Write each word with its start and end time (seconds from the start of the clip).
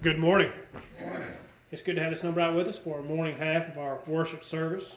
Good 0.00 0.20
morning. 0.20 0.52
It's 1.72 1.82
good 1.82 1.96
to 1.96 2.02
have 2.02 2.12
this 2.12 2.22
number 2.22 2.40
out 2.40 2.54
with 2.54 2.68
us 2.68 2.78
for 2.78 2.98
our 2.98 3.02
morning 3.02 3.36
half 3.36 3.66
of 3.66 3.78
our 3.78 3.98
worship 4.06 4.44
service. 4.44 4.96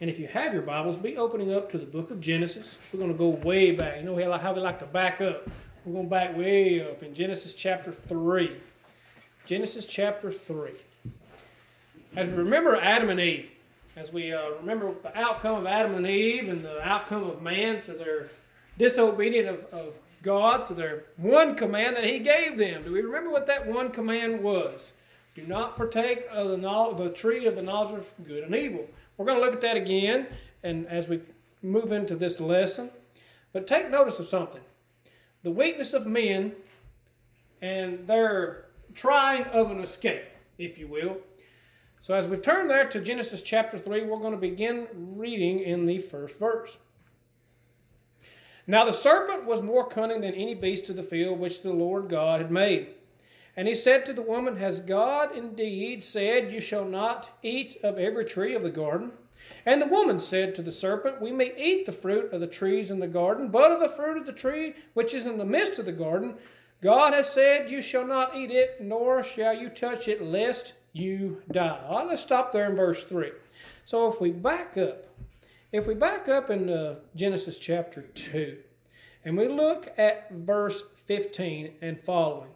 And 0.00 0.08
if 0.08 0.20
you 0.20 0.28
have 0.28 0.52
your 0.52 0.62
Bibles, 0.62 0.96
be 0.96 1.16
opening 1.16 1.52
up 1.52 1.68
to 1.72 1.78
the 1.78 1.84
book 1.84 2.12
of 2.12 2.20
Genesis. 2.20 2.78
We're 2.92 3.00
going 3.00 3.10
to 3.10 3.18
go 3.18 3.30
way 3.30 3.72
back. 3.72 3.96
You 3.96 4.04
know 4.04 4.38
how 4.38 4.54
we 4.54 4.60
like 4.60 4.78
to 4.78 4.86
back 4.86 5.20
up. 5.20 5.48
We're 5.84 5.94
going 5.94 6.04
to 6.04 6.10
back 6.10 6.36
way 6.36 6.88
up 6.88 7.02
in 7.02 7.12
Genesis 7.12 7.54
chapter 7.54 7.90
3. 7.90 8.56
Genesis 9.46 9.84
chapter 9.84 10.30
3. 10.30 10.70
As 12.14 12.28
we 12.28 12.36
remember 12.36 12.76
Adam 12.76 13.10
and 13.10 13.18
Eve, 13.18 13.50
as 13.96 14.12
we 14.12 14.32
uh, 14.32 14.50
remember 14.60 14.94
the 15.02 15.18
outcome 15.18 15.56
of 15.56 15.66
Adam 15.66 15.96
and 15.96 16.06
Eve 16.06 16.50
and 16.50 16.60
the 16.60 16.80
outcome 16.82 17.24
of 17.24 17.42
man 17.42 17.82
to 17.82 17.94
their 17.94 18.28
disobedience 18.78 19.48
of, 19.48 19.80
of 19.80 19.98
God 20.22 20.66
to 20.68 20.74
their 20.74 21.04
one 21.16 21.54
command 21.54 21.96
that 21.96 22.04
He 22.04 22.18
gave 22.18 22.56
them. 22.56 22.82
Do 22.82 22.92
we 22.92 23.00
remember 23.00 23.30
what 23.30 23.46
that 23.46 23.66
one 23.66 23.90
command 23.90 24.42
was? 24.42 24.92
Do 25.34 25.46
not 25.46 25.76
partake 25.76 26.26
of 26.30 26.48
the, 26.48 26.56
knowledge, 26.56 26.96
the 26.96 27.10
tree 27.10 27.46
of 27.46 27.56
the 27.56 27.62
knowledge 27.62 27.98
of 27.98 28.26
good 28.26 28.44
and 28.44 28.54
evil. 28.54 28.86
We're 29.16 29.26
going 29.26 29.38
to 29.38 29.44
look 29.44 29.54
at 29.54 29.60
that 29.60 29.76
again 29.76 30.26
and 30.62 30.86
as 30.86 31.08
we 31.08 31.20
move 31.62 31.92
into 31.92 32.16
this 32.16 32.40
lesson. 32.40 32.90
But 33.52 33.66
take 33.66 33.90
notice 33.90 34.18
of 34.18 34.28
something. 34.28 34.62
The 35.42 35.50
weakness 35.50 35.92
of 35.92 36.06
men 36.06 36.52
and 37.62 38.06
their 38.06 38.66
trying 38.94 39.44
of 39.44 39.70
an 39.70 39.80
escape, 39.80 40.24
if 40.58 40.78
you 40.78 40.88
will. 40.88 41.18
So 42.00 42.14
as 42.14 42.26
we 42.26 42.36
turn 42.36 42.68
there 42.68 42.88
to 42.88 43.00
Genesis 43.00 43.42
chapter 43.42 43.78
3, 43.78 44.04
we're 44.04 44.18
going 44.18 44.32
to 44.32 44.38
begin 44.38 44.86
reading 45.16 45.60
in 45.60 45.86
the 45.86 45.98
first 45.98 46.38
verse. 46.38 46.76
Now 48.66 48.84
the 48.84 48.92
serpent 48.92 49.44
was 49.44 49.62
more 49.62 49.88
cunning 49.88 50.22
than 50.22 50.34
any 50.34 50.54
beast 50.54 50.88
of 50.88 50.96
the 50.96 51.02
field 51.02 51.38
which 51.38 51.62
the 51.62 51.72
Lord 51.72 52.08
God 52.08 52.40
had 52.40 52.50
made. 52.50 52.88
And 53.56 53.68
he 53.68 53.74
said 53.74 54.04
to 54.06 54.12
the 54.12 54.22
woman, 54.22 54.56
Has 54.56 54.80
God 54.80 55.34
indeed 55.34 56.04
said, 56.04 56.52
You 56.52 56.60
shall 56.60 56.84
not 56.84 57.30
eat 57.42 57.78
of 57.82 57.98
every 57.98 58.24
tree 58.24 58.54
of 58.54 58.62
the 58.62 58.70
garden? 58.70 59.12
And 59.64 59.80
the 59.80 59.86
woman 59.86 60.18
said 60.18 60.54
to 60.54 60.62
the 60.62 60.72
serpent, 60.72 61.20
We 61.20 61.32
may 61.32 61.56
eat 61.56 61.86
the 61.86 61.92
fruit 61.92 62.32
of 62.32 62.40
the 62.40 62.46
trees 62.46 62.90
in 62.90 62.98
the 62.98 63.06
garden, 63.06 63.48
but 63.48 63.70
of 63.70 63.80
the 63.80 63.88
fruit 63.88 64.18
of 64.18 64.26
the 64.26 64.32
tree 64.32 64.74
which 64.94 65.14
is 65.14 65.26
in 65.26 65.38
the 65.38 65.44
midst 65.44 65.78
of 65.78 65.86
the 65.86 65.92
garden, 65.92 66.34
God 66.82 67.14
has 67.14 67.32
said, 67.32 67.70
You 67.70 67.80
shall 67.80 68.06
not 68.06 68.36
eat 68.36 68.50
it, 68.50 68.80
nor 68.80 69.22
shall 69.22 69.54
you 69.54 69.68
touch 69.68 70.08
it, 70.08 70.22
lest 70.22 70.74
you 70.92 71.42
die. 71.50 71.80
All 71.88 71.98
right, 71.98 72.08
let's 72.08 72.22
stop 72.22 72.52
there 72.52 72.68
in 72.68 72.76
verse 72.76 73.02
3. 73.02 73.30
So 73.84 74.10
if 74.10 74.20
we 74.20 74.32
back 74.32 74.76
up, 74.76 75.06
if 75.76 75.86
we 75.86 75.94
back 75.94 76.28
up 76.28 76.48
into 76.50 76.92
uh, 76.92 76.94
Genesis 77.14 77.58
chapter 77.58 78.02
2 78.02 78.56
and 79.24 79.36
we 79.36 79.46
look 79.46 79.92
at 79.98 80.30
verse 80.32 80.82
15 81.06 81.74
and 81.82 82.00
following, 82.00 82.50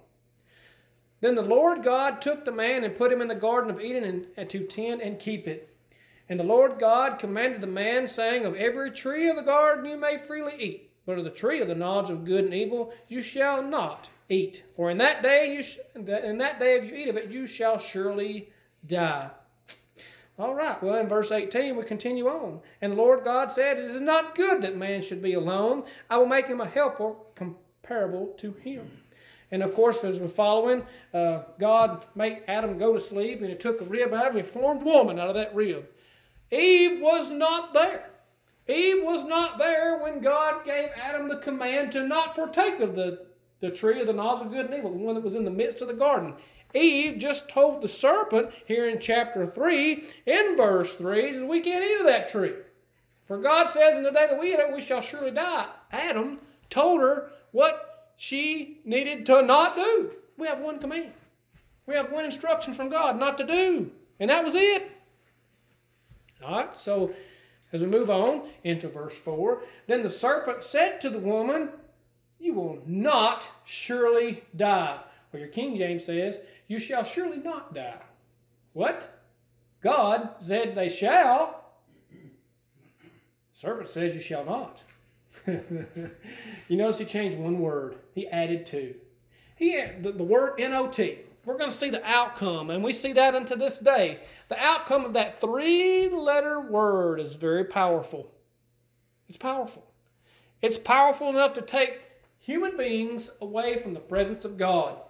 then 1.20 1.34
the 1.34 1.42
Lord 1.42 1.82
God 1.82 2.22
took 2.22 2.44
the 2.44 2.52
man 2.52 2.82
and 2.82 2.96
put 2.96 3.12
him 3.12 3.20
in 3.20 3.28
the 3.28 3.34
garden 3.34 3.70
of 3.70 3.80
Eden 3.80 4.26
and, 4.36 4.48
to 4.48 4.64
tend 4.66 5.02
and 5.02 5.18
keep 5.18 5.46
it. 5.46 5.68
And 6.30 6.40
the 6.40 6.44
Lord 6.44 6.78
God 6.78 7.18
commanded 7.18 7.60
the 7.60 7.66
man, 7.66 8.08
saying, 8.08 8.46
Of 8.46 8.54
every 8.54 8.90
tree 8.90 9.28
of 9.28 9.36
the 9.36 9.42
garden 9.42 9.84
you 9.84 9.98
may 9.98 10.16
freely 10.16 10.54
eat, 10.58 10.90
but 11.04 11.18
of 11.18 11.24
the 11.24 11.30
tree 11.30 11.60
of 11.60 11.68
the 11.68 11.74
knowledge 11.74 12.08
of 12.08 12.24
good 12.24 12.44
and 12.44 12.54
evil 12.54 12.92
you 13.08 13.20
shall 13.20 13.62
not 13.62 14.08
eat. 14.30 14.62
For 14.76 14.90
in 14.90 14.98
that 14.98 15.22
day 15.22 15.52
you 15.54 15.62
sh- 15.62 15.78
in 15.94 16.38
that 16.38 16.58
day 16.58 16.76
if 16.76 16.84
you 16.84 16.94
eat 16.94 17.08
of 17.08 17.16
it, 17.16 17.30
you 17.30 17.46
shall 17.46 17.78
surely 17.78 18.50
die. 18.86 19.30
All 20.40 20.54
right, 20.54 20.82
well, 20.82 20.94
in 20.94 21.06
verse 21.06 21.32
18, 21.32 21.76
we 21.76 21.82
continue 21.82 22.26
on. 22.26 22.60
And 22.80 22.92
the 22.92 22.96
Lord 22.96 23.24
God 23.24 23.52
said, 23.52 23.78
It 23.78 23.90
is 23.90 24.00
not 24.00 24.34
good 24.34 24.62
that 24.62 24.74
man 24.74 25.02
should 25.02 25.20
be 25.20 25.34
alone. 25.34 25.84
I 26.08 26.16
will 26.16 26.24
make 26.24 26.46
him 26.46 26.62
a 26.62 26.66
helper 26.66 27.12
comparable 27.34 28.28
to 28.38 28.52
him. 28.52 28.90
And 29.50 29.62
of 29.62 29.74
course, 29.74 30.02
as 30.02 30.18
we're 30.18 30.28
following, 30.28 30.82
uh, 31.12 31.42
God 31.58 32.06
made 32.14 32.42
Adam 32.48 32.78
go 32.78 32.94
to 32.94 33.00
sleep, 33.00 33.42
and 33.42 33.50
he 33.50 33.54
took 33.54 33.82
a 33.82 33.84
rib 33.84 34.14
out 34.14 34.28
of 34.28 34.32
him, 34.32 34.38
and 34.38 34.46
he 34.46 34.50
formed 34.50 34.82
woman 34.82 35.18
out 35.18 35.28
of 35.28 35.34
that 35.34 35.54
rib. 35.54 35.84
Eve 36.50 37.02
was 37.02 37.30
not 37.30 37.74
there. 37.74 38.08
Eve 38.66 39.04
was 39.04 39.24
not 39.24 39.58
there 39.58 39.98
when 39.98 40.22
God 40.22 40.64
gave 40.64 40.88
Adam 40.96 41.28
the 41.28 41.36
command 41.38 41.92
to 41.92 42.06
not 42.06 42.34
partake 42.34 42.80
of 42.80 42.94
the, 42.94 43.26
the 43.60 43.70
tree 43.70 44.00
of 44.00 44.06
the 44.06 44.14
knowledge 44.14 44.46
of 44.46 44.52
good 44.52 44.66
and 44.66 44.74
evil, 44.74 44.90
the 44.90 44.96
one 44.96 45.16
that 45.16 45.24
was 45.24 45.34
in 45.34 45.44
the 45.44 45.50
midst 45.50 45.82
of 45.82 45.88
the 45.88 45.94
garden. 45.94 46.32
Eve 46.74 47.18
just 47.18 47.48
told 47.48 47.82
the 47.82 47.88
serpent 47.88 48.50
here 48.66 48.88
in 48.88 49.00
chapter 49.00 49.46
3, 49.46 50.04
in 50.26 50.56
verse 50.56 50.94
3, 50.94 51.34
says, 51.34 51.42
We 51.42 51.60
can't 51.60 51.84
eat 51.84 52.00
of 52.00 52.06
that 52.06 52.28
tree. 52.28 52.54
For 53.26 53.38
God 53.38 53.70
says, 53.70 53.96
In 53.96 54.02
the 54.02 54.10
day 54.10 54.26
that 54.28 54.38
we 54.38 54.52
eat 54.52 54.58
it, 54.58 54.72
we 54.72 54.80
shall 54.80 55.00
surely 55.00 55.30
die. 55.30 55.68
Adam 55.92 56.38
told 56.68 57.00
her 57.00 57.30
what 57.52 58.12
she 58.16 58.80
needed 58.84 59.26
to 59.26 59.42
not 59.42 59.76
do. 59.76 60.10
We 60.36 60.46
have 60.46 60.60
one 60.60 60.78
command. 60.78 61.12
We 61.86 61.94
have 61.94 62.12
one 62.12 62.24
instruction 62.24 62.72
from 62.72 62.88
God 62.88 63.18
not 63.18 63.38
to 63.38 63.46
do. 63.46 63.90
And 64.20 64.30
that 64.30 64.44
was 64.44 64.54
it. 64.54 64.90
All 66.44 66.58
right, 66.58 66.76
so 66.76 67.12
as 67.72 67.80
we 67.80 67.86
move 67.86 68.10
on 68.10 68.48
into 68.64 68.88
verse 68.88 69.14
4, 69.14 69.62
then 69.86 70.02
the 70.02 70.10
serpent 70.10 70.64
said 70.64 71.00
to 71.00 71.10
the 71.10 71.18
woman, 71.18 71.70
You 72.38 72.54
will 72.54 72.78
not 72.86 73.46
surely 73.64 74.42
die. 74.56 75.00
Or 75.32 75.38
your 75.38 75.48
King 75.48 75.76
James 75.76 76.04
says, 76.04 76.38
You 76.70 76.78
shall 76.78 77.02
surely 77.02 77.38
not 77.38 77.74
die. 77.74 78.00
What? 78.74 79.08
God 79.82 80.36
said 80.38 80.76
they 80.76 80.88
shall. 80.88 81.64
Servant 83.52 83.90
says 83.90 84.14
you 84.14 84.20
shall 84.20 84.44
not. 84.44 84.80
you 85.48 86.76
notice 86.76 86.98
he 86.98 87.06
changed 87.06 87.36
one 87.36 87.58
word. 87.58 87.96
He 88.14 88.28
added 88.28 88.66
two. 88.66 88.94
He 89.56 89.82
the, 90.00 90.12
the 90.12 90.22
word 90.22 90.60
N-O-T. 90.60 91.18
We're 91.44 91.58
going 91.58 91.70
to 91.70 91.76
see 91.76 91.90
the 91.90 92.04
outcome, 92.04 92.70
and 92.70 92.84
we 92.84 92.92
see 92.92 93.14
that 93.14 93.34
unto 93.34 93.56
this 93.56 93.80
day. 93.80 94.20
The 94.46 94.60
outcome 94.60 95.04
of 95.04 95.14
that 95.14 95.40
three-letter 95.40 96.60
word 96.60 97.18
is 97.18 97.34
very 97.34 97.64
powerful. 97.64 98.30
It's 99.26 99.36
powerful. 99.36 99.90
It's 100.62 100.78
powerful 100.78 101.30
enough 101.30 101.52
to 101.54 101.62
take 101.62 102.02
human 102.38 102.76
beings 102.76 103.28
away 103.40 103.82
from 103.82 103.92
the 103.92 103.98
presence 103.98 104.44
of 104.44 104.56
God. 104.56 105.00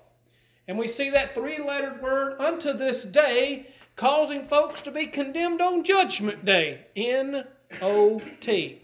And 0.71 0.79
we 0.79 0.87
see 0.87 1.11
that 1.11 1.35
three 1.35 1.59
lettered 1.59 2.01
word 2.01 2.37
unto 2.39 2.73
this 2.73 3.03
day 3.03 3.67
causing 3.97 4.45
folks 4.45 4.81
to 4.83 4.93
be 4.93 5.05
condemned 5.05 5.61
on 5.61 5.83
Judgment 5.83 6.45
Day. 6.45 6.87
N 6.95 7.45
O 7.83 8.23
T. 8.39 8.81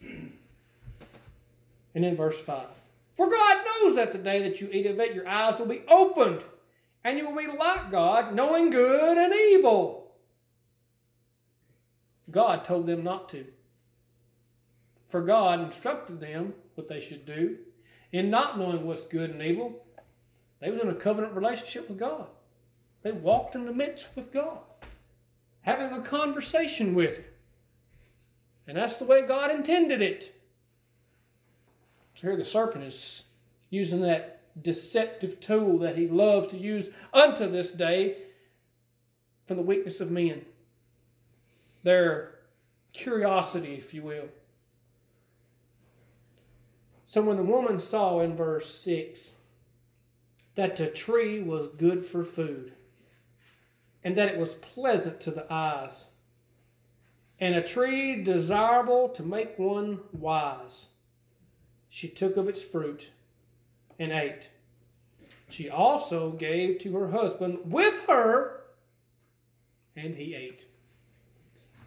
And 0.00 0.32
in 1.94 2.16
verse 2.16 2.40
5 2.40 2.68
For 3.14 3.28
God 3.28 3.64
knows 3.66 3.96
that 3.96 4.12
the 4.12 4.18
day 4.18 4.42
that 4.48 4.62
you 4.62 4.70
eat 4.72 4.86
of 4.86 4.98
it, 4.98 5.14
your 5.14 5.28
eyes 5.28 5.58
will 5.58 5.66
be 5.66 5.82
opened, 5.88 6.42
and 7.04 7.18
you 7.18 7.28
will 7.28 7.36
be 7.36 7.46
like 7.46 7.90
God, 7.90 8.34
knowing 8.34 8.70
good 8.70 9.18
and 9.18 9.34
evil. 9.34 10.10
God 12.30 12.64
told 12.64 12.86
them 12.86 13.04
not 13.04 13.28
to. 13.28 13.44
For 15.10 15.20
God 15.20 15.60
instructed 15.60 16.18
them 16.18 16.54
what 16.76 16.88
they 16.88 17.00
should 17.00 17.26
do 17.26 17.58
in 18.12 18.30
not 18.30 18.58
knowing 18.58 18.86
what's 18.86 19.04
good 19.04 19.28
and 19.28 19.42
evil. 19.42 19.83
They 20.64 20.70
was 20.70 20.80
in 20.80 20.88
a 20.88 20.94
covenant 20.94 21.34
relationship 21.34 21.90
with 21.90 21.98
God. 21.98 22.26
They 23.02 23.12
walked 23.12 23.54
in 23.54 23.66
the 23.66 23.72
midst 23.72 24.08
with 24.16 24.32
God, 24.32 24.60
having 25.60 25.92
a 25.92 26.00
conversation 26.00 26.94
with 26.94 27.18
Him. 27.18 27.26
And 28.66 28.78
that's 28.78 28.96
the 28.96 29.04
way 29.04 29.20
God 29.20 29.50
intended 29.50 30.00
it. 30.00 30.34
So 32.14 32.28
here 32.28 32.36
the 32.36 32.44
serpent 32.44 32.84
is 32.84 33.24
using 33.68 34.00
that 34.02 34.40
deceptive 34.62 35.38
tool 35.38 35.80
that 35.80 35.98
he 35.98 36.08
loves 36.08 36.46
to 36.46 36.56
use 36.56 36.88
unto 37.12 37.50
this 37.50 37.70
day 37.70 38.16
from 39.46 39.58
the 39.58 39.62
weakness 39.62 40.00
of 40.00 40.10
men. 40.10 40.46
Their 41.82 42.36
curiosity, 42.94 43.74
if 43.74 43.92
you 43.92 44.00
will. 44.00 44.28
So 47.04 47.20
when 47.20 47.36
the 47.36 47.42
woman 47.42 47.80
saw 47.80 48.20
in 48.20 48.34
verse 48.34 48.74
6 48.80 49.33
that 50.54 50.76
the 50.76 50.86
tree 50.86 51.42
was 51.42 51.68
good 51.78 52.04
for 52.04 52.24
food, 52.24 52.72
and 54.02 54.16
that 54.16 54.28
it 54.28 54.38
was 54.38 54.54
pleasant 54.54 55.20
to 55.20 55.30
the 55.30 55.52
eyes, 55.52 56.06
and 57.40 57.54
a 57.54 57.62
tree 57.62 58.22
desirable 58.22 59.08
to 59.08 59.22
make 59.22 59.58
one 59.58 60.00
wise. 60.12 60.86
She 61.88 62.08
took 62.08 62.36
of 62.36 62.48
its 62.48 62.62
fruit 62.62 63.08
and 63.98 64.12
ate. 64.12 64.48
She 65.48 65.68
also 65.68 66.30
gave 66.30 66.80
to 66.80 66.96
her 66.96 67.08
husband 67.08 67.58
with 67.64 68.00
her, 68.08 68.62
and 69.96 70.14
he 70.14 70.34
ate. 70.34 70.64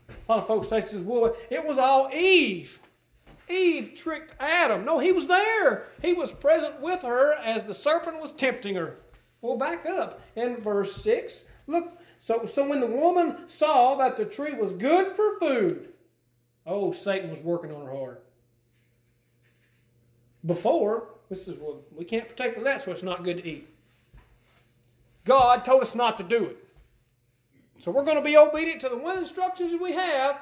A 0.09 0.31
lot 0.31 0.39
of 0.39 0.47
folks 0.47 0.69
say, 0.69 0.97
well, 0.99 1.35
it 1.49 1.65
was 1.65 1.77
all 1.77 2.09
Eve. 2.13 2.79
Eve 3.49 3.93
tricked 3.95 4.33
Adam. 4.39 4.83
No, 4.83 4.99
he 4.99 5.11
was 5.11 5.27
there. 5.27 5.87
He 6.01 6.13
was 6.13 6.31
present 6.31 6.81
with 6.81 7.01
her 7.01 7.33
as 7.33 7.63
the 7.63 7.73
serpent 7.73 8.21
was 8.21 8.31
tempting 8.31 8.75
her. 8.75 8.97
Well, 9.41 9.57
back 9.57 9.85
up 9.85 10.21
in 10.35 10.57
verse 10.57 10.95
6. 11.03 11.43
Look, 11.67 11.97
so, 12.19 12.49
so 12.51 12.67
when 12.67 12.81
the 12.81 12.87
woman 12.87 13.45
saw 13.47 13.95
that 13.95 14.17
the 14.17 14.25
tree 14.25 14.53
was 14.53 14.71
good 14.73 15.15
for 15.15 15.39
food, 15.39 15.93
oh, 16.65 16.91
Satan 16.91 17.29
was 17.29 17.41
working 17.41 17.71
on 17.71 17.85
her 17.85 17.91
heart. 17.91 18.23
Before, 20.45 21.09
this 21.29 21.47
is 21.47 21.57
well, 21.59 21.81
we 21.95 22.05
can't 22.05 22.27
partake 22.27 22.57
of 22.57 22.63
that, 22.63 22.81
so 22.81 22.91
it's 22.91 23.03
not 23.03 23.23
good 23.23 23.37
to 23.37 23.47
eat. 23.47 23.67
God 25.25 25.65
told 25.65 25.81
us 25.81 25.93
not 25.93 26.17
to 26.17 26.23
do 26.23 26.45
it. 26.45 26.57
So 27.79 27.91
we're 27.91 28.03
going 28.03 28.17
to 28.17 28.23
be 28.23 28.37
obedient 28.37 28.81
to 28.81 28.89
the 28.89 28.97
one 28.97 29.19
instructions 29.19 29.79
we 29.79 29.91
have 29.91 30.39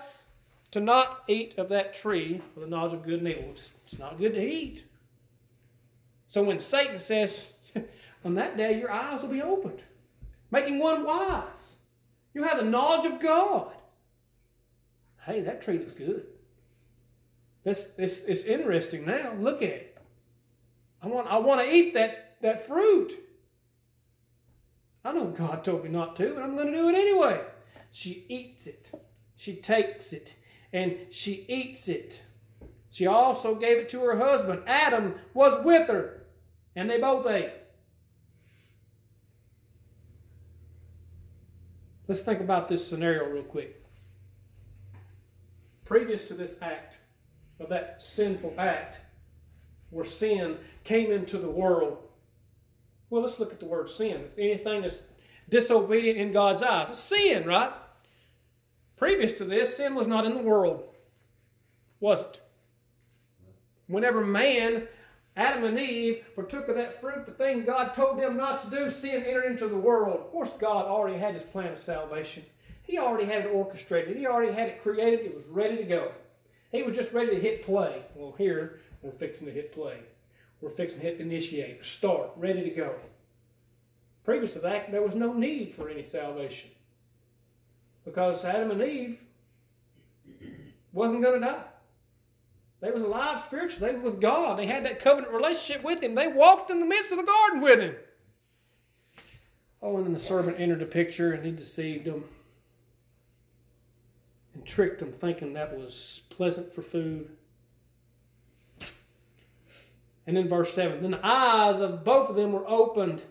to 0.76 0.82
not 0.82 1.24
eat 1.30 1.58
of 1.58 1.70
that 1.70 1.94
tree 1.94 2.42
of 2.54 2.62
the 2.62 2.68
knowledge 2.68 2.92
of 2.92 3.02
good 3.02 3.20
and 3.20 3.30
evil. 3.30 3.52
It's, 3.52 3.72
it's 3.86 3.98
not 3.98 4.20
good 4.20 4.34
to 4.34 4.46
eat. 4.46 4.84
So 6.28 6.44
when 6.44 6.60
Satan 6.60 7.00
says, 7.00 7.46
on 8.26 8.36
that 8.36 8.58
day 8.58 8.78
your 8.78 8.92
eyes 8.92 9.22
will 9.22 9.30
be 9.30 9.42
opened, 9.42 9.82
making 10.52 10.80
one 10.80 11.06
wise, 11.06 11.76
you 12.34 12.44
have 12.44 12.58
the 12.58 12.66
knowledge 12.66 13.06
of 13.06 13.22
God. 13.22 13.72
Hey, 15.26 15.40
that 15.44 15.62
tree 15.62 15.78
looks 15.78 15.94
good. 15.94 16.26
This, 17.64 17.88
this, 17.96 18.24
it's 18.28 18.44
interesting 18.44 19.06
now. 19.06 19.32
Look 19.40 19.62
at 19.62 19.70
it. 19.70 19.98
I 21.02 21.08
want, 21.08 21.28
I 21.28 21.38
want 21.38 21.66
to 21.66 21.74
eat 21.74 21.94
that, 21.94 22.36
that 22.42 22.68
fruit. 22.68 23.14
I 25.06 25.14
know 25.14 25.28
God 25.28 25.64
told 25.64 25.86
me 25.86 25.90
not 25.90 26.18
to, 26.18 26.34
but 26.34 26.44
I'm 26.44 26.58
going 26.58 26.68
to 26.68 26.78
do 26.78 26.90
it 26.90 26.96
anyway. 26.96 27.40
She 27.92 28.26
eats 28.28 28.68
it. 28.68 28.92
She 29.38 29.56
takes 29.56 30.12
it 30.12 30.34
and 30.76 30.98
she 31.10 31.46
eats 31.48 31.88
it. 31.88 32.22
She 32.92 33.08
also 33.08 33.56
gave 33.56 33.78
it 33.78 33.90
to 33.90 34.02
her 34.02 34.18
husband. 34.18 34.62
Adam 34.68 35.16
was 35.34 35.64
with 35.64 35.88
her, 35.88 36.26
and 36.76 36.90
they 36.90 37.00
both 37.00 37.26
ate. 37.28 37.54
Let's 42.10 42.20
think 42.20 42.42
about 42.42 42.68
this 42.68 42.86
scenario 42.86 43.24
real 43.30 43.44
quick. 43.44 43.82
Previous 45.86 46.26
to 46.26 46.34
this 46.34 46.56
act, 46.62 46.98
of 47.62 47.70
that 47.70 48.04
sinful 48.04 48.54
act, 48.58 48.98
where 49.92 50.06
sin 50.06 50.58
came 50.84 51.10
into 51.10 51.38
the 51.38 51.50
world, 51.50 52.00
well, 53.10 53.22
let's 53.22 53.40
look 53.40 53.54
at 53.54 53.62
the 53.62 53.66
word 53.66 53.90
sin. 53.90 54.26
Anything 54.38 54.82
that's 54.82 55.00
disobedient 55.48 56.20
in 56.20 56.34
God's 56.34 56.64
eyes, 56.64 56.90
it's 56.90 57.00
sin, 57.00 57.46
right? 57.46 57.72
Previous 58.98 59.34
to 59.34 59.46
this, 59.46 59.76
sin 59.76 59.94
was 59.94 60.08
not 60.08 60.26
in 60.26 60.34
the 60.36 60.42
world, 60.42 60.84
was 62.00 62.22
it? 62.22 62.42
Whenever 63.88 64.26
man, 64.26 64.88
Adam 65.36 65.66
and 65.66 65.78
Eve, 65.78 66.24
partook 66.34 66.70
of 66.70 66.76
that 66.76 67.02
fruit, 67.02 67.26
the 67.26 67.32
thing 67.34 67.66
God 67.66 67.94
told 67.94 68.18
them 68.18 68.38
not 68.38 68.64
to 68.64 68.76
do, 68.76 68.90
sin 68.90 69.24
entered 69.24 69.52
into 69.52 69.68
the 69.68 69.76
world. 69.76 70.16
Of 70.16 70.32
course, 70.32 70.52
God 70.60 70.86
already 70.86 71.20
had 71.20 71.34
his 71.34 71.44
plan 71.44 71.74
of 71.74 71.80
salvation. 71.80 72.44
He 72.84 72.98
already 72.98 73.26
had 73.26 73.46
it 73.46 73.50
orchestrated. 73.50 74.16
He 74.16 74.28
already 74.28 74.54
had 74.54 74.70
it 74.70 74.82
created. 74.82 75.26
It 75.26 75.36
was 75.36 75.46
ready 75.48 75.78
to 75.78 75.84
go. 75.84 76.12
He 76.72 76.84
was 76.84 76.96
just 76.96 77.12
ready 77.12 77.36
to 77.36 77.42
hit 77.42 77.66
play. 77.66 78.02
Well, 78.16 78.34
here, 78.38 78.80
we're 79.02 79.12
fixing 79.12 79.48
to 79.48 79.54
hit 79.54 79.74
play. 79.74 80.00
We're 80.62 80.70
fixing 80.70 81.02
to 81.02 81.06
hit 81.06 81.20
initiate, 81.20 81.84
start, 81.84 82.30
ready 82.38 82.64
to 82.64 82.70
go. 82.70 82.96
Previous 84.24 84.54
to 84.54 84.60
that, 84.60 84.90
there 84.90 85.02
was 85.02 85.16
no 85.16 85.34
need 85.34 85.76
for 85.76 85.90
any 85.90 86.06
salvation 86.06 86.70
because 88.06 88.46
Adam 88.46 88.72
and 88.72 88.82
Eve 88.82 89.20
wasn't 90.94 91.22
going 91.22 91.42
to 91.42 91.48
die. 91.48 91.64
They 92.82 92.92
was 92.92 93.02
alive 93.02 93.42
spiritually. 93.42 93.92
They 93.92 93.98
were 93.98 94.12
with 94.12 94.22
God. 94.22 94.60
They 94.60 94.68
had 94.68 94.86
that 94.86 95.00
covenant 95.00 95.34
relationship 95.34 95.84
with 95.84 96.02
Him. 96.02 96.14
They 96.14 96.28
walked 96.28 96.70
in 96.70 96.80
the 96.80 96.86
midst 96.86 97.12
of 97.12 97.18
the 97.18 97.24
garden 97.24 97.62
with 97.62 97.80
Him. 97.80 97.96
Oh, 99.82 99.98
and 99.98 100.06
then 100.06 100.14
the 100.14 100.20
serpent 100.20 100.60
entered 100.60 100.80
the 100.80 100.86
picture 100.86 101.34
and 101.34 101.46
he 101.46 101.52
deceived 101.52 102.06
them 102.06 102.24
and 104.54 104.66
tricked 104.66 105.00
them, 105.00 105.12
thinking 105.12 105.54
that 105.54 105.78
was 105.78 106.22
pleasant 106.30 106.74
for 106.74 106.82
food. 106.82 107.30
And 110.28 110.36
then 110.36 110.50
verse 110.50 110.74
7 110.74 111.02
Then 111.02 111.12
the 111.12 111.26
eyes 111.26 111.80
of 111.82 112.04
both 112.04 112.30
of 112.30 112.36
them 112.36 112.52
were 112.52 112.68
opened 112.68 113.22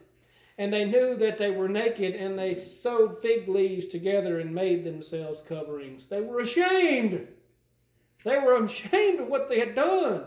and 0.56 0.72
they 0.72 0.84
knew 0.84 1.16
that 1.16 1.38
they 1.38 1.50
were 1.50 1.68
naked, 1.68 2.14
and 2.14 2.38
they 2.38 2.54
sewed 2.54 3.18
fig 3.20 3.48
leaves 3.48 3.88
together 3.88 4.38
and 4.38 4.54
made 4.54 4.84
themselves 4.84 5.40
coverings. 5.48 6.06
They 6.06 6.20
were 6.20 6.40
ashamed. 6.40 7.26
They 8.24 8.38
were 8.38 8.64
ashamed 8.64 9.20
of 9.20 9.28
what 9.28 9.48
they 9.48 9.58
had 9.58 9.74
done. 9.74 10.24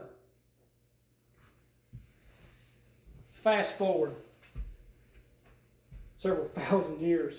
Fast 3.32 3.78
forward 3.78 4.16
several 6.18 6.50
thousand 6.56 7.00
years. 7.00 7.36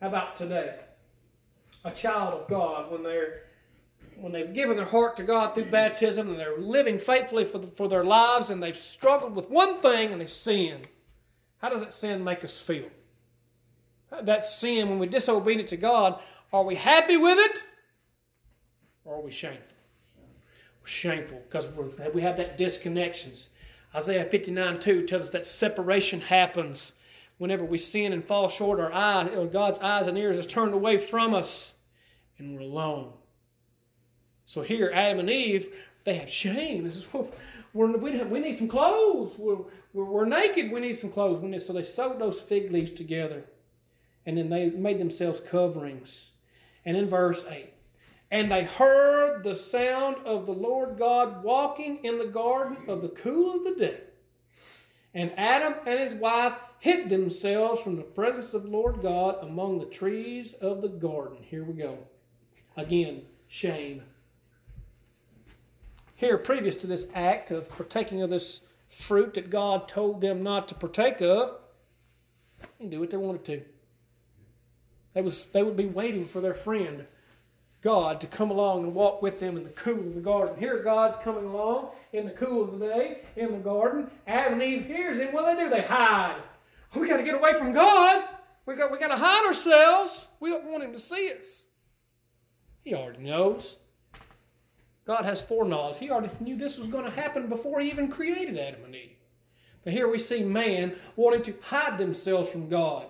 How 0.00 0.08
about 0.08 0.36
today? 0.36 0.76
A 1.84 1.90
child 1.90 2.40
of 2.40 2.48
God, 2.48 2.90
when 2.90 3.02
they're 3.02 3.42
when 4.16 4.32
they've 4.32 4.52
given 4.52 4.76
their 4.76 4.86
heart 4.86 5.16
to 5.16 5.22
God 5.22 5.54
through 5.54 5.70
baptism 5.70 6.28
and 6.28 6.38
they're 6.38 6.58
living 6.58 6.98
faithfully 6.98 7.44
for, 7.44 7.56
the, 7.56 7.68
for 7.68 7.88
their 7.88 8.04
lives 8.04 8.50
and 8.50 8.62
they've 8.62 8.76
struggled 8.76 9.34
with 9.34 9.48
one 9.48 9.80
thing 9.80 10.12
and 10.12 10.20
they 10.20 10.26
sin 10.26 10.82
how 11.60 11.68
does 11.68 11.80
that 11.80 11.94
sin 11.94 12.24
make 12.24 12.42
us 12.42 12.58
feel? 12.60 12.88
That 14.22 14.44
sin, 14.44 14.88
when 14.88 14.98
we're 14.98 15.10
disobedient 15.10 15.68
to 15.68 15.76
God, 15.76 16.20
are 16.52 16.64
we 16.64 16.74
happy 16.74 17.16
with 17.16 17.38
it 17.38 17.62
or 19.04 19.16
are 19.16 19.20
we 19.20 19.30
shameful? 19.30 19.76
We're 20.82 20.88
shameful 20.88 21.42
because 21.48 21.68
we 22.14 22.22
have 22.22 22.36
that 22.38 22.58
disconnections. 22.58 23.48
Isaiah 23.94 24.24
59 24.24 24.80
2 24.80 25.06
tells 25.06 25.24
us 25.24 25.30
that 25.30 25.46
separation 25.46 26.20
happens 26.20 26.92
whenever 27.38 27.64
we 27.64 27.78
sin 27.78 28.12
and 28.12 28.24
fall 28.24 28.48
short. 28.48 28.80
Our 28.80 28.92
eyes, 28.92 29.30
God's 29.52 29.78
eyes 29.80 30.06
and 30.06 30.16
ears 30.16 30.36
is 30.36 30.46
turned 30.46 30.74
away 30.74 30.96
from 30.96 31.34
us 31.34 31.74
and 32.38 32.54
we're 32.54 32.62
alone. 32.62 33.12
So 34.46 34.62
here, 34.62 34.90
Adam 34.94 35.20
and 35.20 35.30
Eve, 35.30 35.74
they 36.04 36.14
have 36.14 36.30
shame. 36.30 36.84
This 36.84 36.96
is, 36.96 37.04
we, 37.74 38.22
we 38.24 38.40
need 38.40 38.56
some 38.56 38.68
clothes. 38.68 39.34
We're, 39.38 39.58
we're, 39.92 40.04
we're 40.04 40.24
naked. 40.26 40.70
We 40.70 40.80
need 40.80 40.98
some 40.98 41.10
clothes. 41.10 41.42
Need, 41.42 41.62
so 41.62 41.72
they 41.72 41.84
sewed 41.84 42.18
those 42.18 42.40
fig 42.40 42.70
leaves 42.70 42.92
together. 42.92 43.44
And 44.26 44.36
then 44.36 44.50
they 44.50 44.70
made 44.70 44.98
themselves 44.98 45.40
coverings. 45.50 46.30
And 46.84 46.96
in 46.96 47.08
verse 47.08 47.44
8, 47.48 47.72
and 48.30 48.50
they 48.50 48.64
heard 48.64 49.42
the 49.42 49.56
sound 49.56 50.16
of 50.24 50.46
the 50.46 50.52
Lord 50.52 50.98
God 50.98 51.42
walking 51.42 52.04
in 52.04 52.18
the 52.18 52.26
garden 52.26 52.78
of 52.88 53.02
the 53.02 53.08
cool 53.08 53.56
of 53.56 53.64
the 53.64 53.74
day. 53.74 54.00
And 55.12 55.32
Adam 55.36 55.74
and 55.86 55.98
his 55.98 56.14
wife 56.14 56.54
hid 56.78 57.10
themselves 57.10 57.80
from 57.80 57.96
the 57.96 58.02
presence 58.02 58.54
of 58.54 58.62
the 58.62 58.68
Lord 58.68 59.02
God 59.02 59.42
among 59.42 59.78
the 59.78 59.86
trees 59.86 60.54
of 60.60 60.80
the 60.80 60.88
garden. 60.88 61.38
Here 61.42 61.64
we 61.64 61.74
go. 61.74 61.98
Again, 62.76 63.22
shame 63.48 64.02
here, 66.20 66.36
previous 66.36 66.76
to 66.76 66.86
this 66.86 67.06
act 67.14 67.50
of 67.50 67.66
partaking 67.70 68.20
of 68.20 68.28
this 68.28 68.60
fruit 68.90 69.34
that 69.34 69.48
God 69.48 69.88
told 69.88 70.20
them 70.20 70.42
not 70.42 70.68
to 70.68 70.74
partake 70.74 71.22
of, 71.22 71.54
they 72.78 72.86
do 72.86 73.00
what 73.00 73.10
they 73.10 73.16
wanted 73.16 73.44
to. 73.46 73.62
They, 75.14 75.22
was, 75.22 75.44
they 75.52 75.62
would 75.62 75.76
be 75.76 75.86
waiting 75.86 76.26
for 76.26 76.40
their 76.40 76.54
friend, 76.54 77.06
God, 77.82 78.20
to 78.20 78.26
come 78.26 78.50
along 78.50 78.84
and 78.84 78.94
walk 78.94 79.22
with 79.22 79.40
them 79.40 79.56
in 79.56 79.64
the 79.64 79.70
cool 79.70 79.98
of 79.98 80.14
the 80.14 80.20
garden. 80.20 80.56
Here, 80.58 80.82
God's 80.82 81.16
coming 81.24 81.44
along 81.44 81.90
in 82.12 82.26
the 82.26 82.32
cool 82.32 82.62
of 82.62 82.78
the 82.78 82.86
day 82.86 83.22
in 83.36 83.52
the 83.52 83.58
garden. 83.58 84.10
Adam 84.26 84.54
and 84.54 84.62
Eve 84.62 84.86
hears 84.86 85.18
him. 85.18 85.32
What 85.32 85.50
do 85.50 85.56
they 85.56 85.64
do? 85.64 85.70
They 85.70 85.82
hide. 85.82 86.42
We 86.94 87.08
got 87.08 87.18
to 87.18 87.22
get 87.22 87.34
away 87.34 87.54
from 87.54 87.72
God. 87.72 88.24
We 88.66 88.74
got, 88.74 88.90
we 88.92 88.98
got 88.98 89.08
to 89.08 89.16
hide 89.16 89.46
ourselves. 89.46 90.28
We 90.40 90.50
don't 90.50 90.66
want 90.66 90.82
him 90.82 90.92
to 90.92 91.00
see 91.00 91.32
us. 91.32 91.62
He 92.82 92.94
already 92.94 93.22
knows. 93.22 93.76
God 95.10 95.24
has 95.24 95.42
foreknowledge. 95.42 95.98
He 95.98 96.08
already 96.08 96.30
knew 96.38 96.56
this 96.56 96.78
was 96.78 96.86
going 96.86 97.04
to 97.04 97.10
happen 97.10 97.48
before 97.48 97.80
He 97.80 97.88
even 97.88 98.06
created 98.06 98.56
Adam 98.56 98.84
and 98.84 98.94
Eve. 98.94 99.16
But 99.82 99.92
here 99.92 100.08
we 100.08 100.20
see 100.20 100.44
man 100.44 100.94
wanting 101.16 101.42
to 101.42 101.54
hide 101.62 101.98
themselves 101.98 102.48
from 102.48 102.68
God. 102.68 103.06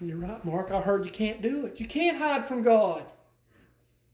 And 0.00 0.08
you're 0.08 0.18
right, 0.18 0.44
Mark. 0.44 0.72
I 0.72 0.80
heard 0.80 1.04
you 1.04 1.12
can't 1.12 1.40
do 1.40 1.64
it. 1.64 1.78
You 1.78 1.86
can't 1.86 2.18
hide 2.18 2.48
from 2.48 2.64
God. 2.64 3.04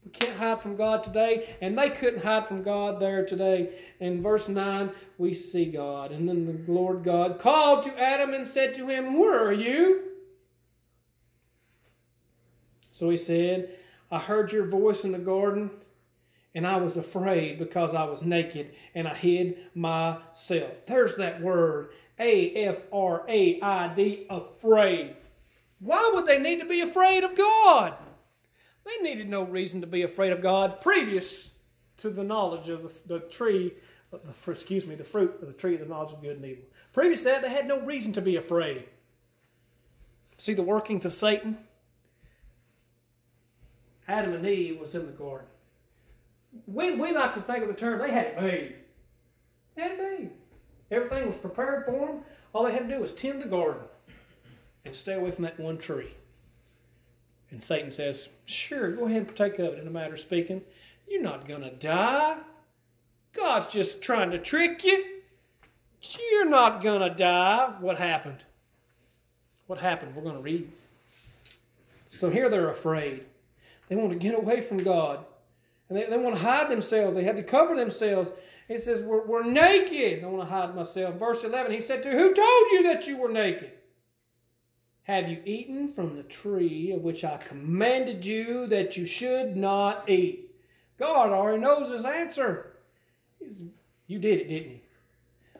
We 0.05 0.11
can't 0.11 0.37
hide 0.37 0.61
from 0.61 0.75
God 0.75 1.03
today, 1.03 1.55
and 1.59 1.75
they 1.75 1.89
couldn't 1.89 2.21
hide 2.21 2.47
from 2.47 2.61
God 2.61 2.99
there 2.99 3.25
today. 3.25 3.73
In 3.99 4.21
verse 4.21 4.47
9, 4.47 4.91
we 5.17 5.33
see 5.33 5.65
God. 5.65 6.11
And 6.11 6.29
then 6.29 6.45
the 6.45 6.71
Lord 6.71 7.03
God 7.03 7.39
called 7.39 7.85
to 7.85 7.99
Adam 7.99 8.35
and 8.35 8.47
said 8.47 8.75
to 8.75 8.87
him, 8.87 9.17
Where 9.17 9.43
are 9.43 9.51
you? 9.51 10.12
So 12.93 13.09
he 13.09 13.17
said, 13.17 13.75
I 14.11 14.19
heard 14.19 14.51
your 14.51 14.67
voice 14.67 15.03
in 15.03 15.11
the 15.11 15.17
garden, 15.17 15.71
and 16.53 16.65
I 16.65 16.77
was 16.77 16.95
afraid 16.95 17.57
because 17.57 17.95
I 17.95 18.03
was 18.03 18.21
naked, 18.21 18.75
and 18.93 19.07
I 19.07 19.15
hid 19.15 19.57
myself. 19.73 20.71
There's 20.87 21.15
that 21.15 21.41
word, 21.41 21.89
A 22.19 22.53
F 22.67 22.77
R 22.93 23.25
A 23.27 23.59
I 23.59 23.93
D, 23.95 24.27
afraid. 24.29 25.15
Why 25.79 26.11
would 26.13 26.27
they 26.27 26.39
need 26.39 26.59
to 26.59 26.65
be 26.65 26.81
afraid 26.81 27.23
of 27.23 27.35
God? 27.35 27.95
They 28.85 28.97
needed 29.01 29.27
no 29.27 29.41
reason 29.43 29.81
to 29.81 29.87
be 29.87 30.03
afraid 30.03 30.31
of 30.31 30.43
God 30.43 30.79
previous 30.79 31.49
to 31.97 32.11
the 32.11 32.23
knowledge 32.23 32.69
of 32.69 32.93
the, 33.07 33.21
tree, 33.21 33.73
uh, 34.13 34.17
the, 34.23 34.51
excuse 34.51 34.85
me, 34.85 34.93
the 34.93 35.03
fruit 35.03 35.39
of 35.41 35.47
the 35.47 35.53
tree 35.53 35.73
of 35.73 35.79
the 35.79 35.87
knowledge 35.87 36.13
of 36.13 36.21
good 36.21 36.37
and 36.37 36.45
evil. 36.45 36.65
Previous 36.91 37.19
to 37.19 37.25
that, 37.25 37.41
they 37.41 37.49
had 37.49 37.67
no 37.67 37.79
reason 37.81 38.13
to 38.13 38.21
be 38.21 38.35
afraid. 38.35 38.85
See 40.37 40.53
the 40.53 40.61
workings 40.61 41.05
of 41.05 41.13
Satan? 41.15 41.57
Adam 44.07 44.33
and 44.33 44.45
Eve 44.45 44.79
was 44.79 44.95
in 44.95 45.05
the 45.05 45.11
garden. 45.11 45.47
We, 46.67 46.91
we 46.91 47.13
like 47.13 47.33
to 47.35 47.41
think 47.41 47.63
of 47.63 47.67
the 47.67 47.73
term, 47.73 47.99
they 47.99 48.11
had 48.11 48.27
it 48.27 48.41
made. 48.41 48.75
They 49.75 49.81
had 49.81 49.91
it 49.93 50.19
made. 50.19 50.29
Everything 50.91 51.27
was 51.27 51.37
prepared 51.37 51.85
for 51.85 52.07
them. 52.07 52.19
All 52.53 52.63
they 52.63 52.71
had 52.71 52.87
to 52.87 52.95
do 52.95 53.01
was 53.01 53.13
tend 53.13 53.41
the 53.41 53.47
garden 53.47 53.81
and 54.85 54.95
stay 54.95 55.13
away 55.13 55.31
from 55.31 55.43
that 55.45 55.59
one 55.59 55.77
tree. 55.77 56.13
And 57.49 57.61
Satan 57.61 57.91
says, 57.91 58.29
Sure, 58.45 58.91
go 58.91 59.05
ahead 59.05 59.19
and 59.19 59.27
partake 59.27 59.59
of 59.59 59.73
it 59.73 59.79
in 59.79 59.87
a 59.87 59.91
matter 59.91 60.13
of 60.13 60.19
speaking. 60.19 60.61
You're 61.07 61.21
not 61.21 61.47
going 61.47 61.61
to 61.61 61.71
die. 61.71 62.37
God's 63.33 63.67
just 63.67 64.01
trying 64.01 64.31
to 64.31 64.39
trick 64.39 64.83
you. 64.83 65.05
You're 66.31 66.49
not 66.49 66.83
going 66.83 67.01
to 67.01 67.15
die. 67.15 67.73
What 67.79 67.97
happened? 67.97 68.43
What 69.67 69.79
happened? 69.79 70.15
We're 70.15 70.23
going 70.23 70.35
to 70.35 70.41
read. 70.41 70.71
So 72.09 72.29
here 72.29 72.49
they're 72.49 72.69
afraid. 72.69 73.23
They 73.89 73.95
want 73.95 74.11
to 74.11 74.17
get 74.17 74.35
away 74.35 74.61
from 74.61 74.83
God. 74.83 75.25
And 75.89 75.97
they, 75.97 76.05
they 76.05 76.17
want 76.17 76.35
to 76.35 76.41
hide 76.41 76.69
themselves. 76.69 77.15
They 77.15 77.23
had 77.23 77.35
to 77.35 77.43
cover 77.43 77.75
themselves. 77.75 78.31
He 78.67 78.79
says, 78.79 79.01
We're, 79.01 79.25
we're 79.25 79.43
naked. 79.43 80.23
I 80.23 80.27
want 80.27 80.47
to 80.47 80.53
hide 80.53 80.75
myself. 80.75 81.15
Verse 81.15 81.43
11, 81.43 81.71
he 81.71 81.81
said 81.81 82.03
to 82.03 82.11
Who 82.11 82.33
told 82.33 82.71
you 82.71 82.83
that 82.83 83.05
you 83.07 83.17
were 83.17 83.29
naked? 83.29 83.71
Have 85.03 85.27
you 85.27 85.41
eaten 85.45 85.93
from 85.93 86.15
the 86.15 86.23
tree 86.23 86.93
of 86.93 87.01
which 87.01 87.25
I 87.25 87.37
commanded 87.37 88.23
you 88.23 88.67
that 88.67 88.95
you 88.95 89.05
should 89.05 89.57
not 89.57 90.09
eat? 90.09 90.51
God 90.97 91.31
already 91.31 91.59
knows 91.61 91.89
his 91.89 92.05
answer. 92.05 92.77
He's, 93.39 93.57
you 94.07 94.19
did 94.19 94.39
it, 94.39 94.47
didn't 94.47 94.71
you? 94.71 94.79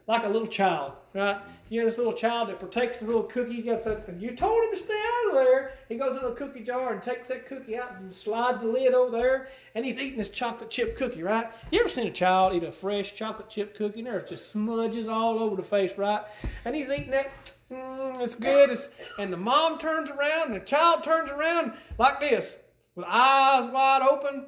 Like 0.07 0.23
a 0.23 0.29
little 0.29 0.47
child, 0.47 0.93
right? 1.13 1.41
You 1.73 1.79
know 1.79 1.87
this 1.87 1.97
little 1.97 2.13
child 2.13 2.49
that 2.49 2.59
partakes 2.59 3.01
a 3.01 3.05
little 3.05 3.23
cookie. 3.23 3.59
Gets 3.63 3.87
a, 3.87 3.99
you 4.19 4.35
told 4.35 4.63
him 4.65 4.71
to 4.73 4.77
stay 4.77 4.93
out 4.93 5.29
of 5.29 5.43
there. 5.43 5.73
He 5.89 5.95
goes 5.95 6.15
into 6.15 6.27
the 6.27 6.35
cookie 6.35 6.59
jar 6.59 6.93
and 6.93 7.01
takes 7.01 7.29
that 7.29 7.47
cookie 7.47 7.75
out 7.75 7.95
and 7.95 8.15
slides 8.15 8.61
the 8.61 8.67
lid 8.67 8.93
over 8.93 9.09
there, 9.09 9.47
and 9.73 9.83
he's 9.83 9.97
eating 9.97 10.19
this 10.19 10.29
chocolate 10.29 10.69
chip 10.69 10.95
cookie, 10.95 11.23
right? 11.23 11.51
You 11.71 11.79
ever 11.79 11.89
seen 11.89 12.05
a 12.05 12.11
child 12.11 12.53
eat 12.53 12.61
a 12.61 12.71
fresh 12.71 13.15
chocolate 13.15 13.49
chip 13.49 13.75
cookie 13.75 14.01
and 14.01 14.07
there's 14.07 14.29
just 14.29 14.51
smudges 14.51 15.07
all 15.07 15.39
over 15.39 15.55
the 15.55 15.63
face, 15.63 15.97
right? 15.97 16.21
And 16.65 16.75
he's 16.75 16.91
eating 16.91 17.09
that 17.09 17.31
mm, 17.71 18.21
it's 18.21 18.35
good. 18.35 18.69
It's, 18.69 18.89
and 19.17 19.33
the 19.33 19.37
mom 19.37 19.79
turns 19.79 20.11
around 20.11 20.51
and 20.51 20.61
the 20.61 20.65
child 20.65 21.03
turns 21.03 21.31
around 21.31 21.73
like 21.97 22.19
this 22.19 22.55
with 22.93 23.07
eyes 23.09 23.65
wide 23.65 24.03
open. 24.03 24.45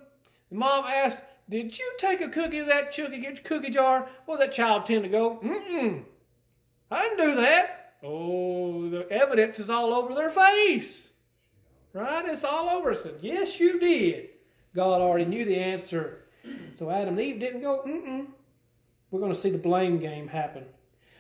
The 0.52 0.58
mom 0.60 0.86
asks, 0.86 1.24
Did 1.50 1.76
you 1.76 1.92
take 1.98 2.22
a 2.22 2.30
cookie 2.30 2.60
of 2.60 2.68
that 2.68 2.96
cookie, 2.96 3.24
cookie 3.44 3.72
jar? 3.72 4.08
Well, 4.28 4.38
that 4.38 4.52
child 4.52 4.86
tend 4.86 5.02
to 5.06 5.10
go, 5.10 5.40
Mm-mm, 5.44 6.04
I 6.96 7.10
didn't 7.10 7.30
do 7.30 7.36
that. 7.42 7.94
Oh, 8.04 8.90
the 8.90 9.12
evidence 9.12 9.60
is 9.60 9.70
all 9.70 9.94
over 9.94 10.14
their 10.14 10.30
face. 10.30 11.12
Right? 11.92 12.26
It's 12.26 12.46
all 12.46 12.70
over 12.70 12.92
us. 12.92 13.06
Yes, 13.22 13.60
you 13.60 13.80
did. 13.80 14.30
God 14.74 15.02
already 15.02 15.26
knew 15.26 15.44
the 15.44 15.58
answer. 15.58 16.24
So 16.78 16.90
Adam 16.90 17.10
and 17.10 17.20
Eve 17.20 17.40
didn't 17.40 17.62
go, 17.62 17.84
mm-mm. 17.86 18.28
We're 19.12 19.20
going 19.20 19.34
to 19.34 19.40
see 19.40 19.50
the 19.50 19.58
blame 19.58 20.00
game 20.00 20.28
happen. 20.28 20.64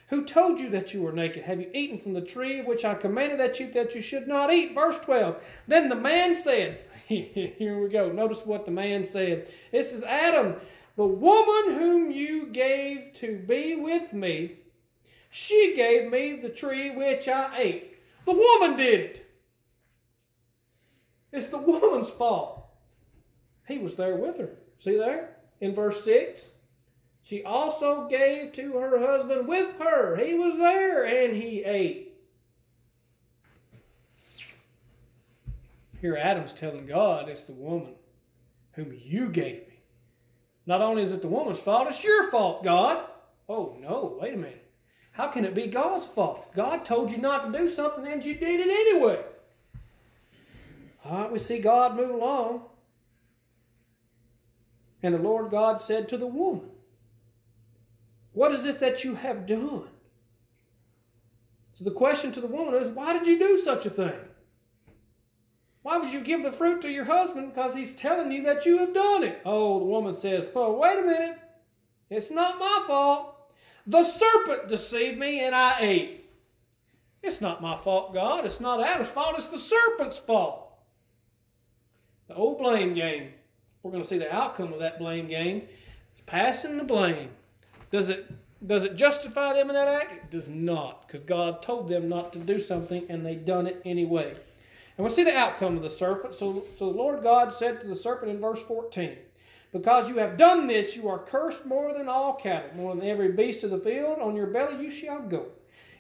Who 0.10 0.24
told 0.24 0.60
you 0.60 0.70
that 0.70 0.94
you 0.94 1.02
were 1.02 1.12
naked? 1.12 1.44
Have 1.44 1.60
you 1.60 1.70
eaten 1.74 2.00
from 2.00 2.14
the 2.14 2.22
tree 2.22 2.62
which 2.62 2.86
I 2.86 2.94
commanded 2.94 3.40
that 3.40 3.60
you 3.60 3.72
that 3.74 3.96
you 3.96 4.02
should 4.02 4.28
not 4.28 4.54
eat? 4.54 4.76
Verse 4.76 4.98
12. 5.04 5.42
Then 5.68 5.90
the 5.90 5.96
man 5.96 6.36
said, 6.36 6.80
Here 7.08 7.82
we 7.82 7.90
go. 7.90 8.12
Notice 8.12 8.46
what 8.46 8.66
the 8.66 8.72
man 8.72 9.04
said. 9.04 9.50
This 9.72 9.92
is 9.92 10.04
Adam, 10.04 10.56
the 10.96 11.06
woman 11.06 11.76
whom 11.78 12.12
you 12.12 12.46
gave 12.48 13.14
to 13.16 13.40
be 13.40 13.76
with 13.76 14.14
me, 14.14 14.60
she 15.36 15.76
gave 15.76 16.10
me 16.10 16.38
the 16.38 16.48
tree 16.48 16.92
which 16.92 17.28
I 17.28 17.58
ate. 17.58 17.98
The 18.24 18.32
woman 18.32 18.78
did 18.78 19.02
it. 19.02 19.26
It's 21.34 21.48
the 21.48 21.58
woman's 21.58 22.08
fault. 22.08 22.66
He 23.68 23.78
was 23.78 23.96
there 23.96 24.16
with 24.16 24.38
her. 24.38 24.52
See 24.80 24.96
there? 24.96 25.36
In 25.60 25.76
verse 25.76 26.06
6. 26.06 26.40
She 27.24 27.44
also 27.44 28.08
gave 28.08 28.54
to 28.54 28.78
her 28.78 28.98
husband 28.98 29.46
with 29.46 29.78
her. 29.78 30.16
He 30.16 30.36
was 30.36 30.56
there 30.56 31.04
and 31.04 31.36
he 31.36 31.66
ate. 31.66 32.14
Here 36.00 36.16
Adam's 36.16 36.54
telling 36.54 36.86
God 36.86 37.28
it's 37.28 37.44
the 37.44 37.52
woman 37.52 37.94
whom 38.72 38.98
you 39.04 39.28
gave 39.28 39.68
me. 39.68 39.80
Not 40.66 40.80
only 40.80 41.04
is 41.04 41.12
it 41.12 41.22
the 41.22 41.28
woman's 41.28 41.60
fault, 41.60 41.90
it's 41.90 42.02
your 42.06 42.32
fault, 42.32 42.64
God. 42.64 43.06
Oh, 43.50 43.76
no, 43.82 44.18
wait 44.22 44.34
a 44.34 44.38
minute. 44.38 44.65
How 45.16 45.28
can 45.28 45.46
it 45.46 45.56
be 45.56 45.68
God's 45.68 46.06
fault? 46.06 46.54
God 46.56 46.84
told 46.84 47.10
you 47.10 47.18
not 47.18 47.46
to 47.46 47.58
do 47.58 47.70
something 47.70 48.06
and 48.06 48.26
you 48.26 48.36
did 48.36 48.60
it 48.60 48.70
anyway. 48.70 49.24
All 51.06 51.22
right, 51.22 51.32
we 51.32 51.40
see 51.40 51.60
God 51.60 51.96
move 51.96 52.10
along. 52.10 52.64
And 55.02 55.14
the 55.14 55.20
Lord 55.20 55.52
God 55.52 55.82
said 55.82 56.10
to 56.10 56.18
the 56.18 56.28
woman, 56.28 56.70
what 58.34 58.52
is 58.52 58.64
this 58.64 58.76
that 58.78 59.06
you 59.06 59.16
have 59.16 59.48
done? 59.48 59.86
So 61.78 61.84
the 61.84 61.92
question 61.92 62.34
to 62.34 62.42
the 62.42 62.48
woman 62.48 62.74
is, 62.74 62.90
why 62.90 63.14
did 63.14 63.26
you 63.26 63.40
do 63.40 63.58
such 63.58 63.86
a 63.86 63.90
thing? 63.90 64.14
Why 65.84 65.98
would 65.98 66.12
you 66.12 66.22
give 66.22 66.44
the 66.44 66.52
fruit 66.52 66.82
to 66.82 66.90
your 66.90 67.06
husband? 67.06 67.54
Because 67.54 67.74
he's 67.74 67.94
telling 67.94 68.32
you 68.32 68.44
that 68.44 68.66
you 68.66 68.80
have 68.80 68.94
done 68.94 69.24
it. 69.24 69.40
Oh, 69.46 69.80
the 69.80 69.86
woman 69.86 70.16
says, 70.16 70.48
Oh, 70.56 70.74
wait 70.74 70.98
a 70.98 71.04
minute. 71.04 71.38
It's 72.10 72.32
not 72.32 72.58
my 72.58 72.84
fault. 72.88 73.35
The 73.88 74.10
serpent 74.10 74.68
deceived 74.68 75.20
me 75.20 75.42
and 75.42 75.54
I 75.54 75.78
ate. 75.80 76.30
It's 77.22 77.42
not 77.42 77.62
my 77.62 77.76
fault, 77.76 78.14
God. 78.14 78.46
It's 78.46 78.60
not 78.60 78.82
Adam's 78.82 79.10
fault. 79.10 79.36
It's 79.38 79.48
the 79.48 79.60
serpent's 79.60 80.18
fault. 80.18 80.72
The 82.28 82.36
old 82.36 82.60
blame 82.60 82.94
game. 82.94 83.32
We're 83.84 83.92
going 83.92 84.04
to 84.04 84.10
see 84.10 84.18
the 84.18 84.34
outcome 84.34 84.74
of 84.74 84.80
that 84.80 84.98
blame 84.98 85.28
game. 85.28 85.64
It's 86.14 86.24
passing 86.26 86.78
the 86.78 86.84
blame. 86.84 87.30
Does 87.92 88.10
it 88.10 88.32
does 88.66 88.84
it 88.84 88.96
justify 88.96 89.54
them 89.54 89.70
in 89.70 89.76
that 89.76 89.88
act? 89.88 90.14
It 90.14 90.32
does 90.32 90.50
not, 90.50 91.06
because 91.06 91.24
God 91.24 91.62
told 91.62 91.88
them 91.88 92.10
not 92.10 92.34
to 92.34 92.40
do 92.40 92.60
something 92.60 93.06
and 93.10 93.24
they 93.24 93.36
done 93.36 93.68
it 93.68 93.82
anyway. 93.86 94.34
And 94.98 95.06
we'll 95.06 95.14
see 95.14 95.24
the 95.24 95.38
outcome 95.38 95.78
of 95.78 95.84
the 95.84 95.90
serpent. 95.90 96.36
So, 96.36 96.64
so 96.80 96.92
the 96.92 96.98
Lord 96.98 97.22
God 97.22 97.54
said 97.54 97.82
to 97.82 97.88
the 97.88 97.96
serpent 97.96 98.32
in 98.32 98.40
verse 98.40 98.62
14, 98.64 99.18
Because 99.76 100.08
you 100.08 100.18
have 100.18 100.38
done 100.38 100.68
this, 100.68 100.96
you 100.96 101.10
are 101.10 101.20
cursed 101.20 101.66
more 101.66 101.94
than 101.94 102.08
all 102.08 102.34
cattle, 102.34 102.70
more 102.76 102.96
than 102.96 103.06
every 103.06 103.34
beast 103.34 103.64
of 103.64 103.72
the 103.72 103.78
field. 103.78 104.20
On 104.20 104.36
your 104.36 104.48
belly 104.48 104.82
you 104.82 104.90
shall 104.90 105.22
go. 105.22 105.48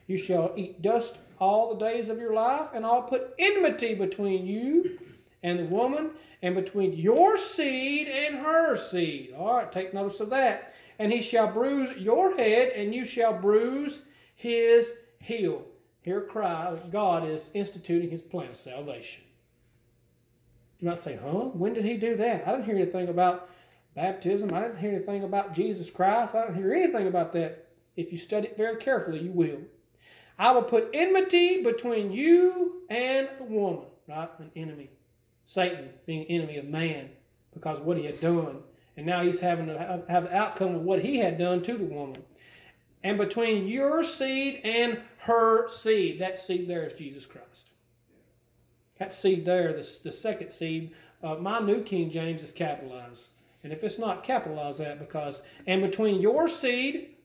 You 0.08 0.17
shall 0.17 0.53
eat 0.55 0.82
dust 0.82 1.15
all 1.39 1.74
the 1.74 1.86
days 1.86 2.08
of 2.08 2.17
your 2.17 2.34
life, 2.34 2.70
and 2.74 2.86
I'll 2.86 3.01
put 3.01 3.34
enmity 3.38 3.94
between 3.94 4.46
you 4.46 4.98
and 5.44 5.60
the 5.60 5.65
woman, 5.65 6.12
and 6.41 6.55
between 6.55 6.94
your 6.94 7.38
seed 7.38 8.08
and 8.08 8.36
her 8.38 8.77
seed. 8.77 9.34
All 9.38 9.55
right, 9.55 9.72
take 9.72 9.94
notice 9.94 10.20
of 10.20 10.29
that 10.29 10.74
and 11.00 11.12
he 11.12 11.22
shall 11.22 11.51
bruise 11.51 11.89
your 11.98 12.36
head, 12.36 12.70
and 12.70 12.94
you 12.94 13.05
shall 13.05 13.34
bruise 13.34 14.00
his 14.36 14.94
heel. 15.20 15.63
Here, 16.03 16.22
cry, 16.22 16.77
God 16.91 17.27
is 17.27 17.50
instituting 17.53 18.10
his 18.10 18.22
plan 18.22 18.51
of 18.51 18.58
salvation. 18.58 19.24
You 20.79 20.89
might 20.89 21.00
say, 21.00 21.17
huh? 21.22 21.50
When 21.53 21.74
did 21.74 21.86
he 21.86 21.98
do 21.98 22.15
that? 22.17 22.48
I 22.48 22.51
didn't 22.51 22.65
hear 22.65 22.75
anything 22.75 23.10
about 23.10 23.50
baptism. 23.95 24.53
I 24.53 24.61
didn't 24.61 24.77
hear 24.77 24.91
anything 24.91 25.23
about 25.23 25.53
Jesus 25.53 25.89
Christ. 25.89 26.35
I 26.35 26.47
didn't 26.47 26.57
hear 26.57 26.73
anything 26.73 27.07
about 27.07 27.33
that. 27.33 27.67
If 27.95 28.11
you 28.11 28.17
study 28.17 28.47
it 28.47 28.57
very 28.57 28.77
carefully, 28.77 29.19
you 29.19 29.31
will. 29.31 29.59
I 30.37 30.51
will 30.51 30.63
put 30.63 30.89
enmity 30.93 31.63
between 31.63 32.11
you 32.11 32.81
and 32.89 33.29
the 33.37 33.45
woman, 33.45 33.85
right? 34.07 34.29
An 34.39 34.51
enemy. 34.55 34.89
Satan 35.45 35.89
being 36.05 36.25
enemy 36.25 36.57
of 36.57 36.65
man 36.65 37.09
because 37.53 37.79
of 37.79 37.85
what 37.85 37.97
he 37.97 38.05
had 38.05 38.19
done 38.19 38.57
and 38.97 39.05
now 39.05 39.23
he's 39.23 39.39
having 39.39 39.67
to 39.67 39.77
have, 39.77 40.07
have 40.07 40.23
the 40.23 40.35
outcome 40.35 40.75
of 40.75 40.81
what 40.81 41.03
he 41.03 41.17
had 41.17 41.37
done 41.37 41.61
to 41.63 41.77
the 41.77 41.83
woman. 41.83 42.23
And 43.03 43.17
between 43.17 43.67
your 43.67 44.03
seed 44.03 44.61
and 44.63 45.01
her 45.19 45.69
seed, 45.69 46.19
that 46.21 46.39
seed 46.39 46.67
there 46.67 46.85
is 46.85 46.93
Jesus 46.93 47.25
Christ. 47.25 47.71
That 48.97 49.13
seed 49.13 49.45
there, 49.45 49.73
the, 49.73 49.87
the 50.03 50.11
second 50.11 50.51
seed, 50.51 50.91
uh, 51.21 51.35
my 51.35 51.59
New 51.59 51.83
King 51.83 52.09
James 52.09 52.41
is 52.41 52.51
capitalized. 52.51 53.23
And 53.65 53.74
if 53.74 53.84
it's 53.84 53.98
not, 53.98 54.24
capitalize 54.24 54.77
that 54.77 55.00
because, 55.00 55.41
and 55.65 55.81
between 55.81 56.22
your 56.22 56.48
seed 56.48 57.15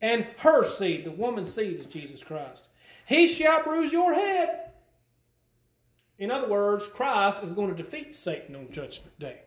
and 0.00 0.24
her 0.36 0.68
seed, 0.68 1.04
the 1.04 1.10
woman's 1.10 1.52
seed 1.52 1.80
is 1.80 1.86
Jesus 1.86 2.22
Christ. 2.22 2.68
He 3.04 3.26
shall 3.26 3.64
bruise 3.64 3.90
your 3.90 4.14
head. 4.14 4.70
In 6.20 6.30
other 6.30 6.48
words, 6.48 6.86
Christ 6.86 7.42
is 7.42 7.50
going 7.50 7.74
to 7.74 7.82
defeat 7.82 8.14
Satan 8.14 8.54
on 8.54 8.70
Judgment 8.70 9.18
Day. 9.18 9.40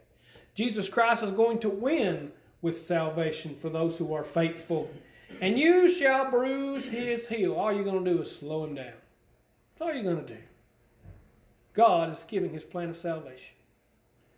Jesus 0.56 0.90
Christ 0.90 1.24
is 1.24 1.32
going 1.32 1.60
to 1.60 1.70
win 1.70 2.34
with 2.62 2.78
salvation 2.78 3.56
for 3.56 3.70
those 3.70 3.98
who 3.98 4.14
are 4.14 4.26
faithful. 4.26 4.92
And 5.40 5.58
you 5.58 5.88
shall 5.88 6.30
bruise 6.30 6.84
his 6.84 7.26
heel. 7.28 7.54
All 7.54 7.72
you're 7.72 7.86
going 7.86 8.04
to 8.04 8.14
do 8.14 8.22
is 8.22 8.30
slow 8.30 8.66
him 8.66 8.76
down. 8.76 8.92
That's 9.80 9.82
all 9.82 9.94
you're 9.94 10.04
going 10.04 10.26
to 10.26 10.34
do. 10.34 10.42
God 11.74 12.12
is 12.12 12.26
giving 12.28 12.52
his 12.52 12.66
plan 12.66 12.90
of 12.90 12.98
salvation. 12.98 13.56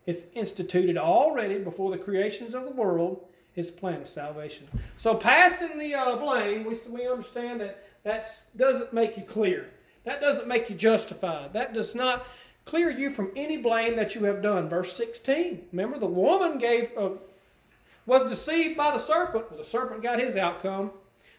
It's 0.05 0.23
instituted 0.33 0.97
already 0.97 1.57
before 1.57 1.91
the 1.91 1.97
creations 1.97 2.53
of 2.53 2.65
the 2.65 2.71
world, 2.71 3.25
his 3.53 3.71
plan 3.71 4.01
of 4.01 4.09
salvation. 4.09 4.67
So 4.97 5.15
passing 5.15 5.77
the 5.77 5.95
uh, 5.95 6.15
blame, 6.17 6.63
we, 6.65 6.77
we 6.89 7.07
understand 7.07 7.61
that 7.61 7.83
that 8.03 8.27
doesn't 8.55 8.93
make 8.93 9.17
you 9.17 9.23
clear. 9.23 9.69
That 10.03 10.21
doesn't 10.21 10.47
make 10.47 10.69
you 10.69 10.75
justified. 10.75 11.53
That 11.53 11.73
does 11.73 11.95
not 11.95 12.27
clear 12.65 12.89
you 12.91 13.09
from 13.09 13.31
any 13.35 13.57
blame 13.57 13.95
that 13.95 14.13
you 14.13 14.23
have 14.25 14.41
done. 14.41 14.69
Verse 14.69 14.95
16. 14.95 15.67
Remember, 15.71 15.97
the 15.97 16.05
woman 16.05 16.57
gave 16.59 16.91
uh, 16.97 17.09
was 18.05 18.29
deceived 18.29 18.77
by 18.77 18.91
the 18.91 19.03
serpent. 19.03 19.49
Well, 19.49 19.59
the 19.59 19.65
serpent 19.65 20.03
got 20.03 20.19
his 20.19 20.35
outcome. 20.35 20.91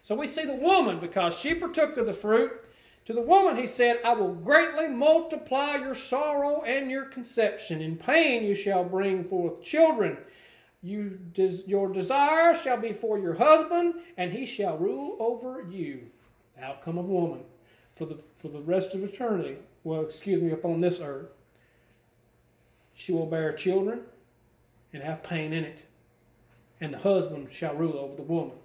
So 0.02 0.14
we 0.14 0.26
see 0.26 0.44
the 0.44 0.54
woman, 0.54 1.00
because 1.00 1.36
she 1.36 1.54
partook 1.54 1.96
of 1.96 2.06
the 2.06 2.12
fruit, 2.12 2.64
to 3.06 3.12
the 3.12 3.20
woman 3.22 3.56
he 3.56 3.66
said, 3.66 4.00
I 4.04 4.12
will 4.12 4.34
greatly 4.34 4.88
multiply 4.88 5.76
your 5.76 5.94
sorrow 5.94 6.62
and 6.62 6.90
your 6.90 7.04
conception. 7.04 7.80
In 7.80 7.96
pain 7.96 8.42
you 8.42 8.54
shall 8.54 8.84
bring 8.84 9.24
forth 9.24 9.62
children. 9.62 10.18
You, 10.82 11.18
your 11.66 11.92
desire 11.92 12.56
shall 12.56 12.76
be 12.76 12.92
for 12.92 13.18
your 13.18 13.34
husband, 13.34 13.94
and 14.16 14.32
he 14.32 14.44
shall 14.44 14.76
rule 14.76 15.16
over 15.20 15.66
you. 15.70 16.02
Outcome 16.60 16.98
of 16.98 17.06
woman 17.06 17.40
for 17.96 18.06
the, 18.06 18.18
for 18.40 18.48
the 18.48 18.60
rest 18.60 18.94
of 18.94 19.04
eternity. 19.04 19.56
Well, 19.84 20.02
excuse 20.02 20.40
me, 20.40 20.50
upon 20.50 20.80
this 20.80 21.00
earth. 21.00 21.28
She 22.94 23.12
will 23.12 23.26
bear 23.26 23.52
children 23.52 24.00
and 24.92 25.02
have 25.02 25.22
pain 25.22 25.52
in 25.52 25.64
it. 25.64 25.82
And 26.80 26.92
the 26.92 26.98
husband 26.98 27.48
shall 27.50 27.74
rule 27.74 27.98
over 27.98 28.16
the 28.16 28.22
woman. 28.22 28.56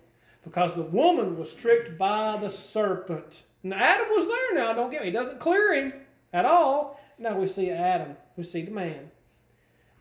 Because 0.44 0.74
the 0.74 0.82
woman 0.82 1.38
was 1.38 1.54
tricked 1.54 1.98
by 1.98 2.38
the 2.38 2.50
serpent. 2.50 3.44
Now, 3.64 3.78
Adam 3.78 4.08
was 4.10 4.28
there 4.28 4.54
now, 4.56 4.74
don't 4.74 4.92
get 4.92 5.02
me. 5.02 5.08
He 5.08 5.14
doesn't 5.14 5.40
clear 5.40 5.74
him 5.74 5.94
at 6.34 6.46
all. 6.46 7.00
Now 7.20 7.38
we 7.38 7.48
see 7.48 7.70
Adam, 7.70 8.18
we 8.36 8.44
see 8.44 8.64
the 8.64 8.72
man. 8.72 9.12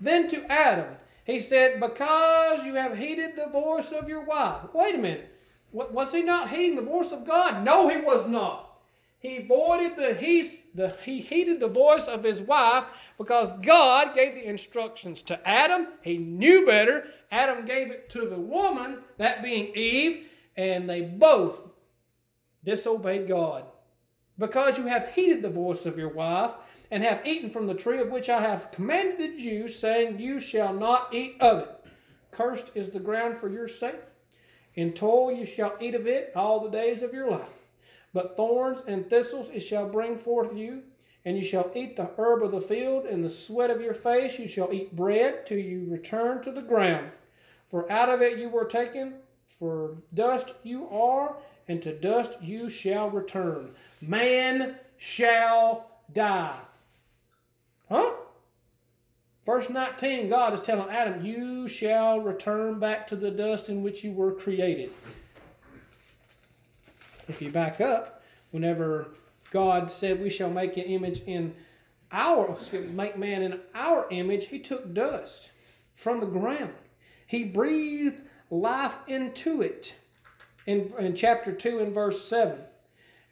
Then 0.00 0.28
to 0.28 0.50
Adam, 0.50 0.94
he 1.24 1.40
said, 1.40 1.78
Because 1.78 2.64
you 2.64 2.74
have 2.74 2.96
heeded 2.96 3.36
the 3.36 3.48
voice 3.48 3.92
of 3.92 4.08
your 4.08 4.24
wife. 4.24 4.72
Wait 4.72 4.94
a 4.94 4.98
minute. 4.98 5.30
Was 5.72 6.10
he 6.10 6.22
not 6.22 6.50
heeding 6.50 6.74
the 6.74 6.82
voice 6.82 7.12
of 7.12 7.26
God? 7.26 7.62
No, 7.64 7.88
he 7.88 7.98
was 7.98 8.26
not. 8.26 8.70
He 9.20 9.42
voided 9.42 9.96
the 9.96 10.14
he, 10.14 10.50
the 10.74 10.96
he 11.04 11.20
heeded 11.20 11.60
the 11.60 11.68
voice 11.68 12.08
of 12.08 12.24
his 12.24 12.40
wife 12.40 12.86
because 13.18 13.52
God 13.60 14.14
gave 14.14 14.34
the 14.34 14.46
instructions 14.46 15.20
to 15.24 15.46
Adam. 15.46 15.88
He 16.00 16.16
knew 16.16 16.64
better. 16.64 17.04
Adam 17.30 17.66
gave 17.66 17.90
it 17.90 18.08
to 18.10 18.26
the 18.26 18.40
woman, 18.40 19.00
that 19.18 19.42
being 19.42 19.72
Eve, 19.74 20.26
and 20.56 20.88
they 20.88 21.02
both 21.02 21.60
disobeyed 22.64 23.28
God. 23.28 23.64
Because 24.38 24.78
you 24.78 24.86
have 24.86 25.08
heeded 25.08 25.42
the 25.42 25.50
voice 25.50 25.86
of 25.86 25.98
your 25.98 26.08
wife, 26.08 26.52
and 26.90 27.04
have 27.04 27.24
eaten 27.26 27.50
from 27.50 27.66
the 27.66 27.74
tree 27.74 28.00
of 28.00 28.10
which 28.10 28.28
I 28.28 28.40
have 28.40 28.72
commanded 28.72 29.40
you, 29.40 29.68
saying, 29.68 30.18
You 30.18 30.40
shall 30.40 30.72
not 30.72 31.14
eat 31.14 31.36
of 31.40 31.58
it. 31.60 31.86
Cursed 32.32 32.70
is 32.74 32.90
the 32.90 32.98
ground 32.98 33.38
for 33.38 33.48
your 33.48 33.68
sake. 33.68 34.00
In 34.74 34.92
toil 34.92 35.32
you 35.32 35.44
shall 35.44 35.76
eat 35.80 35.94
of 35.94 36.06
it 36.06 36.32
all 36.34 36.60
the 36.60 36.70
days 36.70 37.02
of 37.02 37.12
your 37.12 37.30
life. 37.30 37.48
But 38.12 38.36
thorns 38.36 38.82
and 38.86 39.08
thistles 39.08 39.48
it 39.52 39.60
shall 39.60 39.88
bring 39.88 40.18
forth 40.18 40.56
you, 40.56 40.82
and 41.24 41.36
you 41.36 41.44
shall 41.44 41.70
eat 41.74 41.96
the 41.96 42.10
herb 42.16 42.42
of 42.42 42.50
the 42.50 42.60
field, 42.60 43.04
and 43.04 43.24
the 43.24 43.30
sweat 43.30 43.70
of 43.70 43.80
your 43.80 43.94
face 43.94 44.38
you 44.38 44.48
shall 44.48 44.72
eat 44.72 44.96
bread 44.96 45.46
till 45.46 45.58
you 45.58 45.86
return 45.88 46.42
to 46.42 46.50
the 46.50 46.62
ground. 46.62 47.10
For 47.70 47.90
out 47.90 48.08
of 48.08 48.22
it 48.22 48.38
you 48.38 48.48
were 48.48 48.64
taken, 48.64 49.14
for 49.60 49.98
dust 50.14 50.54
you 50.64 50.88
are, 50.88 51.36
and 51.68 51.80
to 51.82 51.92
dust 51.92 52.32
you 52.40 52.68
shall 52.68 53.10
return. 53.10 53.70
Man 54.00 54.76
shall 54.96 55.90
die. 56.12 56.58
Huh? 57.88 58.12
Verse 59.46 59.68
19, 59.68 60.28
God 60.28 60.54
is 60.54 60.60
telling 60.60 60.88
Adam, 60.90 61.24
You 61.24 61.68
shall 61.68 62.20
return 62.20 62.80
back 62.80 63.06
to 63.08 63.16
the 63.16 63.30
dust 63.30 63.68
in 63.68 63.82
which 63.82 64.02
you 64.02 64.12
were 64.12 64.32
created. 64.32 64.92
If 67.28 67.42
you 67.42 67.50
back 67.50 67.80
up, 67.80 68.22
whenever 68.50 69.08
God 69.50 69.92
said, 69.92 70.20
We 70.20 70.30
shall 70.30 70.50
make 70.50 70.76
an 70.76 70.84
image 70.84 71.22
in 71.26 71.54
our, 72.12 72.56
make 72.72 73.18
man 73.18 73.42
in 73.42 73.60
our 73.74 74.06
image, 74.10 74.46
he 74.46 74.58
took 74.58 74.92
dust 74.94 75.50
from 75.94 76.20
the 76.20 76.26
ground. 76.26 76.72
He 77.26 77.44
breathed 77.44 78.22
life 78.50 78.94
into 79.06 79.62
it 79.62 79.94
in, 80.66 80.92
in 80.98 81.14
chapter 81.14 81.52
2 81.52 81.78
and 81.78 81.94
verse 81.94 82.24
7. 82.28 82.58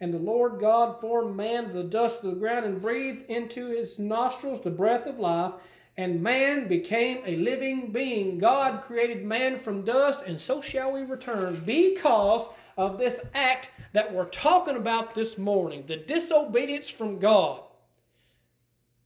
And 0.01 0.13
the 0.13 0.19
Lord 0.19 0.59
God 0.59 1.01
formed 1.01 1.35
man 1.35 1.65
of 1.65 1.73
the 1.73 1.83
dust 1.83 2.23
of 2.23 2.29
the 2.29 2.39
ground 2.39 2.65
and 2.65 2.81
breathed 2.81 3.29
into 3.29 3.67
his 3.67 3.99
nostrils 3.99 4.63
the 4.63 4.69
breath 4.69 5.05
of 5.05 5.19
life, 5.19 5.53
and 5.97 6.23
man 6.23 6.69
became 6.69 7.21
a 7.25 7.35
living 7.35 7.91
being. 7.91 8.39
God 8.39 8.83
created 8.83 9.25
man 9.25 9.59
from 9.59 9.83
dust, 9.83 10.21
and 10.25 10.39
so 10.39 10.61
shall 10.61 10.93
we 10.93 11.01
return 11.01 11.61
because 11.65 12.45
of 12.77 12.97
this 12.97 13.19
act 13.33 13.71
that 13.91 14.13
we're 14.13 14.23
talking 14.25 14.77
about 14.77 15.13
this 15.13 15.37
morning 15.37 15.83
the 15.85 15.97
disobedience 15.97 16.87
from 16.87 17.19
God. 17.19 17.61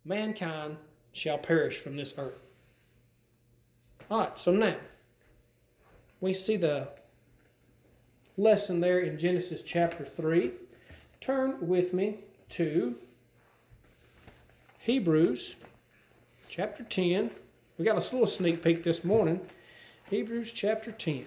Mankind 0.06 0.78
shall 1.14 1.40
perish 1.40 1.80
from 1.80 1.96
this 1.96 2.14
earth. 2.20 2.38
All 4.12 4.20
right, 4.20 4.40
so 4.40 4.52
now 4.52 4.76
we 6.24 6.34
see 6.34 6.56
the 6.56 6.88
lesson 8.38 8.80
there 8.80 9.02
in 9.02 9.20
Genesis 9.20 9.62
chapter 9.62 10.06
3. 10.06 10.52
Turn 11.20 11.58
with 11.68 11.92
me 11.92 12.20
to 12.52 12.96
Hebrews 14.80 15.58
chapter 16.48 16.86
10. 16.86 17.30
We 17.78 17.84
got 17.84 17.98
a 17.98 18.16
little 18.16 18.26
sneak 18.26 18.64
peek 18.64 18.84
this 18.84 19.04
morning. 19.04 19.42
Hebrews 20.10 20.54
chapter 20.54 20.94
10. 20.94 21.26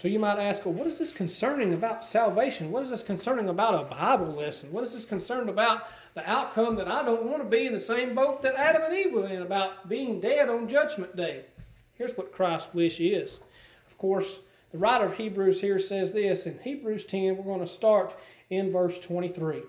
So 0.00 0.08
you 0.08 0.18
might 0.18 0.38
ask, 0.38 0.64
well, 0.64 0.72
what 0.72 0.86
is 0.86 0.98
this 0.98 1.12
concerning 1.12 1.74
about 1.74 2.02
salvation? 2.02 2.70
What 2.70 2.84
is 2.84 2.88
this 2.88 3.02
concerning 3.02 3.50
about 3.50 3.74
a 3.74 3.94
Bible 3.94 4.32
lesson? 4.32 4.72
What 4.72 4.84
is 4.84 4.94
this 4.94 5.04
concerned 5.04 5.50
about 5.50 5.82
the 6.14 6.28
outcome 6.28 6.76
that 6.76 6.88
I 6.88 7.04
don't 7.04 7.24
want 7.24 7.42
to 7.42 7.48
be 7.48 7.66
in 7.66 7.72
the 7.72 7.80
same 7.80 8.14
boat 8.14 8.42
that 8.42 8.56
Adam 8.56 8.82
and 8.82 8.94
Eve 8.94 9.12
were 9.12 9.28
in 9.28 9.42
about 9.42 9.88
being 9.88 10.20
dead 10.20 10.48
on 10.48 10.68
Judgment 10.68 11.14
Day. 11.16 11.44
Here's 11.94 12.16
what 12.16 12.32
Christ's 12.32 12.74
wish 12.74 13.00
is. 13.00 13.40
Of 13.86 13.96
course, 13.98 14.40
the 14.72 14.78
writer 14.78 15.06
of 15.06 15.16
Hebrews 15.16 15.60
here 15.60 15.78
says 15.78 16.12
this 16.12 16.46
in 16.46 16.58
Hebrews 16.58 17.04
10, 17.04 17.36
we're 17.36 17.44
going 17.44 17.60
to 17.60 17.66
start 17.66 18.16
in 18.50 18.72
verse 18.72 18.98
23. 18.98 19.62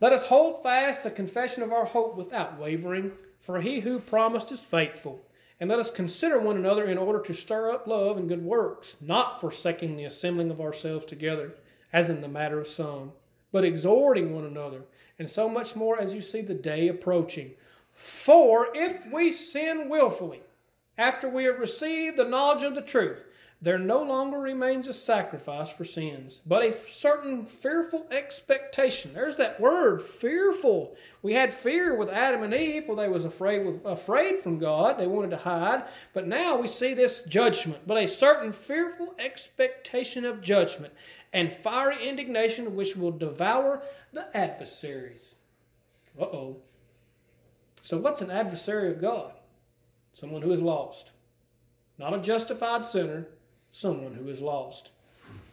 Let 0.00 0.12
us 0.12 0.26
hold 0.26 0.62
fast 0.62 1.02
the 1.04 1.10
confession 1.10 1.62
of 1.62 1.72
our 1.72 1.84
hope 1.84 2.16
without 2.16 2.58
wavering, 2.58 3.12
for 3.40 3.60
he 3.60 3.80
who 3.80 4.00
promised 4.00 4.50
is 4.50 4.60
faithful. 4.60 5.24
And 5.60 5.70
let 5.70 5.78
us 5.78 5.90
consider 5.90 6.40
one 6.40 6.56
another 6.56 6.86
in 6.86 6.98
order 6.98 7.20
to 7.20 7.34
stir 7.34 7.70
up 7.70 7.86
love 7.86 8.16
and 8.16 8.28
good 8.28 8.44
works, 8.44 8.96
not 9.00 9.40
forsaking 9.40 9.96
the 9.96 10.04
assembling 10.04 10.50
of 10.50 10.60
ourselves 10.60 11.06
together, 11.06 11.54
as 11.92 12.10
in 12.10 12.20
the 12.20 12.28
matter 12.28 12.58
of 12.58 12.66
some 12.66 13.12
but 13.52 13.64
exhorting 13.64 14.34
one 14.34 14.44
another, 14.44 14.82
and 15.18 15.30
so 15.30 15.48
much 15.48 15.76
more 15.76 16.00
as 16.00 16.12
you 16.12 16.20
see 16.20 16.40
the 16.40 16.54
day 16.54 16.88
approaching. 16.88 17.52
For 17.92 18.68
if 18.74 19.06
we 19.12 19.30
sin 19.30 19.88
wilfully, 19.88 20.42
after 20.98 21.28
we 21.28 21.44
have 21.44 21.60
received 21.60 22.16
the 22.16 22.24
knowledge 22.24 22.64
of 22.64 22.74
the 22.74 22.82
truth, 22.82 23.24
there 23.62 23.78
no 23.78 24.02
longer 24.02 24.40
remains 24.40 24.88
a 24.88 24.92
sacrifice 24.92 25.70
for 25.70 25.84
sins, 25.84 26.40
but 26.44 26.64
a 26.64 26.76
certain 26.90 27.46
fearful 27.46 28.08
expectation. 28.10 29.12
There's 29.14 29.36
that 29.36 29.60
word, 29.60 30.02
fearful. 30.02 30.96
We 31.22 31.34
had 31.34 31.54
fear 31.54 31.94
with 31.94 32.08
Adam 32.08 32.42
and 32.42 32.52
Eve, 32.52 32.86
for 32.86 32.96
they 32.96 33.08
was 33.08 33.24
afraid 33.24 33.80
afraid 33.84 34.40
from 34.40 34.58
God. 34.58 34.98
They 34.98 35.06
wanted 35.06 35.30
to 35.30 35.36
hide. 35.36 35.84
But 36.12 36.26
now 36.26 36.58
we 36.58 36.66
see 36.66 36.92
this 36.92 37.22
judgment, 37.22 37.86
but 37.86 38.02
a 38.02 38.08
certain 38.08 38.52
fearful 38.52 39.14
expectation 39.20 40.24
of 40.24 40.42
judgment 40.42 40.92
and 41.32 41.52
fiery 41.52 42.06
indignation 42.06 42.76
which 42.76 42.96
will 42.96 43.10
devour 43.10 43.82
the 44.12 44.34
adversaries. 44.36 45.36
Uh 46.20 46.24
oh. 46.24 46.56
So, 47.82 47.98
what's 47.98 48.20
an 48.20 48.30
adversary 48.30 48.90
of 48.90 49.00
God? 49.00 49.32
Someone 50.14 50.42
who 50.42 50.52
is 50.52 50.60
lost. 50.60 51.10
Not 51.98 52.14
a 52.14 52.18
justified 52.18 52.84
sinner, 52.84 53.26
someone 53.70 54.14
who 54.14 54.28
is 54.28 54.40
lost. 54.40 54.90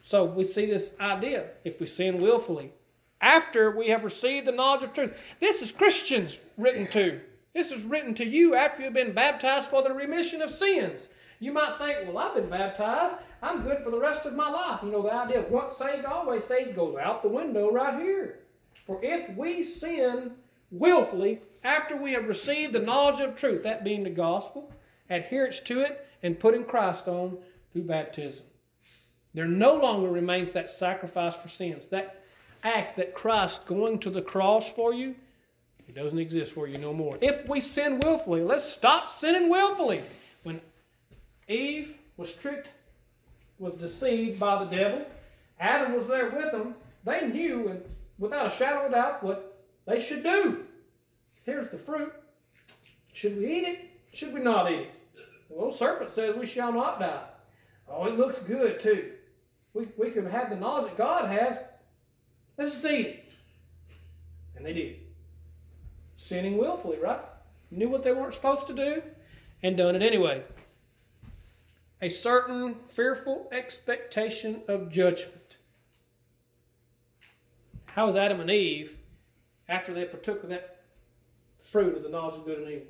So, 0.04 0.26
we 0.26 0.44
see 0.44 0.66
this 0.66 0.92
idea 1.00 1.48
if 1.64 1.80
we 1.80 1.88
sin 1.88 2.22
willfully, 2.22 2.74
after 3.22 3.72
we 3.72 3.88
have 3.90 4.04
received 4.04 4.48
the 4.48 4.52
knowledge 4.52 4.84
of 4.84 4.94
truth. 4.94 5.18
This 5.40 5.62
is 5.62 5.72
Christians 5.72 6.40
written 6.58 6.88
to. 6.88 7.20
This 7.54 7.72
is 7.72 7.84
written 7.84 8.14
to 8.16 8.26
you 8.26 8.54
after 8.54 8.84
you've 8.84 8.94
been 8.94 9.14
baptized 9.14 9.70
for 9.70 9.82
the 9.82 9.94
remission 9.94 10.42
of 10.42 10.52
sins. 10.52 11.08
You 11.40 11.52
might 11.52 11.78
think, 11.78 12.08
well, 12.08 12.18
I've 12.18 12.36
been 12.36 12.50
baptized. 12.50 13.16
I'm 13.42 13.64
good 13.64 13.84
for 13.84 13.92
the 13.92 14.00
rest 14.00 14.26
of 14.26 14.36
my 14.36 14.50
life. 14.50 14.82
You 14.84 14.92
know, 14.92 15.02
the 15.02 15.14
idea 15.14 15.40
of 15.40 15.50
once 15.50 15.78
saved, 15.78 16.06
always 16.06 16.44
saved 16.44 16.76
goes 16.76 16.98
out 16.98 17.22
the 17.22 17.30
window 17.30 17.72
right 17.72 18.00
here. 18.02 18.40
For 18.86 19.00
if 19.04 19.36
we 19.38 19.64
sin 19.64 20.32
willfully 20.72 21.42
after 21.64 21.96
we 21.96 22.12
have 22.14 22.28
received 22.28 22.74
the 22.74 22.80
knowledge 22.80 23.22
of 23.22 23.36
truth, 23.36 23.64
that 23.64 23.84
being 23.84 24.04
the 24.04 24.10
gospel, 24.10 24.72
adherence 25.10 25.60
to 25.62 25.82
it, 25.82 26.08
and 26.24 26.40
putting 26.40 26.66
Christ 26.66 27.08
on 27.08 27.38
through 27.72 27.84
baptism, 27.84 28.46
there 29.34 29.46
no 29.46 29.76
longer 29.76 30.10
remains 30.10 30.52
that 30.52 30.70
sacrifice 30.70 31.36
for 31.36 31.48
sins. 31.48 31.86
That 31.86 32.24
act 32.64 32.98
that 32.98 33.14
Christ 33.14 33.66
going 33.66 34.00
to 34.00 34.10
the 34.10 34.22
cross 34.22 34.70
for 34.70 34.94
you, 34.94 35.16
it 35.88 35.96
doesn't 35.96 36.20
exist 36.20 36.52
for 36.52 36.68
you 36.68 36.78
no 36.78 36.94
more. 36.94 37.18
If 37.22 37.48
we 37.48 37.62
sin 37.62 38.00
willfully, 38.02 38.42
let's 38.42 38.66
stop 38.66 39.10
sinning 39.10 39.50
willfully. 39.50 40.02
When 40.44 40.60
Eve 41.48 41.96
was 42.18 42.34
tricked 42.34 42.68
was 43.60 43.74
deceived 43.74 44.40
by 44.40 44.64
the 44.64 44.76
devil. 44.76 45.06
Adam 45.60 45.94
was 45.94 46.08
there 46.08 46.30
with 46.30 46.52
them. 46.52 46.76
They 47.04 47.28
knew, 47.28 47.68
and 47.68 47.84
without 48.18 48.54
a 48.54 48.56
shadow 48.56 48.86
of 48.86 48.92
doubt, 48.94 49.24
what 49.24 49.64
they 49.86 50.00
should 50.00 50.24
do. 50.24 50.66
Here's 51.44 51.70
the 51.70 51.78
fruit. 51.78 52.14
Should 53.14 53.38
we 53.38 53.58
eat 53.58 53.68
it? 53.68 53.80
Should 54.14 54.34
we 54.34 54.40
not 54.40 54.72
eat 54.72 54.82
it? 54.82 54.92
Well, 55.50 55.72
serpent 55.72 56.14
says 56.14 56.36
we 56.36 56.46
shall 56.46 56.72
not 56.72 57.00
die. 57.00 57.24
Oh, 57.90 58.06
it 58.06 58.18
looks 58.18 58.38
good 58.40 58.80
too. 58.80 59.12
We, 59.74 59.88
we 59.98 60.12
can 60.12 60.30
have 60.30 60.50
the 60.50 60.56
knowledge 60.56 60.92
that 60.92 60.98
God 60.98 61.30
has. 61.30 61.58
Let's 62.58 62.74
just 62.74 62.86
eat 62.86 63.08
it. 63.08 63.26
And 64.56 64.66
they 64.66 64.74
did. 64.74 64.98
Sinning 66.16 66.58
willfully, 66.58 66.98
right? 67.00 67.22
Knew 67.72 67.90
what 67.90 68.04
they 68.04 68.12
weren't 68.12 68.34
supposed 68.34 68.68
to 68.68 68.74
do 68.74 69.02
and 69.64 69.78
done 69.78 69.96
it 69.96 70.02
anyway. 70.02 70.44
A 72.02 72.10
certain 72.10 72.76
fearful 72.88 73.50
expectation 73.52 74.62
of 74.70 74.90
judgment. 74.90 75.58
How 77.86 78.06
was 78.06 78.16
Adam 78.16 78.40
and 78.40 78.50
Eve 78.50 78.96
after 79.68 79.94
they 79.94 80.06
partook 80.06 80.44
of 80.44 80.50
that 80.50 80.82
fruit 81.62 81.98
of 81.98 82.04
the 82.04 82.10
knowledge 82.10 82.40
of 82.40 82.46
good 82.46 82.60
and 82.60 82.72
evil? 82.72 82.88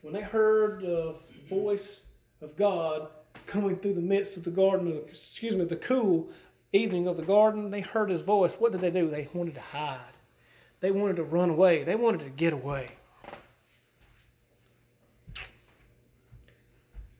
When 0.00 0.12
they 0.12 0.22
heard 0.22 0.80
the 0.80 1.14
voice 1.48 2.00
of 2.40 2.56
God 2.56 3.08
coming 3.46 3.76
through 3.76 3.94
the 3.94 4.00
midst 4.00 4.36
of 4.36 4.42
the 4.42 4.50
garden, 4.50 5.00
excuse 5.06 5.54
me, 5.54 5.64
the 5.64 5.76
cool 5.76 6.28
evening 6.72 7.06
of 7.06 7.16
the 7.16 7.22
garden, 7.22 7.70
they 7.70 7.80
heard 7.80 8.10
his 8.10 8.22
voice. 8.22 8.56
What 8.56 8.72
did 8.72 8.80
they 8.80 8.90
do? 8.90 9.08
They 9.08 9.28
wanted 9.32 9.54
to 9.54 9.60
hide. 9.60 10.00
They 10.80 10.90
wanted 10.90 11.16
to 11.16 11.22
run 11.22 11.50
away. 11.50 11.84
They 11.84 11.94
wanted 11.94 12.20
to 12.22 12.30
get 12.30 12.52
away. 12.52 12.90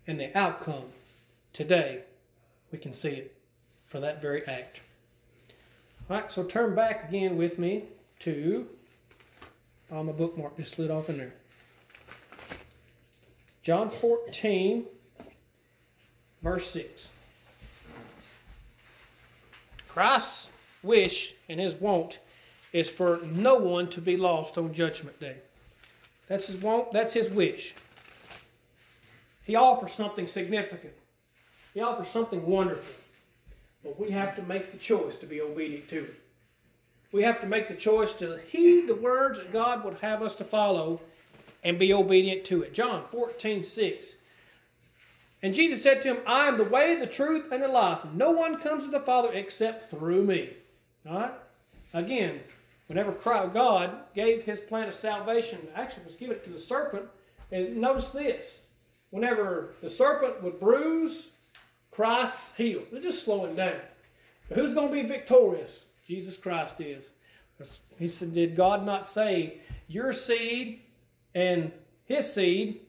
And 0.08 0.18
the 0.18 0.36
outcome 0.36 0.86
today, 1.52 2.02
we 2.70 2.78
can 2.78 2.92
see 2.92 3.10
it 3.10 3.36
for 3.86 4.00
that 4.00 4.22
very 4.22 4.46
act. 4.46 4.80
All 6.08 6.16
right, 6.16 6.32
so 6.32 6.42
turn 6.42 6.74
back 6.74 7.08
again 7.08 7.36
with 7.36 7.58
me 7.58 7.84
to, 8.20 8.66
oh, 9.90 10.02
my 10.02 10.12
bookmark 10.12 10.56
just 10.56 10.74
slid 10.74 10.90
off 10.90 11.08
in 11.10 11.18
there. 11.18 11.34
John 13.62 13.88
14, 13.88 14.84
verse 16.42 16.70
6. 16.70 17.10
Christ's 19.88 20.48
wish 20.82 21.34
and 21.48 21.60
his 21.60 21.74
want 21.74 22.18
is 22.72 22.90
for 22.90 23.20
no 23.24 23.56
one 23.56 23.88
to 23.90 24.00
be 24.00 24.16
lost 24.16 24.58
on 24.58 24.72
Judgment 24.72 25.20
Day. 25.20 25.36
That's 26.26 26.46
his 26.46 26.56
want, 26.56 26.92
that's 26.92 27.12
his 27.12 27.28
wish. 27.28 27.74
He 29.44 29.54
offers 29.54 29.92
something 29.92 30.26
significant. 30.26 30.94
He 31.74 31.80
offers 31.80 32.08
something 32.08 32.44
wonderful. 32.46 32.94
But 33.82 33.98
we 33.98 34.10
have 34.10 34.36
to 34.36 34.42
make 34.42 34.70
the 34.70 34.78
choice 34.78 35.16
to 35.18 35.26
be 35.26 35.40
obedient 35.40 35.88
to 35.88 36.04
it. 36.04 36.14
We 37.10 37.22
have 37.22 37.40
to 37.40 37.46
make 37.46 37.68
the 37.68 37.74
choice 37.74 38.14
to 38.14 38.38
heed 38.48 38.86
the 38.86 38.94
words 38.94 39.38
that 39.38 39.52
God 39.52 39.84
would 39.84 39.98
have 39.98 40.22
us 40.22 40.34
to 40.36 40.44
follow 40.44 41.00
and 41.64 41.78
be 41.78 41.92
obedient 41.92 42.44
to 42.46 42.62
it. 42.62 42.72
John 42.72 43.04
14, 43.10 43.62
6. 43.62 44.14
And 45.42 45.54
Jesus 45.54 45.82
said 45.82 46.00
to 46.02 46.08
him, 46.08 46.18
I 46.26 46.46
am 46.46 46.56
the 46.56 46.64
way, 46.64 46.94
the 46.94 47.06
truth, 47.06 47.50
and 47.50 47.62
the 47.62 47.68
life. 47.68 48.00
No 48.14 48.30
one 48.30 48.60
comes 48.60 48.84
to 48.84 48.90
the 48.90 49.00
Father 49.00 49.32
except 49.32 49.90
through 49.90 50.24
me. 50.24 50.50
All 51.08 51.18
right? 51.18 51.32
Again, 51.92 52.40
whenever 52.86 53.12
God 53.12 53.96
gave 54.14 54.42
his 54.42 54.60
plan 54.60 54.88
of 54.88 54.94
salvation, 54.94 55.58
actually 55.74 56.04
was 56.04 56.14
given 56.14 56.40
to 56.44 56.50
the 56.50 56.60
serpent, 56.60 57.06
and 57.50 57.76
notice 57.76 58.06
this. 58.08 58.60
Whenever 59.10 59.74
the 59.82 59.90
serpent 59.90 60.42
would 60.42 60.60
bruise, 60.60 61.28
Christ 61.92 62.36
healed. 62.56 62.86
They're 62.90 63.02
just 63.02 63.22
slowing 63.22 63.54
down. 63.54 63.80
But 64.48 64.58
who's 64.58 64.74
going 64.74 64.88
to 64.88 65.02
be 65.02 65.08
victorious? 65.08 65.84
Jesus 66.06 66.36
Christ 66.36 66.80
is. 66.80 67.10
He 67.98 68.08
said, 68.08 68.34
Did 68.34 68.56
God 68.56 68.84
not 68.84 69.06
say, 69.06 69.60
Your 69.86 70.12
seed 70.12 70.80
and 71.34 71.70
his 72.04 72.32
seed, 72.32 72.80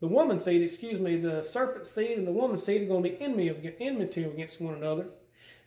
the 0.00 0.06
woman's 0.06 0.44
seed, 0.44 0.62
excuse 0.62 0.98
me, 0.98 1.18
the 1.18 1.42
serpent's 1.42 1.90
seed 1.90 2.16
and 2.16 2.26
the 2.26 2.32
woman's 2.32 2.62
seed 2.62 2.82
are 2.82 2.86
going 2.86 3.02
to 3.02 3.10
be 3.10 3.20
enmity, 3.20 3.74
enmity 3.80 4.24
against 4.24 4.60
one 4.60 4.74
another. 4.74 5.06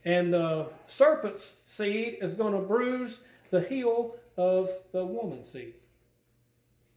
And 0.06 0.34
the 0.34 0.68
serpent's 0.88 1.54
seed 1.66 2.18
is 2.22 2.34
going 2.34 2.54
to 2.54 2.60
bruise 2.60 3.20
the 3.52 3.62
heel 3.62 4.16
of 4.38 4.70
the 4.92 5.06
woman's 5.06 5.52
seed. 5.52 5.76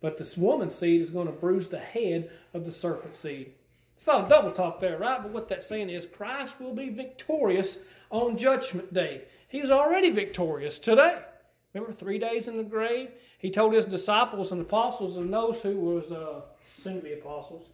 But 0.01 0.17
this 0.17 0.37
woman's 0.37 0.75
seed 0.75 1.01
is 1.01 1.11
going 1.11 1.27
to 1.27 1.33
bruise 1.33 1.69
the 1.69 1.79
head 1.79 2.31
of 2.55 2.65
the 2.65 2.73
serpent's 2.73 3.19
seed. 3.19 3.53
It's 3.97 4.07
not 4.07 4.27
a 4.27 4.29
double 4.29 4.53
talk 4.53 4.79
there, 4.79 4.99
right? 4.99 5.23
But 5.23 5.33
what 5.33 5.49
that's 5.49 5.67
saying 5.67 5.89
is 5.89 6.05
Christ 6.05 6.61
will 6.61 6.75
be 6.75 6.91
victorious 6.91 7.79
on 8.11 8.37
Judgment 8.37 8.93
Day. 8.93 9.23
He 9.49 9.63
was 9.63 9.71
already 9.71 10.11
victorious 10.11 10.79
today. 10.79 11.19
Remember, 11.73 11.97
three 11.97 12.19
days 12.19 12.47
in 12.47 12.59
the 12.59 12.63
grave? 12.63 13.13
He 13.39 13.51
told 13.51 13.73
his 13.73 13.87
disciples 13.87 14.53
and 14.53 14.61
apostles 14.61 15.17
and 15.17 15.33
those 15.33 15.63
who 15.63 15.77
was 15.81 16.13
uh, 16.13 16.43
soon 16.83 16.97
to 16.97 17.03
be 17.03 17.15
apostles, 17.15 17.69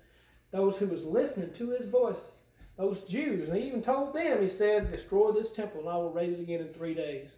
those 0.52 0.76
who 0.76 0.86
was 0.86 1.02
listening 1.02 1.52
to 1.54 1.70
his 1.70 1.86
voice, 1.86 2.32
those 2.78 3.02
Jews, 3.02 3.48
and 3.48 3.58
he 3.58 3.64
even 3.66 3.82
told 3.82 4.14
them, 4.14 4.42
he 4.42 4.48
said, 4.48 4.92
destroy 4.92 5.32
this 5.32 5.50
temple 5.50 5.80
and 5.80 5.88
I 5.88 5.96
will 5.96 6.12
raise 6.12 6.38
it 6.38 6.42
again 6.42 6.60
in 6.60 6.68
three 6.68 6.94
days. 6.94 7.30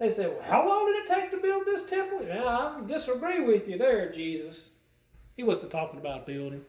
They 0.00 0.10
said, 0.10 0.30
well, 0.30 0.42
how 0.42 0.68
long 0.68 0.86
did 0.86 1.04
it 1.04 1.08
take 1.08 1.30
to 1.30 1.36
build 1.36 1.66
this 1.66 1.88
temple? 1.88 2.26
Yeah, 2.26 2.44
I 2.44 2.80
disagree 2.84 3.40
with 3.40 3.68
you 3.68 3.78
there, 3.78 4.10
Jesus. 4.10 4.70
He 5.36 5.44
wasn't 5.44 5.70
talking 5.70 6.00
about 6.00 6.26
building. 6.26 6.64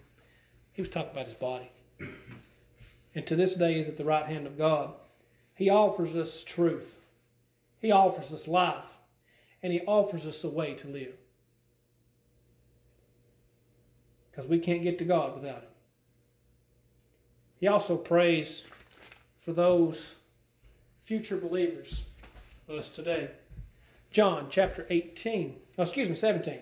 He 0.76 0.82
was 0.82 0.90
talking 0.90 1.12
about 1.12 1.26
his 1.26 1.34
body. 1.34 1.72
And 3.16 3.26
to 3.28 3.36
this 3.38 3.54
day 3.56 3.80
is 3.80 3.88
at 3.88 3.96
the 3.96 4.04
right 4.04 4.26
hand 4.26 4.46
of 4.46 4.58
God. 4.58 4.94
He 5.56 5.70
offers 5.70 6.18
us 6.18 6.44
truth. 6.44 6.96
He 7.80 7.92
offers 7.92 8.32
us 8.34 8.46
life. 8.46 8.98
And 9.64 9.72
he 9.72 9.82
offers 9.88 10.26
us 10.26 10.44
a 10.44 10.50
way 10.50 10.74
to 10.74 10.88
live. 10.90 11.16
Because 14.30 14.50
we 14.50 14.60
can't 14.60 14.84
get 14.84 14.98
to 15.00 15.06
God 15.06 15.34
without 15.34 15.64
him. 15.64 15.70
He 17.58 17.68
also 17.68 17.96
prays 17.96 18.64
for 19.40 19.54
those 19.54 20.16
future 21.06 21.38
believers, 21.38 22.02
us 22.70 22.90
today. 22.90 23.30
John 24.12 24.48
chapter 24.50 24.86
18, 24.90 25.56
oh, 25.78 25.84
excuse 25.84 26.10
me, 26.10 26.16
17. 26.16 26.60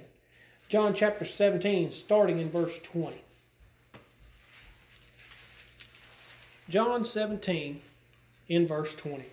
John 0.69 0.93
chapter 0.93 1.25
17, 1.25 1.91
starting 1.91 2.39
in 2.39 2.51
verse 2.51 2.77
20. 2.83 3.23
John 6.69 7.03
17 7.03 7.81
in 8.47 8.67
verse 8.67 8.93
20. 8.95 9.25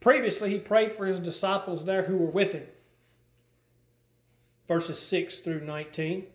Previously, 0.00 0.50
he 0.50 0.58
prayed 0.58 0.94
for 0.94 1.06
his 1.06 1.18
disciples 1.18 1.84
there 1.84 2.02
who 2.02 2.16
were 2.16 2.30
with 2.30 2.52
him. 2.52 2.66
Verses 4.66 4.98
6 4.98 5.38
through 5.38 5.64
19. 5.64 6.26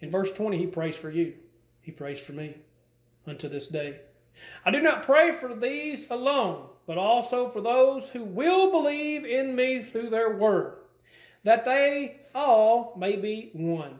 In 0.00 0.10
verse 0.10 0.32
20, 0.32 0.58
he 0.58 0.66
prays 0.66 0.96
for 0.96 1.10
you. 1.10 1.34
He 1.82 1.92
prays 1.92 2.20
for 2.20 2.32
me 2.32 2.56
unto 3.26 3.48
this 3.48 3.66
day. 3.66 4.00
I 4.64 4.70
do 4.70 4.80
not 4.80 5.04
pray 5.04 5.32
for 5.32 5.54
these 5.54 6.04
alone, 6.10 6.66
but 6.86 6.98
also 6.98 7.48
for 7.48 7.60
those 7.60 8.08
who 8.08 8.24
will 8.24 8.70
believe 8.70 9.24
in 9.24 9.54
me 9.54 9.82
through 9.82 10.10
their 10.10 10.36
word, 10.36 10.74
that 11.44 11.64
they 11.64 12.16
all 12.34 12.94
may 12.98 13.16
be 13.16 13.50
one, 13.52 13.98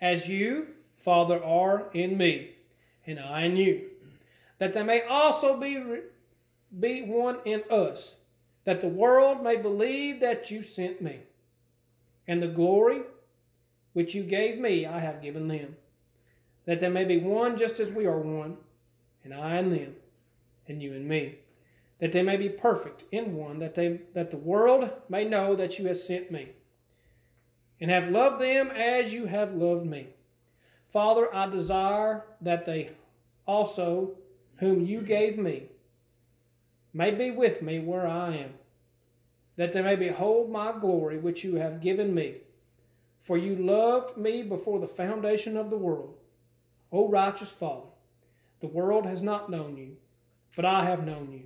as 0.00 0.28
you, 0.28 0.66
Father, 0.98 1.42
are 1.42 1.88
in 1.94 2.18
me 2.18 2.50
and 3.08 3.18
I 3.18 3.44
in 3.44 3.56
you, 3.56 3.86
that 4.58 4.74
they 4.74 4.82
may 4.82 5.02
also 5.02 5.56
be, 5.56 5.82
be 6.78 7.02
one 7.02 7.38
in 7.44 7.62
us, 7.70 8.16
that 8.64 8.80
the 8.80 8.88
world 8.88 9.42
may 9.42 9.56
believe 9.56 10.20
that 10.20 10.50
you 10.50 10.62
sent 10.62 11.00
me. 11.00 11.20
And 12.26 12.42
the 12.42 12.48
glory 12.48 13.00
which 13.94 14.14
you 14.14 14.22
gave 14.22 14.58
me, 14.58 14.84
I 14.84 14.98
have 14.98 15.22
given 15.22 15.48
them, 15.48 15.76
that 16.66 16.80
they 16.80 16.90
may 16.90 17.04
be 17.04 17.18
one 17.18 17.56
just 17.56 17.80
as 17.80 17.90
we 17.90 18.04
are 18.04 18.18
one, 18.18 18.58
and 19.24 19.32
I 19.32 19.56
and 19.56 19.72
them, 19.72 19.96
and 20.68 20.82
you 20.82 20.92
and 20.92 21.08
me, 21.08 21.36
that 21.98 22.12
they 22.12 22.22
may 22.22 22.36
be 22.36 22.50
perfect 22.50 23.04
in 23.10 23.34
one, 23.34 23.58
that, 23.60 23.74
they, 23.74 24.00
that 24.12 24.30
the 24.30 24.36
world 24.36 24.90
may 25.08 25.24
know 25.24 25.56
that 25.56 25.78
you 25.78 25.86
have 25.86 25.96
sent 25.96 26.30
me, 26.30 26.50
and 27.80 27.90
have 27.90 28.10
loved 28.10 28.42
them 28.42 28.70
as 28.70 29.14
you 29.14 29.24
have 29.24 29.54
loved 29.54 29.86
me. 29.86 30.08
Father, 30.92 31.34
I 31.34 31.48
desire 31.48 32.24
that 32.40 32.64
they 32.64 32.90
also, 33.46 34.16
whom 34.58 34.84
you 34.84 35.02
gave 35.02 35.38
me, 35.38 35.64
may 36.92 37.10
be 37.10 37.30
with 37.30 37.62
me 37.62 37.78
where 37.78 38.06
I 38.06 38.36
am, 38.36 38.54
that 39.56 39.72
they 39.72 39.82
may 39.82 39.96
behold 39.96 40.50
my 40.50 40.72
glory 40.72 41.18
which 41.18 41.44
you 41.44 41.56
have 41.56 41.80
given 41.80 42.14
me. 42.14 42.36
For 43.20 43.36
you 43.36 43.56
loved 43.56 44.16
me 44.16 44.42
before 44.42 44.80
the 44.80 44.86
foundation 44.86 45.56
of 45.56 45.68
the 45.68 45.76
world. 45.76 46.14
O 46.90 47.08
righteous 47.08 47.50
Father, 47.50 47.88
the 48.60 48.66
world 48.66 49.04
has 49.04 49.20
not 49.20 49.50
known 49.50 49.76
you, 49.76 49.96
but 50.56 50.64
I 50.64 50.84
have 50.84 51.04
known 51.04 51.30
you. 51.32 51.42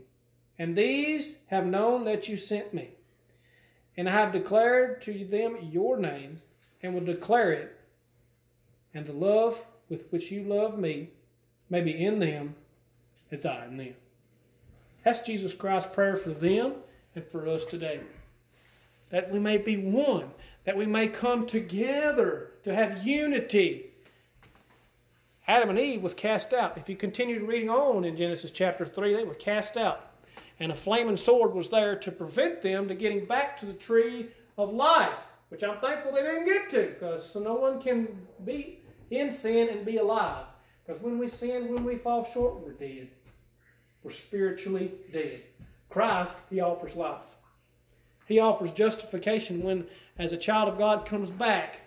And 0.59 0.76
these 0.76 1.37
have 1.46 1.66
known 1.66 2.05
that 2.05 2.28
you 2.28 2.37
sent 2.37 2.72
me. 2.72 2.90
And 3.96 4.09
I 4.09 4.12
have 4.12 4.33
declared 4.33 5.02
to 5.02 5.24
them 5.24 5.57
your 5.72 5.98
name, 5.98 6.40
and 6.83 6.94
will 6.94 7.05
declare 7.05 7.52
it, 7.52 7.76
and 8.94 9.07
the 9.07 9.12
love 9.12 9.62
with 9.88 10.05
which 10.11 10.31
you 10.31 10.42
love 10.42 10.78
me 10.78 11.11
may 11.70 11.81
be 11.81 12.05
in 12.05 12.18
them 12.18 12.55
as 13.31 13.46
I 13.46 13.64
in 13.66 13.76
them. 13.76 13.94
That's 15.05 15.20
Jesus 15.20 15.55
Christ's 15.55 15.92
prayer 15.92 16.16
for 16.16 16.31
them 16.31 16.74
and 17.14 17.24
for 17.26 17.48
us 17.48 17.64
today. 17.64 18.00
that 19.12 19.31
we 19.31 19.38
may 19.38 19.59
be 19.59 19.76
one, 19.76 20.31
that 20.64 20.76
we 20.76 20.87
may 20.87 21.07
come 21.07 21.46
together 21.46 22.50
to 22.64 22.74
have 22.74 23.07
unity. 23.07 23.90
Adam 25.46 25.68
and 25.68 25.78
Eve 25.78 26.02
was 26.02 26.14
cast 26.14 26.55
out. 26.55 26.78
If 26.78 26.88
you 26.88 26.96
continue 26.96 27.44
reading 27.44 27.68
on 27.68 28.05
in 28.05 28.16
Genesis 28.16 28.50
chapter 28.50 28.87
3, 28.87 29.14
they 29.14 29.24
were 29.24 29.35
cast 29.35 29.76
out. 29.76 30.09
And 30.59 30.72
a 30.72 30.74
flaming 30.74 31.18
sword 31.18 31.52
was 31.52 31.68
there 31.68 31.94
to 31.96 32.11
prevent 32.11 32.62
them 32.62 32.88
to 32.88 32.94
getting 32.94 33.26
back 33.26 33.59
to 33.59 33.66
the 33.66 33.72
tree 33.74 34.28
of 34.57 34.72
life, 34.72 35.18
which 35.50 35.62
I'm 35.62 35.78
thankful 35.78 36.12
they 36.12 36.22
didn't 36.22 36.46
get 36.46 36.70
to, 36.70 36.94
because 36.94 37.31
so 37.31 37.40
no 37.40 37.55
one 37.55 37.83
can 37.83 38.09
be 38.46 38.78
in 39.18 39.31
sin 39.31 39.68
and 39.68 39.85
be 39.85 39.98
alive. 39.98 40.46
Because 40.85 41.03
when 41.03 41.18
we 41.18 41.29
sin, 41.29 41.72
when 41.72 41.85
we 41.85 41.96
fall 41.96 42.25
short, 42.25 42.61
we're 42.61 42.72
dead. 42.72 43.09
We're 44.03 44.11
spiritually 44.11 44.92
dead. 45.12 45.40
Christ, 45.90 46.35
He 46.51 46.61
offers 46.61 46.96
life. 46.96 47.20
He 48.27 48.38
offers 48.38 48.72
justification 48.72 49.62
when, 49.62 49.87
as 50.18 50.33
a 50.33 50.37
child 50.37 50.68
of 50.68 50.79
God, 50.79 51.07
comes 51.07 51.31
back 51.31 51.81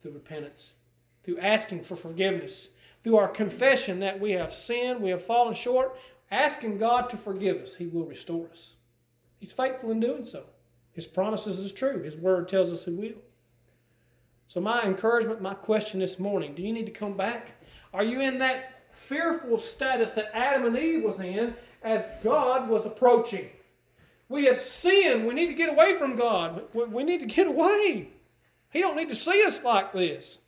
through 0.00 0.12
repentance, 0.12 0.74
through 1.22 1.38
asking 1.38 1.84
for 1.84 1.96
forgiveness, 1.96 2.68
through 3.02 3.16
our 3.16 3.28
confession 3.28 4.00
that 4.00 4.18
we 4.18 4.32
have 4.32 4.52
sinned, 4.52 5.00
we 5.00 5.10
have 5.10 5.24
fallen 5.24 5.54
short, 5.54 5.96
asking 6.30 6.78
God 6.78 7.08
to 7.10 7.16
forgive 7.16 7.62
us. 7.62 7.74
He 7.74 7.86
will 7.86 8.04
restore 8.04 8.48
us. 8.50 8.74
He's 9.38 9.52
faithful 9.52 9.92
in 9.92 10.00
doing 10.00 10.24
so. 10.24 10.44
His 10.92 11.06
promises 11.06 11.58
is 11.58 11.72
true. 11.72 12.02
His 12.02 12.16
word 12.16 12.48
tells 12.48 12.72
us 12.72 12.84
He 12.84 12.90
will. 12.90 13.14
So, 14.48 14.60
my 14.60 14.84
encouragement, 14.84 15.42
my 15.42 15.54
question 15.54 16.00
this 16.00 16.18
morning 16.18 16.54
do 16.54 16.62
you 16.62 16.72
need 16.72 16.86
to 16.86 16.92
come 16.92 17.16
back? 17.16 17.52
Are 17.92 18.04
you 18.04 18.20
in 18.20 18.38
that 18.38 18.84
fearful 18.92 19.58
status 19.58 20.12
that 20.12 20.30
Adam 20.34 20.66
and 20.66 20.78
Eve 20.78 21.02
was 21.02 21.18
in 21.20 21.54
as 21.82 22.04
God 22.22 22.68
was 22.68 22.86
approaching? 22.86 23.48
We 24.28 24.44
have 24.46 24.60
sinned. 24.60 25.26
We 25.26 25.34
need 25.34 25.46
to 25.46 25.54
get 25.54 25.68
away 25.68 25.94
from 25.94 26.16
God. 26.16 26.62
We 26.74 27.04
need 27.04 27.20
to 27.20 27.26
get 27.26 27.46
away. 27.46 28.08
He 28.70 28.80
don't 28.80 28.96
need 28.96 29.08
to 29.08 29.14
see 29.14 29.44
us 29.44 29.62
like 29.62 29.92
this. 29.92 30.38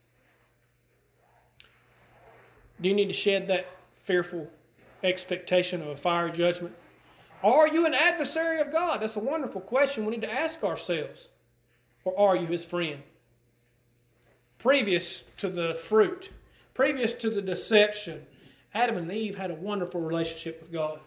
Do 2.81 2.89
you 2.89 2.95
need 2.95 3.07
to 3.07 3.13
shed 3.13 3.49
that 3.49 3.67
fearful 3.95 4.49
expectation 5.03 5.81
of 5.81 5.89
a 5.89 5.97
fiery 5.97 6.33
judgment? 6.33 6.75
Are 7.43 7.69
you 7.69 7.87
an 7.87 7.95
adversary 7.95 8.61
of 8.61 8.73
God? 8.73 9.01
That's 9.01 9.17
a 9.17 9.21
wonderful 9.21 9.61
question 9.61 10.05
we 10.05 10.13
need 10.13 10.23
to 10.23 10.33
ask 10.33 10.63
ourselves. 10.65 11.31
Or 12.05 12.19
are 12.19 12.37
you 12.37 12.47
his 12.47 12.65
friend? 12.65 13.03
Previous 14.59 15.23
to 15.37 15.49
the 15.49 15.75
fruit, 15.75 16.31
previous 16.75 17.15
to 17.15 17.31
the 17.31 17.43
deception, 17.43 18.27
Adam 18.75 18.97
and 18.97 19.11
Eve 19.11 19.37
had 19.37 19.51
a 19.51 19.55
wonderful 19.55 20.01
relationship 20.01 20.61
with 20.61 20.73
God. 20.73 20.99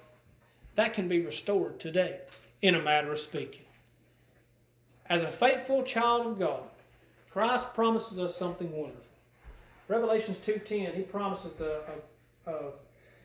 That 0.75 0.93
can 0.93 1.07
be 1.07 1.21
restored 1.21 1.79
today 1.79 2.19
in 2.61 2.75
a 2.75 2.81
matter 2.81 3.11
of 3.11 3.19
speaking. 3.19 3.65
As 5.07 5.21
a 5.21 5.31
faithful 5.31 5.83
child 5.83 6.27
of 6.27 6.39
God, 6.39 6.63
Christ 7.31 7.73
promises 7.73 8.19
us 8.19 8.37
something 8.37 8.71
wonderful. 8.71 9.03
Revelations 9.89 10.37
2.10, 10.37 10.95
he 10.95 11.01
promises 11.01 11.51
the 11.57 11.81
a, 12.47 12.51
a 12.51 12.71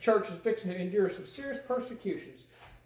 church 0.01 0.29
is 0.29 0.39
fixing 0.41 0.71
to 0.71 0.77
endure 0.77 1.11
some 1.11 1.27
serious 1.27 1.61
persecutions. 1.67 2.41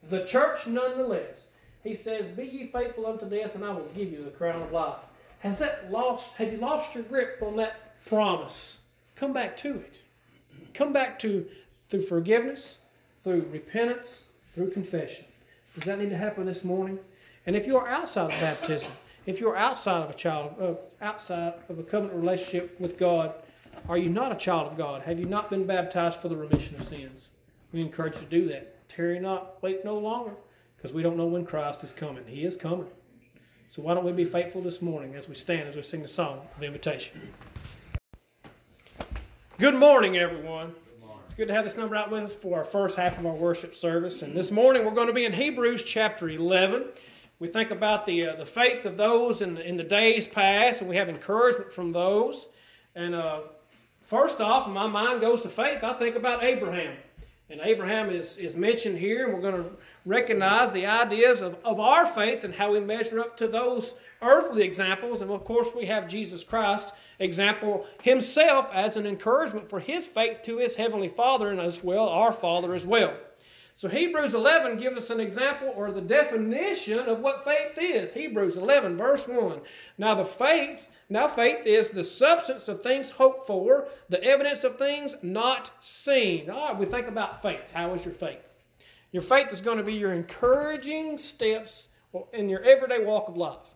The 0.09 0.25
church, 0.25 0.67
nonetheless, 0.67 1.39
he 1.83 1.97
says, 1.97 2.27
Be 2.37 2.45
ye 2.45 2.67
faithful 2.67 3.07
unto 3.07 3.29
death, 3.29 3.55
and 3.55 3.65
I 3.65 3.73
will 3.73 3.89
give 3.95 4.13
you 4.13 4.25
the 4.25 4.31
crown 4.31 4.61
of 4.61 4.73
life. 4.73 4.99
Has 5.41 5.59
that 5.59 5.91
lost, 5.91 6.35
have 6.35 6.53
you 6.53 6.59
lost 6.59 6.95
your 6.95 7.05
grip 7.05 7.43
on 7.43 7.57
that 7.57 8.05
promise? 8.07 8.79
Come 9.17 9.33
back 9.33 9.57
to 9.59 9.77
it. 9.77 10.01
Come 10.75 10.93
back 10.93 11.19
to 11.21 11.47
through 11.89 12.03
forgiveness, 12.03 12.79
through 13.25 13.47
repentance, 13.51 14.21
through 14.55 14.71
confession. 14.71 15.25
Does 15.75 15.85
that 15.85 15.99
need 15.99 16.11
to 16.11 16.17
happen 16.17 16.45
this 16.47 16.63
morning? 16.63 16.99
And 17.47 17.57
if 17.57 17.67
you 17.67 17.77
are 17.79 17.89
outside 17.89 18.33
of 18.33 18.41
baptism, 18.41 18.93
if 19.27 19.41
you're 19.41 19.57
outside 19.57 20.03
of 20.03 20.11
a 20.11 20.15
child, 20.15 20.55
uh, 20.61 20.75
outside 21.05 21.55
of 21.69 21.79
a 21.79 21.83
covenant 21.83 22.19
relationship 22.19 22.79
with 22.79 22.99
God, 22.99 23.33
are 23.89 23.99
you 23.99 24.11
not 24.11 24.33
a 24.33 24.37
child 24.37 24.71
of 24.71 24.79
God? 24.79 25.03
Have 25.03 25.19
you 25.19 25.27
not 25.27 25.49
been 25.49 25.67
baptized 25.67 26.21
for 26.21 26.29
the 26.29 26.37
remission 26.37 26.77
of 26.77 26.87
sins? 26.87 27.29
We 27.73 27.81
encourage 27.81 28.15
you 28.15 28.21
to 28.21 28.27
do 28.27 28.49
that. 28.49 28.89
Tarry 28.89 29.19
not, 29.21 29.63
wait 29.63 29.85
no 29.85 29.97
longer, 29.97 30.33
because 30.77 30.93
we 30.93 31.03
don't 31.03 31.17
know 31.17 31.27
when 31.27 31.47
Christ 31.47 31.83
is 31.83 31.93
coming. 31.93 32.25
He 32.27 32.45
is 32.45 32.57
coming. 32.57 32.89
So 33.71 33.83
why 33.83 33.95
don't 33.95 34.05
we 34.05 34.11
be 34.11 34.25
faithful 34.25 34.61
this 34.61 34.83
morning 34.83 35.15
as 35.15 35.29
we 35.29 35.37
stand, 35.37 35.69
as 35.69 35.77
we 35.77 35.83
sing 35.83 36.03
the 36.03 36.09
song 36.09 36.41
of 36.57 36.63
invitation? 36.65 37.21
Good 39.59 39.77
morning, 39.77 40.17
everyone. 40.17 40.75
It's 41.25 41.35
good 41.35 41.47
to 41.47 41.55
have 41.55 41.63
this 41.63 41.77
number 41.77 41.95
out 41.95 42.11
with 42.11 42.25
us 42.25 42.35
for 42.35 42.59
our 42.59 42.65
first 42.65 42.97
half 42.97 43.17
of 43.17 43.27
our 43.27 43.33
worship 43.33 43.77
service. 43.77 44.23
And 44.23 44.37
this 44.37 44.51
morning 44.51 44.85
we're 44.85 44.91
going 44.91 45.07
to 45.07 45.13
be 45.13 45.25
in 45.25 45.33
Hebrews 45.33 45.85
chapter 45.85 46.29
11. 46.29 46.87
We 47.39 47.47
think 47.47 47.71
about 47.71 48.07
the, 48.07 48.27
uh, 48.27 48.35
the 48.35 48.45
faith 48.45 48.87
of 48.87 48.97
those 48.97 49.41
in 49.41 49.55
the, 49.55 49.65
in 49.65 49.77
the 49.77 49.85
days 49.85 50.27
past, 50.27 50.81
and 50.81 50.91
we 50.91 50.97
have 50.97 51.09
encouragement 51.09 51.73
from 51.73 51.93
those. 51.93 52.49
And 52.97 53.15
uh, 53.15 53.43
first 54.01 54.41
off, 54.41 54.69
my 54.69 54.89
mind 54.89 55.21
goes 55.21 55.43
to 55.43 55.49
faith. 55.49 55.85
I 55.85 55.93
think 55.93 56.17
about 56.17 56.43
Abraham. 56.43 56.97
And 57.51 57.61
Abraham 57.63 58.11
is, 58.11 58.37
is 58.37 58.55
mentioned 58.55 58.97
here, 58.97 59.25
and 59.25 59.35
we're 59.35 59.41
going 59.41 59.63
to 59.63 59.71
recognize 60.07 60.71
the 60.71 60.87
ideas 60.87 61.43
of, 61.43 61.57
of 61.65 61.81
our 61.81 62.07
faith 62.07 62.45
and 62.45 62.55
how 62.55 62.73
we 62.73 62.79
measure 62.79 63.19
up 63.19 63.37
to 63.39 63.49
those 63.49 63.95
earthly 64.23 64.63
examples. 64.63 65.21
And 65.21 65.33
of 65.33 65.45
course, 65.45 65.69
we 65.75 65.85
have 65.87 66.07
Jesus 66.07 66.45
Christ 66.45 66.93
example 67.19 67.87
himself 68.03 68.71
as 68.73 68.97
an 68.97 69.05
encouragement 69.05 69.69
for 69.69 69.81
his 69.81 70.07
faith 70.07 70.43
to 70.45 70.59
his 70.59 70.77
heavenly 70.77 71.09
Father 71.09 71.51
and 71.51 71.61
as 71.61 71.83
well 71.83 72.09
our 72.09 72.33
Father 72.33 72.73
as 72.73 72.87
well. 72.87 73.15
So 73.75 73.89
Hebrews 73.89 74.35
11 74.35 74.77
gives 74.77 74.99
us 74.99 75.11
an 75.11 75.21
example 75.21 75.73
or 75.75 75.91
the 75.91 76.03
definition 76.03 76.99
of 76.99 77.21
what 77.21 77.45
faith 77.45 77.79
is. 77.79 78.13
Hebrews 78.13 78.57
11 78.57 78.97
verse 78.97 79.27
1. 79.27 79.61
Now 79.99 80.15
the 80.15 80.25
faith, 80.25 80.87
now 81.11 81.29
faith 81.29 81.67
is 81.67 81.91
the 81.91 82.05
substance 82.05 82.69
of 82.69 82.83
things 82.83 83.11
hoped 83.11 83.47
for, 83.47 83.89
the 84.09 84.23
evidence 84.23 84.65
of 84.65 84.77
things 84.77 85.15
not 85.23 85.71
seen. 85.81 86.49
All 86.49 86.69
right, 86.69 86.79
we 86.79 86.87
think 86.87 87.09
about 87.09 87.43
faith. 87.43 87.63
How 87.75 87.93
is 87.95 88.05
your 88.05 88.15
faith? 88.15 88.39
Your 89.13 89.23
faith 89.23 89.53
is 89.53 89.61
going 89.61 89.79
to 89.79 89.85
be 89.85 89.95
your 89.95 90.13
encouraging 90.13 91.19
steps 91.19 91.89
in 92.33 92.49
your 92.49 92.63
everyday 92.63 93.05
walk 93.05 93.29
of 93.29 93.37
life. 93.37 93.75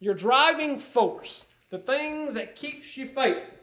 Your 0.00 0.14
driving 0.14 0.78
force 0.78 1.44
the 1.72 1.78
things 1.78 2.34
that 2.34 2.54
keeps 2.54 2.96
you 2.98 3.06
faithful. 3.06 3.54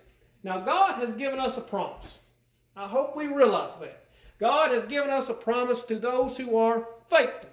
Now, 0.44 0.60
God 0.60 0.96
has 1.00 1.14
given 1.14 1.40
us 1.40 1.58
a 1.58 1.62
promise. 1.62 2.20
I 2.76 2.88
hope 2.88 3.16
we 3.16 3.28
realize 3.28 3.74
that. 3.82 4.06
God 4.40 4.72
has 4.72 4.84
given 4.86 5.12
us 5.12 5.30
a 5.30 5.34
promise 5.34 5.84
to 5.84 6.00
those 6.00 6.36
who 6.36 6.58
are 6.58 6.88
faithful. 7.10 7.50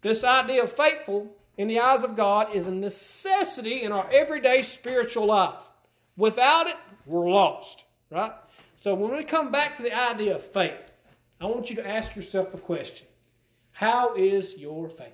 This 0.00 0.22
idea 0.22 0.62
of 0.62 0.72
faithful 0.72 1.28
in 1.58 1.66
the 1.66 1.80
eyes 1.80 2.04
of 2.04 2.16
God 2.16 2.54
is 2.54 2.66
a 2.66 2.70
necessity 2.70 3.82
in 3.82 3.92
our 3.92 4.08
everyday 4.10 4.62
spiritual 4.62 5.26
life. 5.26 5.60
Without 6.16 6.68
it, 6.68 6.76
we're 7.04 7.28
lost, 7.28 7.84
right? 8.10 8.32
So 8.76 8.94
when 8.94 9.14
we 9.14 9.24
come 9.24 9.50
back 9.50 9.76
to 9.76 9.82
the 9.82 9.92
idea 9.92 10.36
of 10.36 10.42
faith, 10.42 10.92
I 11.40 11.46
want 11.46 11.68
you 11.68 11.76
to 11.76 11.86
ask 11.86 12.16
yourself 12.16 12.54
a 12.54 12.58
question 12.58 13.06
How 13.72 14.14
is 14.14 14.56
your 14.56 14.88
faith? 14.88 15.12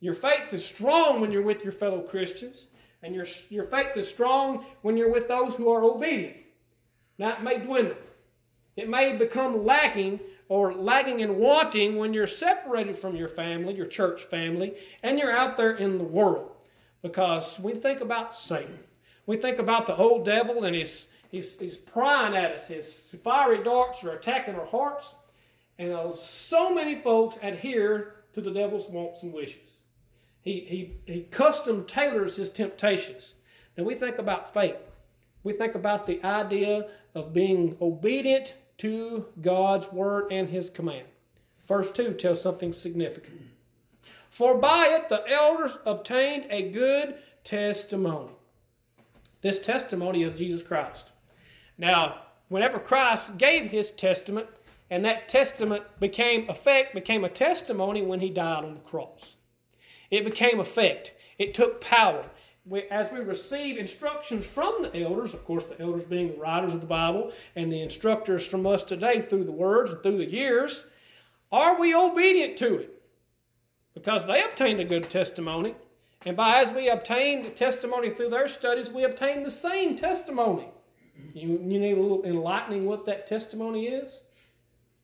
Your 0.00 0.14
faith 0.14 0.52
is 0.52 0.64
strong 0.64 1.20
when 1.20 1.32
you're 1.32 1.42
with 1.42 1.62
your 1.62 1.72
fellow 1.72 2.00
Christians. 2.00 2.66
And 3.02 3.14
your, 3.14 3.26
your 3.50 3.64
faith 3.64 3.96
is 3.96 4.08
strong 4.08 4.64
when 4.82 4.96
you're 4.96 5.12
with 5.12 5.28
those 5.28 5.54
who 5.54 5.70
are 5.70 5.84
obedient. 5.84 6.38
Now, 7.18 7.36
it 7.36 7.42
may 7.42 7.58
dwindle. 7.58 7.96
It 8.76 8.88
may 8.88 9.16
become 9.16 9.64
lacking 9.64 10.18
or 10.48 10.72
lagging 10.72 11.22
and 11.22 11.36
wanting 11.36 11.96
when 11.96 12.14
you're 12.14 12.26
separated 12.26 12.98
from 12.98 13.16
your 13.16 13.28
family, 13.28 13.74
your 13.74 13.86
church 13.86 14.24
family, 14.24 14.74
and 15.02 15.18
you're 15.18 15.32
out 15.36 15.56
there 15.56 15.76
in 15.76 15.98
the 15.98 16.04
world. 16.04 16.52
Because 17.02 17.58
we 17.58 17.74
think 17.74 18.00
about 18.00 18.36
Satan. 18.36 18.78
We 19.26 19.36
think 19.36 19.58
about 19.58 19.86
the 19.86 19.96
old 19.96 20.24
devil 20.24 20.64
and 20.64 20.74
he's, 20.74 21.08
he's, 21.30 21.58
he's 21.58 21.76
prying 21.76 22.36
at 22.36 22.52
us. 22.52 22.66
His 22.66 23.10
fiery 23.22 23.62
darts 23.62 24.02
are 24.04 24.12
attacking 24.12 24.54
our 24.54 24.66
hearts. 24.66 25.14
And 25.78 25.92
uh, 25.92 26.14
so 26.14 26.72
many 26.72 27.00
folks 27.00 27.38
adhere 27.42 28.14
to 28.34 28.40
the 28.40 28.50
devil's 28.50 28.88
wants 28.88 29.22
and 29.22 29.32
wishes. 29.32 29.80
He, 30.42 30.60
he, 31.06 31.12
he 31.12 31.22
custom 31.22 31.84
tailors 31.86 32.36
his 32.36 32.50
temptations. 32.50 33.34
And 33.76 33.84
we 33.84 33.94
think 33.94 34.18
about 34.18 34.54
faith. 34.54 34.76
We 35.42 35.52
think 35.52 35.74
about 35.74 36.06
the 36.06 36.22
idea 36.24 36.88
of 37.14 37.32
being 37.32 37.76
obedient 37.80 38.54
to 38.78 39.26
God's 39.40 39.90
word 39.92 40.32
and 40.32 40.48
his 40.48 40.70
command. 40.70 41.06
Verse 41.66 41.90
2 41.90 42.14
tells 42.14 42.40
something 42.40 42.72
significant. 42.72 43.40
For 44.30 44.56
by 44.58 44.88
it 44.88 45.08
the 45.08 45.26
elders 45.28 45.76
obtained 45.86 46.46
a 46.50 46.70
good 46.70 47.16
testimony. 47.42 48.32
This 49.40 49.60
testimony 49.60 50.24
of 50.24 50.36
Jesus 50.36 50.62
Christ. 50.62 51.12
Now, 51.78 52.22
whenever 52.48 52.78
Christ 52.78 53.38
gave 53.38 53.70
his 53.70 53.90
testament, 53.92 54.48
and 54.90 55.04
that 55.04 55.28
testament 55.28 55.84
became 55.98 56.48
effect, 56.48 56.94
became 56.94 57.24
a 57.24 57.28
testimony 57.28 58.02
when 58.02 58.20
he 58.20 58.30
died 58.30 58.64
on 58.64 58.74
the 58.74 58.80
cross. 58.80 59.36
It 60.10 60.24
became 60.24 60.60
effect. 60.60 61.12
It 61.38 61.54
took 61.54 61.80
power. 61.80 62.24
As 62.90 63.12
we 63.12 63.20
receive 63.20 63.76
instructions 63.76 64.44
from 64.44 64.82
the 64.82 65.02
elders, 65.02 65.32
of 65.32 65.44
course, 65.44 65.64
the 65.64 65.80
elders 65.80 66.04
being 66.04 66.32
the 66.32 66.38
writers 66.38 66.72
of 66.72 66.80
the 66.80 66.86
Bible 66.86 67.32
and 67.54 67.70
the 67.70 67.80
instructors 67.80 68.44
from 68.44 68.66
us 68.66 68.82
today 68.82 69.20
through 69.20 69.44
the 69.44 69.52
words 69.52 69.92
and 69.92 70.02
through 70.02 70.18
the 70.18 70.24
years, 70.24 70.84
are 71.52 71.78
we 71.78 71.94
obedient 71.94 72.56
to 72.58 72.78
it? 72.78 73.02
Because 73.94 74.26
they 74.26 74.42
obtained 74.42 74.80
a 74.80 74.84
good 74.84 75.08
testimony. 75.08 75.76
And 76.24 76.36
by 76.36 76.60
as 76.60 76.72
we 76.72 76.88
obtained 76.88 77.54
testimony 77.54 78.10
through 78.10 78.30
their 78.30 78.48
studies, 78.48 78.90
we 78.90 79.04
obtained 79.04 79.46
the 79.46 79.50
same 79.50 79.96
testimony. 79.96 80.68
You, 81.34 81.50
you 81.50 81.78
need 81.78 81.96
a 81.96 82.00
little 82.00 82.24
enlightening 82.24 82.84
what 82.84 83.06
that 83.06 83.28
testimony 83.28 83.86
is? 83.86 84.20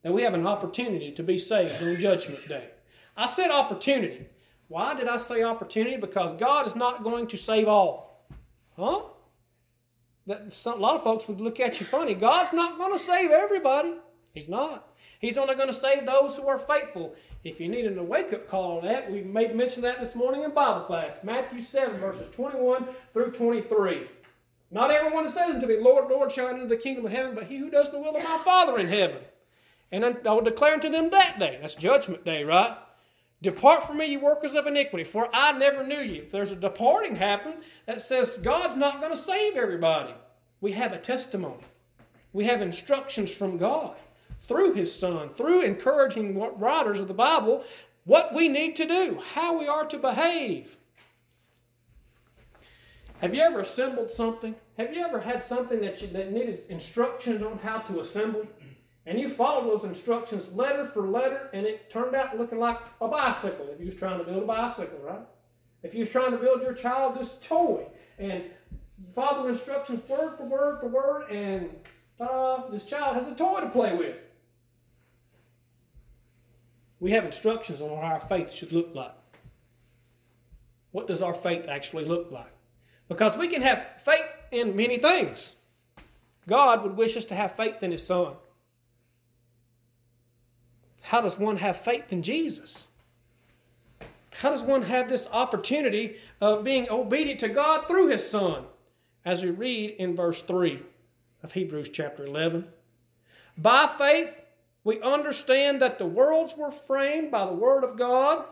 That 0.02 0.12
we 0.12 0.22
have 0.22 0.34
an 0.34 0.48
opportunity 0.48 1.12
to 1.12 1.22
be 1.22 1.38
saved 1.38 1.80
on 1.80 1.96
Judgment 1.98 2.48
Day. 2.48 2.70
I 3.16 3.28
said 3.28 3.50
opportunity. 3.50 4.26
Why 4.72 4.94
did 4.94 5.06
I 5.06 5.18
say 5.18 5.42
opportunity? 5.42 5.98
Because 5.98 6.32
God 6.32 6.66
is 6.66 6.74
not 6.74 7.04
going 7.04 7.26
to 7.26 7.36
save 7.36 7.68
all. 7.68 8.24
Huh? 8.74 9.02
That, 10.26 10.50
some, 10.50 10.78
a 10.78 10.80
lot 10.80 10.94
of 10.94 11.04
folks 11.04 11.28
would 11.28 11.42
look 11.42 11.60
at 11.60 11.78
you 11.78 11.84
funny. 11.84 12.14
God's 12.14 12.54
not 12.54 12.78
going 12.78 12.94
to 12.94 12.98
save 12.98 13.32
everybody. 13.32 13.96
He's 14.32 14.48
not. 14.48 14.88
He's 15.18 15.36
only 15.36 15.56
going 15.56 15.68
to 15.68 15.74
save 15.74 16.06
those 16.06 16.38
who 16.38 16.48
are 16.48 16.58
faithful. 16.58 17.14
If 17.44 17.60
you 17.60 17.68
needed 17.68 17.98
a 17.98 18.02
wake 18.02 18.32
up 18.32 18.48
call 18.48 18.78
on 18.78 18.84
that, 18.86 19.12
we 19.12 19.20
made 19.20 19.54
mention 19.54 19.82
that 19.82 20.00
this 20.00 20.14
morning 20.14 20.42
in 20.42 20.52
Bible 20.52 20.86
class. 20.86 21.18
Matthew 21.22 21.62
7, 21.62 22.00
verses 22.00 22.34
21 22.34 22.88
through 23.12 23.32
23. 23.32 24.06
Not 24.70 24.90
everyone 24.90 25.24
that 25.24 25.34
says 25.34 25.54
unto 25.54 25.66
me, 25.66 25.80
Lord, 25.80 26.08
Lord, 26.08 26.32
shall 26.32 26.48
enter 26.48 26.66
the 26.66 26.78
kingdom 26.78 27.04
of 27.04 27.12
heaven, 27.12 27.34
but 27.34 27.44
he 27.44 27.58
who 27.58 27.68
does 27.68 27.90
the 27.90 27.98
will 27.98 28.16
of 28.16 28.24
my 28.24 28.38
Father 28.42 28.78
in 28.78 28.88
heaven. 28.88 29.18
And 29.90 30.02
I 30.02 30.32
will 30.32 30.40
declare 30.40 30.72
unto 30.72 30.88
them 30.88 31.10
that 31.10 31.38
day, 31.38 31.58
that's 31.60 31.74
judgment 31.74 32.24
day, 32.24 32.42
right? 32.42 32.78
Depart 33.42 33.84
from 33.84 33.98
me, 33.98 34.06
you 34.06 34.20
workers 34.20 34.54
of 34.54 34.68
iniquity, 34.68 35.02
for 35.04 35.28
I 35.34 35.52
never 35.52 35.84
knew 35.84 36.00
you. 36.00 36.22
If 36.22 36.30
there's 36.30 36.52
a 36.52 36.56
departing 36.56 37.16
happen 37.16 37.54
that 37.86 38.00
says 38.00 38.38
God's 38.40 38.76
not 38.76 39.00
going 39.00 39.12
to 39.12 39.20
save 39.20 39.56
everybody, 39.56 40.14
we 40.60 40.70
have 40.72 40.92
a 40.92 40.98
testimony. 40.98 41.64
We 42.32 42.44
have 42.44 42.62
instructions 42.62 43.32
from 43.32 43.58
God 43.58 43.96
through 44.44 44.74
His 44.74 44.94
Son, 44.94 45.28
through 45.30 45.62
encouraging 45.62 46.38
writers 46.58 47.00
of 47.00 47.08
the 47.08 47.14
Bible, 47.14 47.64
what 48.04 48.32
we 48.32 48.48
need 48.48 48.76
to 48.76 48.86
do, 48.86 49.18
how 49.34 49.58
we 49.58 49.66
are 49.66 49.86
to 49.86 49.98
behave. 49.98 50.76
Have 53.20 53.34
you 53.34 53.40
ever 53.40 53.60
assembled 53.60 54.10
something? 54.10 54.54
Have 54.78 54.94
you 54.94 55.04
ever 55.04 55.20
had 55.20 55.42
something 55.42 55.80
that, 55.80 56.00
you, 56.00 56.08
that 56.08 56.32
needed 56.32 56.64
instructions 56.68 57.42
on 57.42 57.58
how 57.58 57.78
to 57.78 58.00
assemble? 58.00 58.46
And 59.06 59.18
you 59.18 59.28
followed 59.28 59.68
those 59.68 59.84
instructions 59.84 60.44
letter 60.54 60.86
for 60.86 61.08
letter, 61.08 61.50
and 61.52 61.66
it 61.66 61.90
turned 61.90 62.14
out 62.14 62.38
looking 62.38 62.58
like 62.58 62.78
a 63.00 63.08
bicycle 63.08 63.68
if 63.72 63.80
you 63.80 63.86
was 63.86 63.96
trying 63.96 64.18
to 64.18 64.24
build 64.24 64.44
a 64.44 64.46
bicycle, 64.46 64.98
right? 65.02 65.26
If 65.82 65.92
you 65.92 66.00
was 66.00 66.08
trying 66.08 66.30
to 66.30 66.38
build 66.38 66.62
your 66.62 66.74
child 66.74 67.18
this 67.18 67.30
toy, 67.42 67.84
and 68.18 68.44
you 68.44 69.06
follow 69.14 69.42
the 69.44 69.48
instructions 69.48 70.08
word 70.08 70.36
for 70.36 70.44
word 70.44 70.80
for 70.80 70.86
word, 70.86 71.30
and 71.30 71.68
uh, 72.20 72.68
this 72.70 72.84
child 72.84 73.16
has 73.16 73.26
a 73.26 73.34
toy 73.34 73.60
to 73.60 73.68
play 73.68 73.96
with. 73.96 74.16
We 77.00 77.10
have 77.10 77.24
instructions 77.24 77.80
on 77.80 77.90
what 77.90 78.04
our 78.04 78.20
faith 78.20 78.52
should 78.52 78.72
look 78.72 78.90
like. 78.94 79.14
What 80.92 81.08
does 81.08 81.22
our 81.22 81.34
faith 81.34 81.66
actually 81.66 82.04
look 82.04 82.30
like? 82.30 82.52
Because 83.08 83.36
we 83.36 83.48
can 83.48 83.62
have 83.62 83.84
faith 84.04 84.26
in 84.52 84.76
many 84.76 84.98
things. 84.98 85.56
God 86.46 86.84
would 86.84 86.96
wish 86.96 87.16
us 87.16 87.24
to 87.26 87.34
have 87.34 87.56
faith 87.56 87.82
in 87.82 87.90
His 87.90 88.06
Son. 88.06 88.34
How 91.02 91.20
does 91.20 91.38
one 91.38 91.56
have 91.58 91.76
faith 91.76 92.12
in 92.12 92.22
Jesus? 92.22 92.86
How 94.30 94.50
does 94.50 94.62
one 94.62 94.82
have 94.82 95.08
this 95.08 95.28
opportunity 95.30 96.16
of 96.40 96.64
being 96.64 96.88
obedient 96.90 97.40
to 97.40 97.48
God 97.48 97.86
through 97.86 98.08
His 98.08 98.28
Son? 98.28 98.64
As 99.24 99.42
we 99.42 99.50
read 99.50 99.90
in 99.98 100.16
verse 100.16 100.40
3 100.40 100.82
of 101.42 101.52
Hebrews 101.52 101.90
chapter 101.90 102.24
11. 102.24 102.66
By 103.58 103.86
faith, 103.98 104.30
we 104.84 105.00
understand 105.00 105.80
that 105.82 105.98
the 105.98 106.06
worlds 106.06 106.56
were 106.56 106.70
framed 106.70 107.30
by 107.30 107.46
the 107.46 107.52
Word 107.52 107.84
of 107.84 107.96
God, 107.96 108.44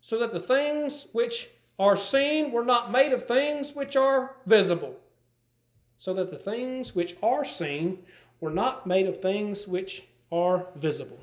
so 0.00 0.18
that 0.18 0.32
the 0.32 0.40
things 0.40 1.06
which 1.12 1.50
are 1.78 1.96
seen 1.96 2.52
were 2.52 2.64
not 2.64 2.92
made 2.92 3.12
of 3.12 3.26
things 3.26 3.74
which 3.74 3.96
are 3.96 4.36
visible, 4.46 4.94
so 5.98 6.14
that 6.14 6.30
the 6.30 6.38
things 6.38 6.94
which 6.94 7.16
are 7.22 7.44
seen 7.44 7.98
were 8.40 8.50
not 8.50 8.86
made 8.86 9.06
of 9.06 9.20
things 9.20 9.68
which 9.68 10.04
are 10.32 10.66
visible. 10.76 11.18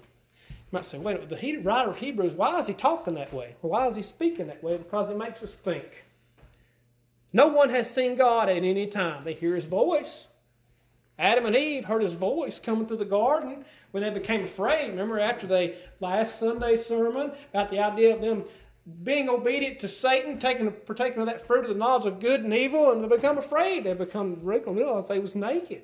Might 0.72 0.86
say, 0.86 0.98
wait, 0.98 1.30
the 1.30 1.58
writer 1.58 1.90
of 1.90 1.98
Hebrews, 1.98 2.34
why 2.34 2.60
is 2.60 2.68
he 2.68 2.74
talking 2.74 3.16
that 3.16 3.34
way? 3.34 3.56
Why 3.62 3.88
is 3.88 3.96
he 3.96 4.02
speaking 4.02 4.48
that 4.48 4.62
way? 4.62 4.78
Because 4.78 5.10
it 5.10 5.18
makes 5.18 5.42
us 5.42 5.56
think. 5.56 6.04
No 7.32 7.48
one 7.48 7.70
has 7.70 7.90
seen 7.90 8.16
God 8.16 8.50
at 8.50 8.58
any 8.58 8.88
time. 8.88 9.24
They 9.24 9.34
hear 9.34 9.56
his 9.56 9.66
voice. 9.66 10.28
Adam 11.20 11.46
and 11.46 11.56
Eve 11.56 11.86
heard 11.86 12.02
his 12.02 12.14
voice 12.14 12.60
coming 12.60 12.86
through 12.86 12.98
the 12.98 13.06
garden 13.06 13.66
when 13.92 14.04
they 14.04 14.10
became 14.10 14.44
afraid. 14.44 14.90
Remember 14.90 15.20
after 15.20 15.48
the 15.48 15.76
last 16.00 16.40
Sunday 16.40 16.76
sermon 16.76 17.32
about 17.54 17.70
the 17.70 17.80
idea 17.80 18.14
of 18.14 18.22
them 18.22 18.44
being 19.04 19.28
obedient 19.28 19.80
to 19.80 19.88
Satan, 19.88 20.38
taking 20.38 20.72
partaking 20.72 21.20
of 21.20 21.26
that 21.26 21.46
fruit 21.46 21.66
of 21.66 21.70
the 21.70 21.76
knowledge 21.76 22.06
of 22.06 22.20
good 22.20 22.44
and 22.44 22.54
evil, 22.54 22.92
and 22.92 23.04
they 23.04 23.08
become 23.08 23.38
afraid. 23.38 23.84
They 23.84 23.94
become 23.94 24.40
realize 24.44 25.08
they 25.08 25.20
was 25.20 25.36
naked. 25.36 25.84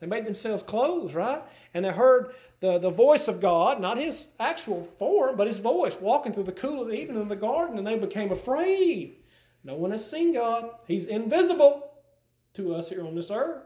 They 0.00 0.06
made 0.06 0.26
themselves 0.26 0.62
clothes, 0.62 1.14
right? 1.14 1.42
And 1.72 1.84
they 1.84 1.90
heard 1.90 2.34
the, 2.64 2.78
the 2.78 2.88
voice 2.88 3.28
of 3.28 3.42
God, 3.42 3.78
not 3.78 3.98
his 3.98 4.26
actual 4.40 4.84
form, 4.98 5.36
but 5.36 5.46
his 5.46 5.58
voice, 5.58 5.98
walking 6.00 6.32
through 6.32 6.44
the 6.44 6.52
cool 6.52 6.80
of 6.80 6.88
the 6.88 6.98
evening 6.98 7.20
in 7.20 7.28
the 7.28 7.36
garden, 7.36 7.76
and 7.76 7.86
they 7.86 7.98
became 7.98 8.32
afraid. 8.32 9.16
No 9.64 9.74
one 9.74 9.90
has 9.90 10.10
seen 10.10 10.32
God. 10.32 10.70
He's 10.88 11.04
invisible 11.04 11.90
to 12.54 12.74
us 12.74 12.88
here 12.88 13.06
on 13.06 13.14
this 13.14 13.30
earth. 13.30 13.64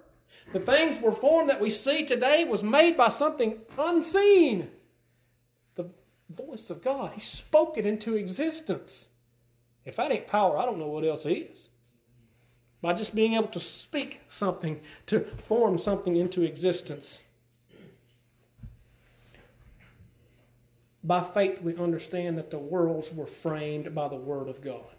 The 0.53 0.59
things 0.59 1.01
were 1.01 1.13
formed 1.13 1.49
that 1.49 1.61
we 1.61 1.71
see 1.71 2.05
today 2.05 2.45
was 2.45 2.65
made 2.65 2.97
by 2.97 3.11
something 3.11 3.61
unseen 3.79 4.69
The 5.77 5.89
voice 6.29 6.69
of 6.69 6.83
God. 6.83 7.13
He 7.13 7.21
spoke 7.21 7.79
it 7.79 7.87
into 7.87 8.17
existence. 8.17 9.07
If 9.85 9.95
that 9.95 10.11
ain't 10.11 10.27
power, 10.27 10.59
I 10.59 10.65
don't 10.65 10.81
know 10.81 10.89
what 10.89 11.05
else 11.05 11.25
is. 11.25 11.69
By 12.83 12.95
just 12.95 13.15
being 13.15 13.35
able 13.35 13.49
to 13.49 13.61
speak 13.61 14.23
something, 14.27 14.81
to 15.07 15.21
form 15.47 15.79
something 15.79 16.17
into 16.17 16.43
existence. 16.43 17.23
By 21.05 21.23
faith, 21.23 21.63
we 21.63 21.77
understand 21.77 22.37
that 22.39 22.51
the 22.51 22.59
worlds 22.59 23.13
were 23.13 23.27
framed 23.27 23.95
by 23.95 24.09
the 24.09 24.17
Word 24.17 24.49
of 24.49 24.61
God. 24.61 24.95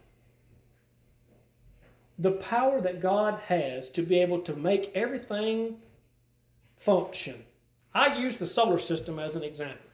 The 2.20 2.32
power 2.32 2.82
that 2.82 3.02
God 3.02 3.40
has 3.48 3.90
to 3.92 4.02
be 4.02 4.20
able 4.20 4.42
to 4.42 4.56
make 4.56 4.92
everything 4.96 5.78
function. 6.78 7.44
I 7.94 8.18
use 8.18 8.38
the 8.38 8.48
solar 8.48 8.80
system 8.80 9.20
as 9.20 9.36
an 9.36 9.44
example. 9.44 9.86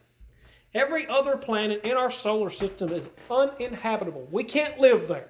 Every 0.74 1.08
other 1.08 1.38
planet 1.38 1.84
in 1.86 1.94
our 1.94 2.12
solar 2.12 2.50
system 2.50 2.92
is 2.92 3.10
uninhabitable. 3.32 4.28
We 4.30 4.44
can't 4.44 4.80
live 4.80 5.08
there. 5.08 5.30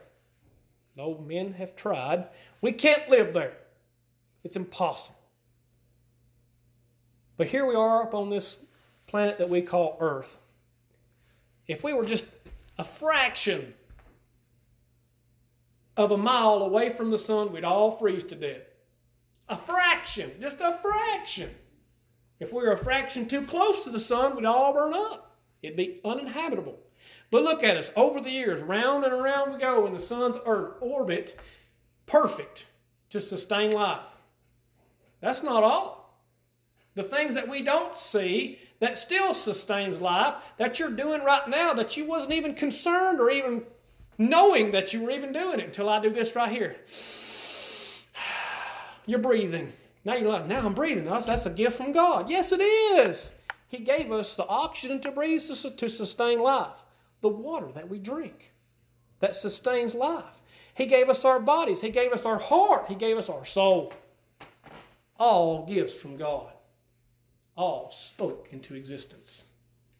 Though 0.96 1.24
men 1.28 1.54
have 1.54 1.76
tried, 1.76 2.26
we 2.62 2.72
can't 2.72 3.08
live 3.10 3.34
there. 3.34 3.54
It's 4.44 4.56
impossible. 4.56 5.20
But 7.38 7.48
here 7.48 7.66
we 7.66 7.76
are 7.76 8.04
up 8.04 8.14
on 8.14 8.30
this 8.30 8.58
planet 9.08 9.38
that 9.38 9.50
we 9.50 9.62
call 9.62 9.98
Earth. 10.00 10.38
If 11.68 11.84
we 11.84 11.94
were 11.94 12.06
just 12.06 12.26
a 12.78 12.84
fraction 12.84 13.74
of 15.98 16.12
a 16.12 16.18
mile 16.18 16.62
away 16.64 16.90
from 16.90 17.12
the 17.12 17.18
sun, 17.18 17.52
we'd 17.52 17.64
all 17.64 17.92
freeze 17.92 18.24
to 18.26 18.36
death. 18.36 18.62
A 19.50 19.58
fraction, 19.58 20.32
just 20.40 20.58
a 20.60 20.80
fraction. 20.82 21.50
If 22.40 22.52
we 22.52 22.64
were 22.64 22.74
a 22.74 22.78
fraction 22.78 23.28
too 23.28 23.44
close 23.44 23.84
to 23.84 23.90
the 23.90 24.00
sun, 24.00 24.36
we'd 24.36 24.46
all 24.46 24.74
burn 24.74 24.94
up. 24.94 25.38
It'd 25.62 25.78
be 25.78 26.02
uninhabitable. 26.04 26.78
But 27.32 27.44
look 27.44 27.64
at 27.64 27.78
us. 27.78 27.92
Over 27.96 28.20
the 28.20 28.30
years, 28.30 28.62
round 28.62 29.04
and 29.04 29.14
around 29.14 29.54
we 29.54 29.60
go 29.60 29.86
in 29.86 29.94
the 29.94 30.00
sun's 30.00 30.38
orbit, 30.46 31.40
perfect 32.06 32.66
to 33.10 33.22
sustain 33.22 33.72
life. 33.72 34.08
That's 35.22 35.44
not 35.44 35.64
all. 35.64 36.22
The 36.96 37.04
things 37.04 37.34
that 37.36 37.48
we 37.48 37.62
don't 37.62 37.98
see 37.98 38.60
that 38.80 38.98
still 38.98 39.34
sustains 39.34 40.02
life 40.02 40.36
that 40.58 40.80
you're 40.80 40.92
doing 40.92 41.24
right 41.24 41.48
now 41.48 41.74
that 41.74 41.96
you 41.96 42.06
wasn't 42.06 42.34
even 42.34 42.54
concerned 42.54 43.20
or 43.20 43.30
even 43.30 43.64
knowing 44.18 44.72
that 44.72 44.94
you 44.94 45.02
were 45.02 45.12
even 45.12 45.32
doing 45.32 45.60
it 45.60 45.66
until 45.66 45.90
I 45.90 46.00
do 46.00 46.10
this 46.10 46.36
right 46.36 46.52
here. 46.52 46.76
You're 49.06 49.20
breathing. 49.20 49.72
Now 50.04 50.16
you're 50.16 50.32
like, 50.32 50.48
now 50.48 50.66
I'm 50.66 50.74
breathing. 50.74 51.06
That's, 51.06 51.46
a 51.46 51.50
gift 51.50 51.78
from 51.78 51.92
God. 51.92 52.30
Yes, 52.30 52.52
it 52.52 52.62
is. 52.62 53.34
He 53.68 53.80
gave 53.80 54.12
us 54.12 54.36
the 54.36 54.46
oxygen 54.46 55.00
to 55.02 55.12
breathe 55.12 55.42
to 55.42 55.90
sustain 55.90 56.40
life, 56.40 56.86
the 57.22 57.30
water 57.30 57.72
that 57.74 57.90
we 57.90 58.00
drink 58.00 58.52
that 59.20 59.36
sustains 59.36 59.96
life. 59.96 60.42
He 60.76 60.86
gave 60.86 61.10
us 61.10 61.26
our 61.26 61.40
bodies, 61.40 61.82
He 61.82 61.90
gave 61.90 62.12
us 62.12 62.26
our 62.26 62.38
heart, 62.38 62.86
He 62.88 62.96
gave 62.96 63.18
us 63.18 63.30
our 63.30 63.46
soul. 63.46 63.94
All 65.18 65.66
gifts 65.66 65.96
from 65.96 66.18
God. 66.18 66.52
All 67.56 67.92
spoke 67.92 68.50
into 68.52 68.76
existence. 68.76 69.46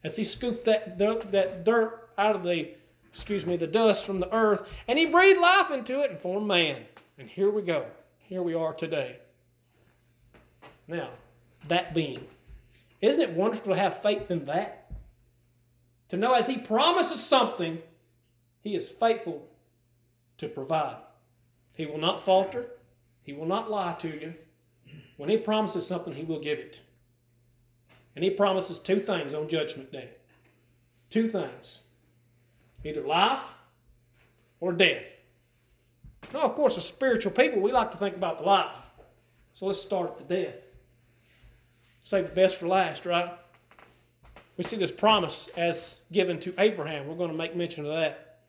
As 0.04 0.16
He 0.16 0.24
scooped 0.24 0.66
that 0.66 0.98
dirt, 0.98 1.32
that 1.32 1.64
dirt 1.64 2.10
out 2.18 2.36
of 2.36 2.44
the, 2.44 2.72
excuse 3.12 3.46
me, 3.46 3.58
the 3.58 3.68
dust 3.68 4.06
from 4.06 4.20
the 4.20 4.34
earth, 4.34 4.70
and 4.88 5.00
He 5.00 5.06
breathed 5.06 5.40
life 5.40 5.72
into 5.72 6.02
it 6.02 6.12
and 6.12 6.20
formed 6.20 6.48
man. 6.48 6.84
And 7.18 7.30
here 7.30 7.50
we 7.50 7.62
go. 7.62 7.86
Here 8.20 8.42
we 8.42 8.54
are 8.54 8.74
today. 8.74 9.18
Now, 10.88 11.10
that 11.68 11.94
being 11.94 12.28
isn't 13.02 13.22
it 13.22 13.34
wonderful 13.34 13.74
to 13.74 13.80
have 13.80 14.02
faith 14.02 14.32
in 14.32 14.46
that? 14.46 14.92
To 16.10 16.18
know 16.18 16.34
as 16.34 16.48
He 16.48 16.58
promises 16.58 17.22
something, 17.22 17.80
He 18.62 18.76
is 18.76 18.90
faithful 18.90 19.48
to 20.38 20.48
provide. 20.48 20.98
He 21.74 21.86
will 21.86 22.00
not 22.00 22.24
falter. 22.24 22.66
He 23.24 23.34
will 23.34 23.46
not 23.46 23.70
lie 23.70 23.94
to 24.00 24.08
you. 24.08 24.34
When 25.18 25.30
He 25.30 25.38
promises 25.38 25.86
something, 25.86 26.14
He 26.14 26.24
will 26.24 26.40
give 26.40 26.60
it. 26.60 26.80
And 28.16 28.24
He 28.24 28.30
promises 28.30 28.80
two 28.80 29.00
things 29.00 29.34
on 29.34 29.50
Judgment 29.50 29.92
Day. 29.92 30.10
Two 31.10 31.28
things 31.28 31.82
either 32.84 33.02
life 33.02 33.42
or 34.60 34.72
death. 34.72 35.06
Now, 36.34 36.42
of 36.42 36.56
course, 36.56 36.78
as 36.78 36.86
spiritual 36.86 37.32
people, 37.32 37.60
we 37.60 37.72
like 37.72 37.92
to 37.92 37.98
think 37.98 38.16
about 38.16 38.38
the 38.38 38.44
life. 38.44 38.78
So 39.54 39.66
let's 39.66 39.82
start 39.82 40.12
at 40.12 40.28
the 40.28 40.36
death. 40.36 40.56
Save 42.04 42.28
the 42.28 42.36
best 42.36 42.58
for 42.58 42.68
last, 42.68 43.06
right? 43.06 43.34
We 44.58 44.64
see 44.64 44.78
this 44.78 44.92
promise 44.92 45.50
as 45.58 46.00
given 46.12 46.40
to 46.42 46.54
Abraham. 46.58 47.08
We're 47.08 47.16
going 47.16 47.32
to 47.32 47.38
make 47.38 47.56
mention 47.56 47.86
of 47.86 47.94
that. 47.94 48.40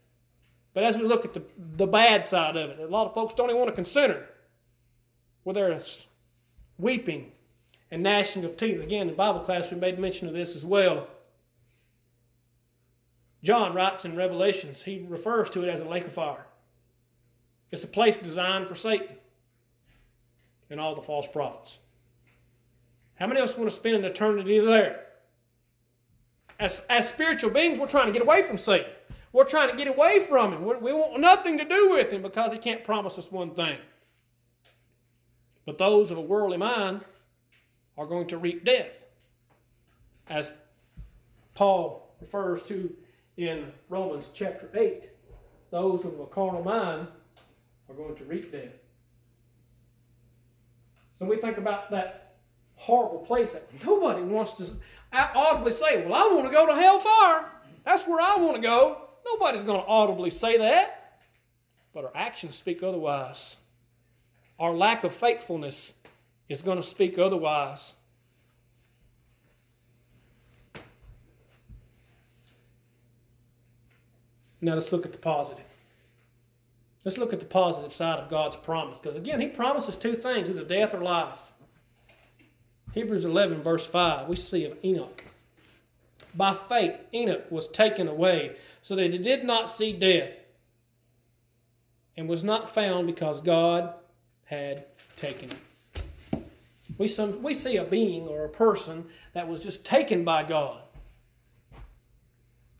But 0.75 0.85
as 0.85 0.97
we 0.97 1.05
look 1.05 1.25
at 1.25 1.33
the, 1.33 1.43
the 1.77 1.87
bad 1.87 2.27
side 2.27 2.57
of 2.57 2.71
it, 2.71 2.79
a 2.79 2.87
lot 2.87 3.07
of 3.07 3.15
folks 3.15 3.35
don't 3.35 3.49
even 3.49 3.59
want 3.59 3.71
to 3.71 3.75
consider 3.75 4.29
where 5.45 5.55
there's 5.55 6.07
weeping 6.77 7.33
and 7.91 8.03
gnashing 8.03 8.45
of 8.45 8.57
teeth. 8.57 8.83
Again, 8.83 9.09
in 9.09 9.15
Bible 9.15 9.41
class, 9.41 9.71
we 9.71 9.77
made 9.77 9.99
mention 9.99 10.29
of 10.29 10.35
this 10.35 10.57
as 10.57 10.65
well. 10.65 11.07
John 13.43 13.75
writes 13.75 14.05
in 14.05 14.17
Revelations, 14.17 14.83
he 14.83 15.07
refers 15.09 15.49
to 15.51 15.63
it 15.63 15.69
as 15.69 15.81
a 15.81 15.85
lake 15.85 16.07
of 16.07 16.13
fire. 16.13 16.47
It's 17.71 17.85
a 17.85 17.89
place 17.89 18.17
designed 18.17 18.69
for 18.69 18.75
Satan 18.75 19.17
and 20.71 20.81
all 20.81 20.95
the 20.95 21.03
false 21.03 21.29
prophets. 21.29 21.79
How 23.15 23.27
many 23.27 23.41
of 23.41 23.49
us 23.49 23.57
want 23.57 23.71
to 23.71 23.77
spend 23.77 23.97
an 23.97 24.05
eternity 24.05 24.59
there? 24.59 25.05
As, 26.59 26.81
as 26.89 27.09
spiritual 27.09 27.51
beings, 27.51 27.79
we're 27.79 27.87
trying 27.87 28.07
to 28.07 28.13
get 28.13 28.23
away 28.23 28.43
from 28.43 28.59
Satan. 28.59 28.91
We're 29.33 29.45
trying 29.45 29.71
to 29.71 29.77
get 29.77 29.89
away 29.89 30.21
from 30.21 30.53
him. 30.53 30.65
We're, 30.65 30.79
we 30.79 30.93
want 30.93 31.21
nothing 31.21 31.59
to 31.59 31.65
do 31.65 31.91
with 31.91 32.11
him 32.11 32.23
because 32.23 32.53
he 32.53 32.59
can't 32.59 32.83
promise 32.83 33.19
us 33.19 33.31
one 33.31 33.51
thing. 33.51 33.79
But 35.67 35.79
those 35.79 36.11
of 36.11 36.19
a 36.19 36.23
worldly 36.23 36.57
mind 36.57 37.05
are 37.97 38.07
going 38.07 38.27
to 38.29 38.39
reap 38.39 38.65
death. 38.65 39.05
As 40.29 40.53
Paul 41.55 42.15
refers 42.21 42.63
to 42.65 42.93
in 43.37 43.73
Romans 43.89 44.31
chapter 44.35 44.69
8, 44.75 45.05
those 45.71 46.05
of 46.05 46.19
a 46.21 46.27
carnal 46.27 46.63
mind 46.63 47.09
are 47.89 47.95
going 47.95 48.17
to 48.17 48.25
reap 48.25 48.53
death. 48.53 48.73
So 51.19 51.25
we 51.25 51.39
think 51.39 51.59
about 51.59 51.91
that 51.91 52.37
horrible 52.75 53.19
place 53.19 53.51
that 53.53 53.67
nobody 53.85 54.23
wants 54.23 54.53
to 54.55 54.71
audibly 55.13 55.73
say, 55.73 56.07
Well, 56.07 56.15
I 56.15 56.33
want 56.33 56.47
to 56.47 56.53
go 56.53 56.67
to 56.67 56.75
hellfire. 56.75 57.51
That's 57.85 58.07
where 58.07 58.21
I 58.21 58.37
want 58.37 58.57
to 58.57 58.63
go. 58.63 59.03
Nobody's 59.25 59.63
going 59.63 59.81
to 59.81 59.87
audibly 59.87 60.31
say 60.31 60.59
that. 60.59 61.21
But 61.95 62.05
our 62.05 62.13
actions 62.15 62.57
speak 62.57 62.83
otherwise. 62.83 63.57
Our 64.59 64.75
lack 64.75 65.05
of 65.05 65.15
faithfulness 65.15 65.95
is 66.49 66.63
going 66.63 66.77
to 66.77 66.83
speak 66.83 67.19
otherwise. 67.19 67.95
Now 74.61 74.75
let's 74.75 74.93
look 74.93 75.05
at 75.05 75.13
the 75.13 75.19
positive. 75.19 75.65
Let's 77.05 77.19
look 77.19 77.33
at 77.33 77.41
the 77.41 77.47
positive 77.47 77.93
side 77.93 78.19
of 78.19 78.29
God's 78.29 78.57
promise. 78.57 78.99
Because 78.99 79.17
again, 79.17 79.41
He 79.41 79.49
promises 79.49 79.97
two 79.97 80.15
things 80.15 80.49
either 80.49 80.65
death 80.65 80.95
or 80.95 81.03
life. 81.03 81.53
Hebrews 82.93 83.27
11, 83.27 83.63
verse 83.63 83.87
5, 83.87 84.27
we 84.27 84.37
see 84.37 84.65
of 84.65 84.79
Enoch. 84.83 85.23
By 86.35 86.57
faith, 86.69 86.99
Enoch 87.13 87.45
was 87.51 87.69
taken 87.69 88.09
away 88.09 88.57
so 88.81 88.97
that 88.97 89.13
he 89.13 89.19
did 89.19 89.45
not 89.45 89.71
see 89.71 89.93
death 89.93 90.33
and 92.17 92.29
was 92.29 92.43
not 92.43 92.75
found 92.75 93.07
because 93.07 93.41
God 93.41 93.93
had 94.45 94.87
taken 95.17 95.51
him. 95.51 95.59
We, 96.99 97.09
some, 97.09 97.43
we 97.43 97.55
see 97.55 97.77
a 97.77 97.85
being 97.85 98.27
or 98.27 98.45
a 98.45 98.49
person 98.49 99.07
that 99.35 99.47
was 99.47 99.61
just 99.61 99.85
taken 99.85 100.25
by 100.25 100.45
God. 100.45 100.81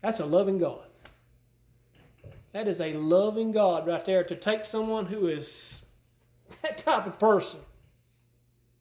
That's 0.01 0.19
a 0.19 0.25
loving 0.25 0.57
God. 0.57 0.87
That 2.53 2.67
is 2.67 2.81
a 2.81 2.93
loving 2.93 3.51
God 3.51 3.85
right 3.85 4.03
there 4.03 4.23
to 4.23 4.35
take 4.35 4.65
someone 4.65 5.05
who 5.05 5.27
is 5.27 5.81
that 6.61 6.77
type 6.77 7.05
of 7.05 7.19
person. 7.19 7.59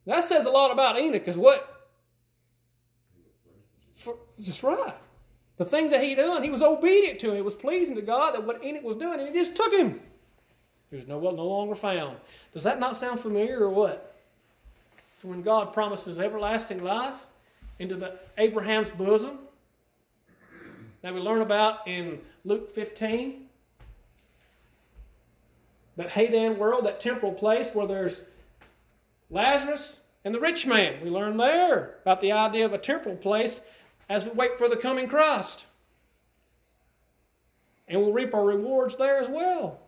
That 0.06 0.24
says 0.24 0.46
a 0.46 0.50
lot 0.50 0.70
about 0.70 0.98
Enoch, 0.98 1.26
is 1.26 1.36
what? 1.36 1.88
For, 3.96 4.16
just 4.40 4.62
right. 4.62 4.94
The 5.56 5.64
things 5.64 5.90
that 5.90 6.02
he 6.02 6.14
done, 6.14 6.42
he 6.42 6.50
was 6.50 6.62
obedient 6.62 7.18
to. 7.20 7.34
It 7.34 7.44
was 7.44 7.54
pleasing 7.54 7.96
to 7.96 8.02
God 8.02 8.34
that 8.34 8.44
what 8.44 8.64
Enoch 8.64 8.84
was 8.84 8.96
doing, 8.96 9.18
and 9.18 9.28
he 9.28 9.34
just 9.34 9.54
took 9.54 9.72
him. 9.72 10.00
He 10.90 10.96
was 10.96 11.08
no, 11.08 11.18
no 11.18 11.44
longer 11.44 11.74
found. 11.74 12.18
Does 12.52 12.62
that 12.62 12.78
not 12.78 12.96
sound 12.96 13.18
familiar 13.20 13.60
or 13.60 13.70
what? 13.70 14.15
So 15.16 15.28
when 15.28 15.40
God 15.40 15.72
promises 15.72 16.20
everlasting 16.20 16.84
life 16.84 17.26
into 17.78 17.96
the 17.96 18.18
Abraham's 18.36 18.90
bosom, 18.90 19.38
that 21.00 21.14
we 21.14 21.20
learn 21.20 21.40
about 21.40 21.88
in 21.88 22.20
Luke 22.44 22.74
15, 22.74 23.46
that 25.96 26.10
Hadean 26.10 26.58
world, 26.58 26.84
that 26.84 27.00
temporal 27.00 27.32
place 27.32 27.70
where 27.72 27.86
there's 27.86 28.20
Lazarus 29.30 30.00
and 30.24 30.34
the 30.34 30.40
rich 30.40 30.66
man. 30.66 31.02
We 31.02 31.08
learn 31.08 31.38
there 31.38 31.94
about 32.02 32.20
the 32.20 32.32
idea 32.32 32.66
of 32.66 32.74
a 32.74 32.78
temporal 32.78 33.16
place 33.16 33.62
as 34.08 34.24
we 34.24 34.32
wait 34.32 34.58
for 34.58 34.68
the 34.68 34.76
coming 34.76 35.08
Christ. 35.08 35.66
And 37.88 38.00
we'll 38.00 38.12
reap 38.12 38.34
our 38.34 38.44
rewards 38.44 38.96
there 38.96 39.18
as 39.18 39.28
well. 39.28 39.80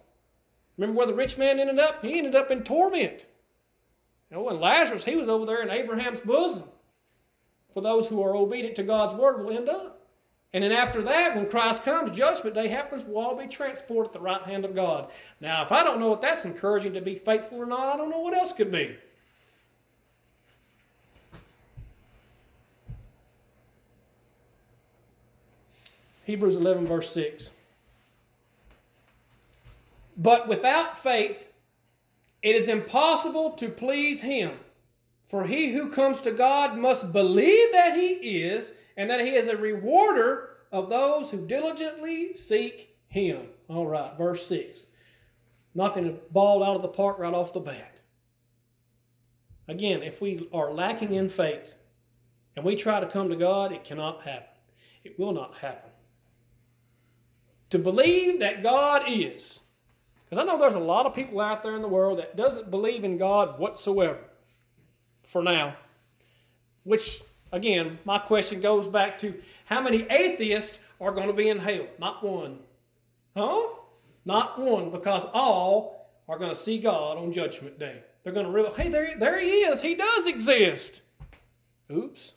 Remember 0.78 0.96
where 0.96 1.06
the 1.06 1.14
rich 1.14 1.36
man 1.36 1.58
ended 1.58 1.78
up? 1.78 2.02
He 2.02 2.16
ended 2.16 2.34
up 2.34 2.50
in 2.50 2.62
torment. 2.62 3.26
You 4.30 4.36
know, 4.36 4.48
and 4.48 4.60
Lazarus, 4.60 5.04
he 5.04 5.16
was 5.16 5.28
over 5.28 5.46
there 5.46 5.62
in 5.62 5.70
Abraham's 5.70 6.20
bosom. 6.20 6.64
For 7.72 7.80
those 7.80 8.06
who 8.06 8.22
are 8.22 8.34
obedient 8.34 8.76
to 8.76 8.82
God's 8.82 9.14
word 9.14 9.44
will 9.44 9.56
end 9.56 9.68
up. 9.68 10.06
And 10.54 10.64
then 10.64 10.72
after 10.72 11.02
that, 11.02 11.36
when 11.36 11.48
Christ 11.48 11.82
comes, 11.82 12.10
judgment 12.10 12.54
day 12.54 12.68
happens, 12.68 13.04
we'll 13.04 13.18
all 13.18 13.36
be 13.36 13.46
transported 13.46 14.08
at 14.08 14.12
the 14.14 14.20
right 14.20 14.42
hand 14.42 14.64
of 14.64 14.74
God. 14.74 15.10
Now, 15.40 15.62
if 15.62 15.72
I 15.72 15.84
don't 15.84 16.00
know 16.00 16.14
if 16.14 16.20
that's 16.20 16.46
encouraging 16.46 16.94
to 16.94 17.02
be 17.02 17.16
faithful 17.16 17.58
or 17.58 17.66
not, 17.66 17.94
I 17.94 17.96
don't 17.96 18.10
know 18.10 18.20
what 18.20 18.34
else 18.34 18.52
could 18.52 18.72
be. 18.72 18.96
Hebrews 26.24 26.56
11, 26.56 26.86
verse 26.86 27.12
6. 27.12 27.50
But 30.16 30.48
without 30.48 31.02
faith, 31.02 31.47
it 32.42 32.56
is 32.56 32.68
impossible 32.68 33.52
to 33.52 33.68
please 33.68 34.20
Him. 34.20 34.52
For 35.28 35.46
he 35.46 35.72
who 35.72 35.90
comes 35.90 36.20
to 36.22 36.32
God 36.32 36.78
must 36.78 37.12
believe 37.12 37.72
that 37.72 37.96
He 37.96 38.42
is 38.42 38.72
and 38.98 39.08
that 39.08 39.20
he 39.20 39.36
is 39.36 39.46
a 39.46 39.56
rewarder 39.56 40.56
of 40.72 40.90
those 40.90 41.30
who 41.30 41.46
diligently 41.46 42.34
seek 42.34 42.96
him. 43.06 43.46
All 43.68 43.86
right, 43.86 44.18
verse 44.18 44.46
6. 44.48 44.86
Knocking 45.74 46.04
the 46.04 46.18
ball 46.32 46.64
out 46.64 46.74
of 46.74 46.82
the 46.82 46.88
park 46.88 47.18
right 47.20 47.32
off 47.32 47.52
the 47.52 47.60
bat. 47.60 48.00
Again, 49.68 50.02
if 50.02 50.20
we 50.20 50.48
are 50.52 50.72
lacking 50.72 51.14
in 51.14 51.28
faith 51.28 51.74
and 52.56 52.64
we 52.64 52.74
try 52.74 52.98
to 52.98 53.06
come 53.06 53.28
to 53.28 53.36
God, 53.36 53.72
it 53.72 53.84
cannot 53.84 54.22
happen. 54.22 54.58
It 55.04 55.16
will 55.16 55.32
not 55.32 55.56
happen. 55.58 55.90
To 57.70 57.78
believe 57.78 58.40
that 58.40 58.64
God 58.64 59.04
is, 59.06 59.60
because 60.28 60.42
I 60.42 60.46
know 60.46 60.58
there's 60.58 60.74
a 60.74 60.78
lot 60.78 61.06
of 61.06 61.14
people 61.14 61.40
out 61.40 61.62
there 61.62 61.74
in 61.74 61.82
the 61.82 61.88
world 61.88 62.18
that 62.18 62.36
doesn't 62.36 62.70
believe 62.70 63.04
in 63.04 63.18
God 63.18 63.58
whatsoever 63.58 64.18
for 65.24 65.42
now, 65.42 65.76
which 66.84 67.22
Again, 67.52 67.98
my 68.04 68.18
question 68.18 68.60
goes 68.60 68.86
back 68.86 69.18
to 69.18 69.34
how 69.64 69.80
many 69.80 70.06
atheists 70.10 70.78
are 71.00 71.12
going 71.12 71.28
to 71.28 71.32
be 71.32 71.48
in 71.48 71.58
hell? 71.58 71.86
Not 71.98 72.22
one. 72.22 72.58
Huh? 73.36 73.68
Not 74.24 74.58
one, 74.58 74.90
because 74.90 75.24
all 75.32 76.10
are 76.28 76.38
going 76.38 76.50
to 76.54 76.60
see 76.60 76.78
God 76.78 77.16
on 77.16 77.32
Judgment 77.32 77.78
Day. 77.78 78.02
They're 78.22 78.34
going 78.34 78.46
to 78.46 78.52
realize, 78.52 78.76
hey, 78.76 78.88
there, 78.90 79.14
there 79.18 79.38
he 79.38 79.60
is. 79.60 79.80
He 79.80 79.94
does 79.94 80.26
exist. 80.26 81.02
Oops. 81.90 82.34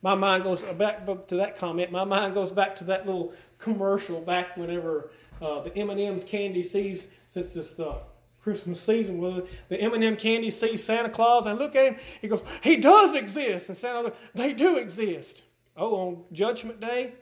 My 0.00 0.16
mind 0.16 0.42
goes 0.42 0.64
back 0.64 1.06
to 1.28 1.36
that 1.36 1.56
comment. 1.56 1.92
My 1.92 2.02
mind 2.02 2.34
goes 2.34 2.50
back 2.50 2.74
to 2.76 2.84
that 2.84 3.06
little 3.06 3.32
commercial 3.58 4.20
back 4.20 4.56
whenever 4.56 5.12
uh, 5.42 5.60
the 5.62 5.76
M&M's 5.76 6.24
candy 6.24 6.62
sees, 6.62 7.06
since 7.26 7.56
it's 7.56 7.74
the 7.74 7.96
Christmas 8.42 8.80
season 8.80 9.20
where 9.20 9.42
the 9.68 9.80
M&M 9.80 10.16
candy 10.16 10.50
sees 10.50 10.82
Santa 10.82 11.08
Claus 11.08 11.46
and 11.46 11.58
look 11.58 11.76
at 11.76 11.86
him. 11.86 11.96
He 12.20 12.28
goes, 12.28 12.42
he 12.62 12.76
does 12.76 13.14
exist. 13.14 13.68
And 13.68 13.76
Santa, 13.76 14.12
they 14.34 14.52
do 14.52 14.76
exist. 14.76 15.42
Oh, 15.76 15.94
on 15.94 16.24
Judgment 16.32 16.80
Day, 16.80 17.12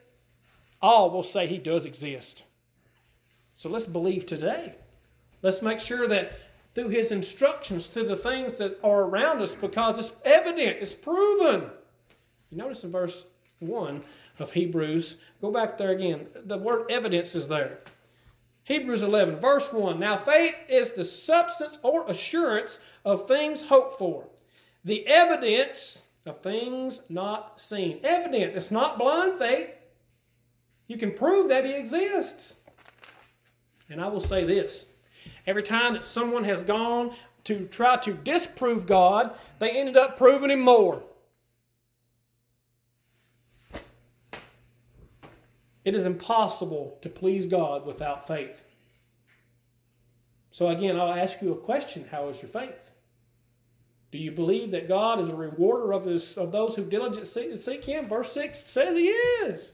all 0.82 1.10
will 1.10 1.22
say 1.22 1.46
he 1.46 1.58
does 1.58 1.84
exist. 1.84 2.44
So 3.54 3.68
let's 3.68 3.86
believe 3.86 4.26
today. 4.26 4.74
Let's 5.42 5.62
make 5.62 5.80
sure 5.80 6.08
that 6.08 6.38
through 6.74 6.88
his 6.88 7.10
instructions 7.10 7.86
through 7.86 8.08
the 8.08 8.16
things 8.16 8.54
that 8.54 8.78
are 8.82 9.02
around 9.02 9.42
us 9.42 9.54
because 9.54 9.98
it's 9.98 10.12
evident, 10.24 10.78
it's 10.80 10.94
proven. 10.94 11.70
You 12.50 12.58
notice 12.58 12.84
in 12.84 12.92
verse 12.92 13.24
1 13.60 14.02
of 14.38 14.52
Hebrews, 14.52 15.16
go 15.40 15.50
back 15.50 15.76
there 15.76 15.90
again. 15.90 16.26
The 16.46 16.56
word 16.56 16.90
evidence 16.90 17.34
is 17.34 17.48
there. 17.48 17.78
Hebrews 18.70 19.02
11, 19.02 19.40
verse 19.40 19.72
1. 19.72 19.98
Now 19.98 20.16
faith 20.16 20.54
is 20.68 20.92
the 20.92 21.04
substance 21.04 21.78
or 21.82 22.08
assurance 22.08 22.78
of 23.04 23.26
things 23.26 23.62
hoped 23.62 23.98
for, 23.98 24.28
the 24.84 25.04
evidence 25.08 26.02
of 26.24 26.40
things 26.40 27.00
not 27.08 27.60
seen. 27.60 27.98
Evidence. 28.04 28.54
It's 28.54 28.70
not 28.70 28.96
blind 28.96 29.40
faith. 29.40 29.70
You 30.86 30.98
can 30.98 31.10
prove 31.10 31.48
that 31.48 31.64
He 31.64 31.72
exists. 31.72 32.54
And 33.88 34.00
I 34.00 34.06
will 34.06 34.20
say 34.20 34.44
this 34.44 34.86
every 35.48 35.64
time 35.64 35.94
that 35.94 36.04
someone 36.04 36.44
has 36.44 36.62
gone 36.62 37.12
to 37.42 37.66
try 37.72 37.96
to 37.96 38.12
disprove 38.12 38.86
God, 38.86 39.34
they 39.58 39.70
ended 39.72 39.96
up 39.96 40.16
proving 40.16 40.50
Him 40.52 40.60
more. 40.60 41.02
It 45.84 45.94
is 45.94 46.04
impossible 46.04 46.98
to 47.02 47.08
please 47.08 47.46
God 47.46 47.86
without 47.86 48.26
faith. 48.26 48.60
So, 50.50 50.68
again, 50.68 50.98
I'll 50.98 51.14
ask 51.14 51.40
you 51.40 51.52
a 51.52 51.56
question 51.56 52.06
How 52.10 52.28
is 52.28 52.40
your 52.42 52.48
faith? 52.48 52.90
Do 54.12 54.18
you 54.18 54.32
believe 54.32 54.72
that 54.72 54.88
God 54.88 55.20
is 55.20 55.28
a 55.28 55.34
rewarder 55.34 55.92
of, 55.92 56.04
his, 56.04 56.36
of 56.36 56.50
those 56.50 56.74
who 56.74 56.84
diligently 56.84 57.56
seek 57.56 57.84
Him? 57.84 58.08
Verse 58.08 58.32
6 58.32 58.58
says 58.58 58.96
He 58.96 59.06
is. 59.06 59.72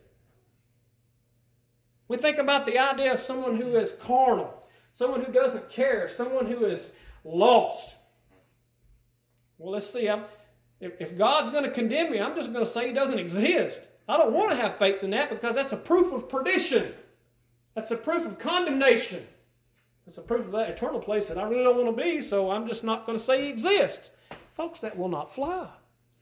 We 2.09 2.19
think 2.19 2.39
about 2.39 2.67
the 2.67 2.79
idea 2.79 3.13
of 3.13 3.21
someone 3.21 3.57
who 3.57 3.75
is 3.77 3.93
carnal, 4.01 4.63
someone 4.93 5.23
who 5.23 5.33
doesn't 5.33 5.69
care, 5.71 6.11
someone 6.17 6.47
who 6.47 6.67
is 6.67 6.93
lost. 7.25 7.95
Well, 9.59 9.73
let's 9.73 9.91
see. 9.91 10.09
I'm, 10.09 10.25
if, 10.81 10.93
if 11.01 11.17
God's 11.17 11.51
going 11.51 11.65
to 11.65 11.71
condemn 11.71 12.13
me, 12.13 12.21
I'm 12.21 12.37
just 12.37 12.53
going 12.53 12.65
to 12.65 12.71
say 12.71 12.89
He 12.89 12.93
doesn't 12.93 13.19
exist. 13.19 13.89
I 14.09 14.17
don't 14.17 14.33
want 14.33 14.51
to 14.51 14.57
have 14.57 14.79
faith 14.79 15.03
in 15.03 15.11
that 15.11 15.31
because 15.31 15.55
that's 15.55 15.73
a 15.73 15.77
proof 15.77 16.13
of 16.13 16.29
perdition. 16.29 16.95
That's 17.75 17.91
a 17.91 17.97
proof 17.97 18.25
of 18.25 18.39
condemnation. 18.39 19.27
It's 20.07 20.19
a 20.19 20.23
proof 20.23 20.47
of 20.47 20.53
that 20.53 20.71
eternal 20.71 21.01
place 21.01 21.27
that 21.27 21.39
I 21.39 21.49
really 21.49 21.65
don't 21.65 21.85
want 21.85 21.97
to 21.97 22.03
be, 22.03 22.23
so 22.23 22.51
I'm 22.51 22.67
just 22.67 22.85
not 22.85 23.05
going 23.07 23.19
to 23.19 23.25
say 23.25 23.43
He 23.43 23.49
exists. 23.51 24.11
Folks, 24.55 24.79
that 24.81 24.97
will 24.97 25.09
not 25.09 25.35
fly. 25.35 25.69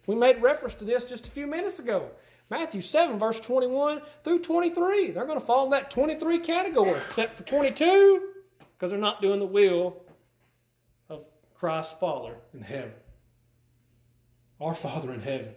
We 0.06 0.14
made 0.14 0.40
reference 0.42 0.74
to 0.74 0.84
this 0.84 1.04
just 1.04 1.26
a 1.26 1.30
few 1.30 1.46
minutes 1.46 1.78
ago. 1.78 2.10
Matthew 2.50 2.82
7, 2.82 3.18
verse 3.18 3.40
21 3.40 4.02
through 4.22 4.40
23. 4.40 5.10
They're 5.10 5.26
going 5.26 5.38
to 5.38 5.44
fall 5.44 5.64
in 5.64 5.70
that 5.70 5.90
23 5.90 6.38
category, 6.40 6.98
except 7.06 7.36
for 7.36 7.42
22, 7.44 8.28
because 8.58 8.90
they're 8.90 8.98
not 8.98 9.22
doing 9.22 9.38
the 9.38 9.46
will 9.46 10.02
of 11.08 11.24
Christ's 11.54 11.94
Father 11.98 12.36
in 12.52 12.60
heaven. 12.60 12.92
Our 14.60 14.74
Father 14.74 15.12
in 15.12 15.20
heaven. 15.20 15.54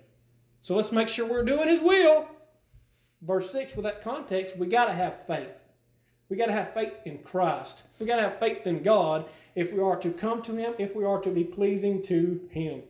So 0.62 0.76
let's 0.76 0.92
make 0.92 1.08
sure 1.08 1.26
we're 1.26 1.44
doing 1.44 1.68
His 1.68 1.82
will. 1.82 2.28
Verse 3.22 3.52
6, 3.52 3.76
with 3.76 3.84
that 3.84 4.04
context, 4.04 4.58
we 4.58 4.68
got 4.68 4.86
to 4.86 4.94
have 4.94 5.26
faith. 5.26 5.50
We 6.30 6.38
got 6.38 6.48
to 6.48 6.54
have 6.54 6.74
faith 6.74 6.94
in 7.06 7.20
Christ. 7.20 7.84
We 8.00 8.06
got 8.06 8.18
to 8.18 8.24
have 8.24 8.40
faith 8.40 8.68
in 8.68 8.84
God 8.84 9.26
if 9.56 9.72
we 9.72 9.80
are 9.80 9.96
to 9.98 10.12
come 10.12 10.42
to 10.44 10.56
Him, 10.56 10.74
if 10.78 10.96
we 10.96 11.06
are 11.06 11.22
to 11.22 11.30
be 11.30 11.44
pleasing 11.44 12.04
to 12.04 12.40
Him. 12.52 12.82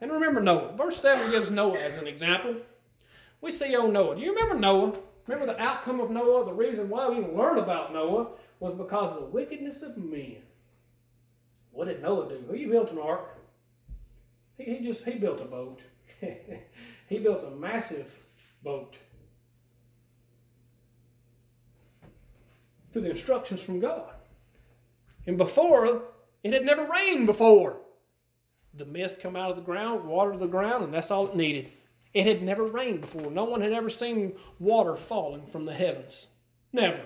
And 0.00 0.12
remember 0.12 0.40
Noah. 0.40 0.74
Verse 0.76 1.00
7 1.00 1.30
gives 1.30 1.50
Noah 1.50 1.78
as 1.78 1.94
an 1.94 2.06
example. 2.06 2.56
We 3.40 3.50
see 3.50 3.74
old 3.76 3.92
Noah. 3.92 4.16
Do 4.16 4.22
you 4.22 4.34
remember 4.34 4.56
Noah? 4.56 4.98
Remember 5.26 5.52
the 5.52 5.60
outcome 5.60 6.00
of 6.00 6.10
Noah? 6.10 6.44
The 6.44 6.52
reason 6.52 6.88
why 6.88 7.08
we 7.08 7.16
learned 7.16 7.58
about 7.58 7.92
Noah 7.92 8.28
was 8.60 8.74
because 8.74 9.12
of 9.12 9.20
the 9.20 9.26
wickedness 9.26 9.82
of 9.82 9.96
men. 9.96 10.36
What 11.72 11.88
did 11.88 12.02
Noah 12.02 12.28
do? 12.28 12.52
He 12.52 12.66
built 12.66 12.90
an 12.90 12.98
ark. 12.98 13.38
He, 14.56 14.64
he 14.64 14.86
just 14.86 15.04
he 15.04 15.12
built 15.12 15.40
a 15.40 15.44
boat. 15.44 15.80
he 17.08 17.18
built 17.18 17.44
a 17.44 17.56
massive 17.56 18.10
boat. 18.62 18.96
Through 22.92 23.02
the 23.02 23.10
instructions 23.10 23.62
from 23.62 23.80
God. 23.80 24.14
And 25.26 25.36
before, 25.36 26.02
it 26.42 26.52
had 26.52 26.64
never 26.64 26.84
rained 26.84 27.26
before. 27.26 27.78
The 28.74 28.84
mist 28.84 29.20
come 29.20 29.36
out 29.36 29.50
of 29.50 29.56
the 29.56 29.62
ground, 29.62 30.04
water 30.04 30.36
the 30.36 30.46
ground, 30.46 30.84
and 30.84 30.94
that's 30.94 31.10
all 31.10 31.26
it 31.26 31.36
needed. 31.36 31.72
It 32.14 32.26
had 32.26 32.42
never 32.42 32.64
rained 32.64 33.02
before. 33.02 33.30
No 33.30 33.44
one 33.44 33.60
had 33.60 33.72
ever 33.72 33.90
seen 33.90 34.34
water 34.58 34.96
falling 34.96 35.46
from 35.46 35.64
the 35.64 35.74
heavens. 35.74 36.28
Never. 36.72 37.02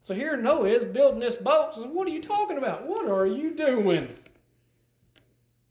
So 0.00 0.14
here 0.14 0.36
Noah 0.36 0.68
is 0.68 0.84
building 0.84 1.20
this 1.20 1.36
boat. 1.36 1.74
Says, 1.74 1.84
What 1.84 2.08
are 2.08 2.10
you 2.10 2.22
talking 2.22 2.58
about? 2.58 2.86
What 2.86 3.08
are 3.08 3.26
you 3.26 3.54
doing? 3.54 4.08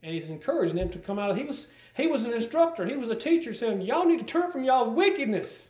And 0.03 0.13
he's 0.13 0.29
encouraging 0.29 0.77
them 0.77 0.89
to 0.89 0.99
come 0.99 1.19
out 1.19 1.31
of 1.31 1.37
he 1.37 1.43
was 1.43 1.67
he 1.95 2.07
was 2.07 2.23
an 2.23 2.33
instructor, 2.33 2.85
he 2.85 2.95
was 2.95 3.09
a 3.09 3.15
teacher 3.15 3.53
saying, 3.53 3.81
Y'all 3.81 4.05
need 4.05 4.19
to 4.19 4.25
turn 4.25 4.51
from 4.51 4.63
y'all's 4.63 4.89
wickedness. 4.89 5.69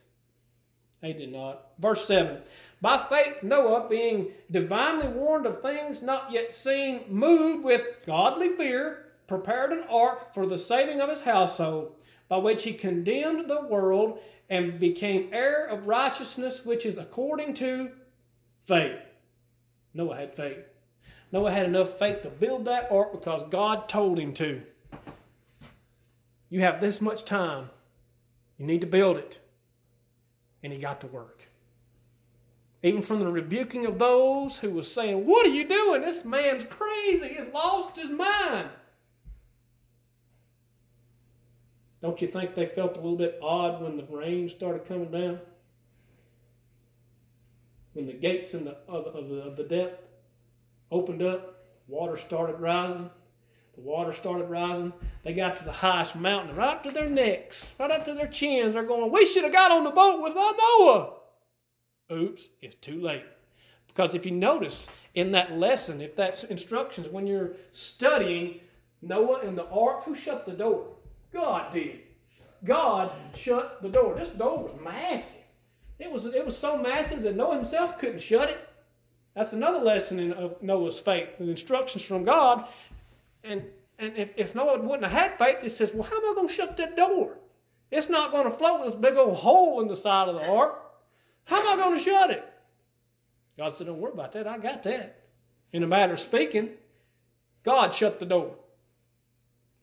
They 1.02 1.14
did 1.14 1.32
not. 1.32 1.72
Verse 1.80 2.06
7 2.06 2.42
By 2.80 3.04
faith, 3.10 3.42
Noah, 3.42 3.90
being 3.90 4.32
divinely 4.52 5.08
warned 5.08 5.48
of 5.48 5.62
things 5.62 6.02
not 6.02 6.32
yet 6.32 6.54
seen, 6.56 7.06
moved 7.10 7.64
with 7.64 8.06
godly 8.06 8.56
fear, 8.56 9.08
prepared 9.28 9.72
an 9.72 9.84
ark 9.90 10.34
for 10.34 10.46
the 10.46 10.60
saving 10.60 11.02
of 11.02 11.10
his 11.10 11.22
household, 11.22 11.96
by 12.28 12.38
which 12.38 12.64
he 12.64 12.74
condemned 12.74 13.50
the 13.50 13.62
world 13.62 14.20
and 14.50 14.80
became 14.80 15.34
heir 15.34 15.66
of 15.66 15.88
righteousness, 15.88 16.66
which 16.66 16.86
is 16.86 16.98
according 16.98 17.54
to 17.56 17.90
faith. 18.68 19.00
Noah 19.94 20.18
had 20.18 20.36
faith. 20.36 20.66
Noah 21.32 21.52
had 21.52 21.66
enough 21.66 21.98
faith 21.98 22.22
to 22.22 22.30
build 22.30 22.66
that 22.66 22.92
ark 22.92 23.12
because 23.12 23.44
God 23.50 23.90
told 23.90 24.20
him 24.20 24.34
to. 24.36 24.62
You 26.52 26.60
have 26.62 26.82
this 26.82 27.02
much 27.02 27.24
time. 27.24 27.70
You 28.58 28.66
need 28.68 28.82
to 28.82 28.88
build 28.88 29.18
it. 29.18 29.40
And 30.62 30.72
he 30.72 30.78
got 30.78 31.02
to 31.02 31.08
work. 31.08 31.48
Even 32.84 33.02
from 33.02 33.20
the 33.20 33.32
rebuking 33.32 33.86
of 33.86 33.98
those 33.98 34.58
who 34.58 34.70
was 34.70 34.92
saying, 34.92 35.26
What 35.26 35.48
are 35.48 35.52
you 35.52 35.68
doing? 35.68 36.02
This 36.02 36.26
man's 36.26 36.66
crazy. 36.66 37.30
He's 37.30 37.48
lost 37.54 37.98
his 37.98 38.12
mind. 38.12 38.70
Don't 42.02 42.22
you 42.22 42.28
think 42.28 42.54
they 42.54 42.66
felt 42.66 42.98
a 42.98 43.00
little 43.00 43.18
bit 43.18 43.40
odd 43.42 43.82
when 43.82 43.96
the 43.96 44.06
rain 44.06 44.50
started 44.50 44.88
coming 44.88 45.12
down? 45.12 45.40
When 47.94 48.08
the 48.08 48.14
gates 48.14 48.54
in 48.54 48.66
the, 48.66 48.78
of, 48.88 49.06
of, 49.08 49.30
the, 49.30 49.36
of 49.42 49.56
the 49.56 49.64
depth 49.64 50.04
opened 50.92 51.22
up, 51.22 51.64
water 51.88 52.18
started 52.18 52.60
rising. 52.60 53.10
The 53.76 53.82
water 53.82 54.14
started 54.14 54.50
rising. 54.50 54.92
They 55.24 55.34
got 55.34 55.58
to 55.58 55.64
the 55.64 55.72
highest 55.72 56.16
mountain, 56.16 56.56
right 56.56 56.76
up 56.76 56.84
to 56.84 56.92
their 56.92 57.10
necks, 57.10 57.74
right 57.80 57.92
up 57.92 58.06
to 58.06 58.14
their 58.14 58.28
chins. 58.28 58.74
They're 58.74 58.84
going, 58.84 59.12
We 59.12 59.26
should 59.26 59.44
have 59.44 59.54
got 59.54 59.72
on 59.72 59.84
the 59.84 59.92
boat 59.92 60.22
with 60.22 60.36
Noah. 60.36 61.14
Oops, 62.12 62.50
it's 62.62 62.76
too 62.76 63.00
late. 63.00 63.24
Because 63.88 64.16
if 64.16 64.26
you 64.26 64.32
notice 64.32 64.88
in 65.16 65.32
that 65.32 65.58
lesson, 65.58 66.02
if 66.02 66.16
that's 66.16 66.44
instructions, 66.46 67.10
when 67.10 67.28
you're 67.28 67.52
studying 67.72 68.60
Noah 69.02 69.42
and 69.42 69.58
the 69.58 69.68
ark, 69.68 70.04
who 70.06 70.16
shut 70.16 70.46
the 70.46 70.54
door? 70.54 70.88
God 71.34 71.74
did. 71.74 72.00
God 72.64 73.12
shut 73.36 73.82
the 73.82 73.90
door. 73.90 74.16
This 74.16 74.30
door 74.30 74.64
was 74.64 74.74
massive. 74.82 75.40
It 76.00 76.12
was, 76.12 76.26
it 76.26 76.46
was 76.46 76.58
so 76.58 76.78
massive 76.78 77.22
that 77.24 77.36
Noah 77.36 77.58
himself 77.58 77.98
couldn't 77.98 78.22
shut 78.22 78.50
it. 78.50 78.68
That's 79.36 79.54
another 79.54 79.80
lesson 79.80 80.20
in, 80.20 80.34
of 80.34 80.62
Noah's 80.62 81.00
faith, 81.00 81.30
the 81.40 81.50
instructions 81.50 82.04
from 82.04 82.26
God. 82.26 82.66
And, 83.44 83.64
and 84.00 84.16
if, 84.18 84.34
if 84.38 84.56
Noah 84.56 84.80
wouldn't 84.80 85.04
have 85.04 85.12
had 85.12 85.38
faith, 85.38 85.62
he 85.62 85.70
says, 85.70 85.94
Well, 85.94 86.04
how 86.04 86.18
am 86.18 86.32
I 86.32 86.36
going 86.36 86.48
to 86.48 86.54
shut 86.54 86.78
that 86.78 86.96
door? 86.96 87.38
It's 87.92 88.10
not 88.10 88.32
going 88.32 88.46
to 88.46 88.52
float 88.52 88.84
this 88.84 88.94
big 88.94 89.16
old 89.16 89.36
hole 89.36 89.82
in 89.82 89.88
the 89.88 89.96
side 89.96 90.30
of 90.30 90.36
the 90.36 90.48
ark. 90.48 90.82
How 91.44 91.60
am 91.60 91.68
I 91.68 91.82
going 91.82 91.98
to 91.98 92.04
shut 92.04 92.32
it? 92.32 92.46
God 93.58 93.70
said, 93.70 93.88
Don't 93.88 94.00
worry 94.00 94.14
about 94.14 94.32
that. 94.34 94.48
I 94.48 94.58
got 94.58 94.84
that. 94.84 95.24
In 95.74 95.84
a 95.84 95.88
matter 95.88 96.14
of 96.14 96.20
speaking, 96.20 96.70
God 97.64 97.94
shut 97.94 98.20
the 98.20 98.26
door. 98.26 98.56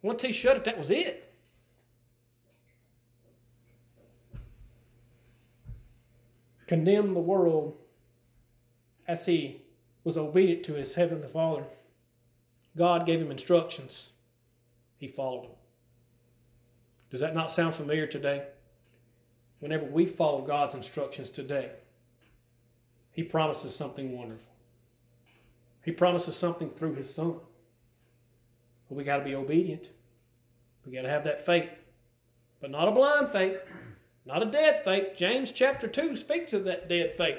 Once 0.03 0.23
He 0.23 0.33
shut 0.33 0.57
it, 0.57 0.65
that 0.65 0.79
was 0.79 0.91
it. 0.91 1.25
Condemn 6.67 7.15
the 7.15 7.21
world 7.21 7.77
as 9.07 9.27
He 9.27 9.63
was 10.05 10.17
obedient 10.17 10.65
to 10.65 10.75
His 10.75 10.95
Heavenly 10.95 11.29
Father. 11.29 11.65
God 12.79 13.05
gave 13.05 13.21
him 13.21 13.33
instructions. 13.33 14.13
He 14.99 15.09
followed 15.09 15.45
them. 15.45 15.51
Does 17.11 17.21
that 17.21 17.35
not 17.35 17.51
sound 17.51 17.75
familiar 17.75 18.07
today? 18.07 18.45
Whenever 19.61 19.85
we 19.85 20.07
follow 20.07 20.43
God's 20.43 20.75
instructions 20.75 21.31
today, 21.31 21.71
He 23.11 23.25
promises 23.25 23.75
something 23.75 24.17
wonderful. 24.17 24.47
He 25.85 25.91
promises 25.91 26.37
something 26.37 26.71
through 26.71 26.95
His 26.95 27.13
Son. 27.13 27.35
But 28.89 28.95
we 28.95 29.05
got 29.05 29.19
to 29.19 29.25
be 29.25 29.35
obedient. 29.35 29.91
We 30.87 30.93
got 30.93 31.03
to 31.03 31.11
have 31.11 31.25
that 31.25 31.45
faith. 31.45 31.71
But 32.61 32.71
not 32.71 32.89
a 32.89 32.93
blind 32.93 33.31
faith, 33.31 33.65
not 34.25 34.43
a 34.43 34.47
dead 34.47 34.85
faith. 34.85 35.13
James 35.17 35.53
chapter 35.53 35.89
2 35.89 36.17
speaks 36.17 36.53
of 36.53 36.65
that 36.65 36.89
dead 36.89 37.17
faith, 37.17 37.39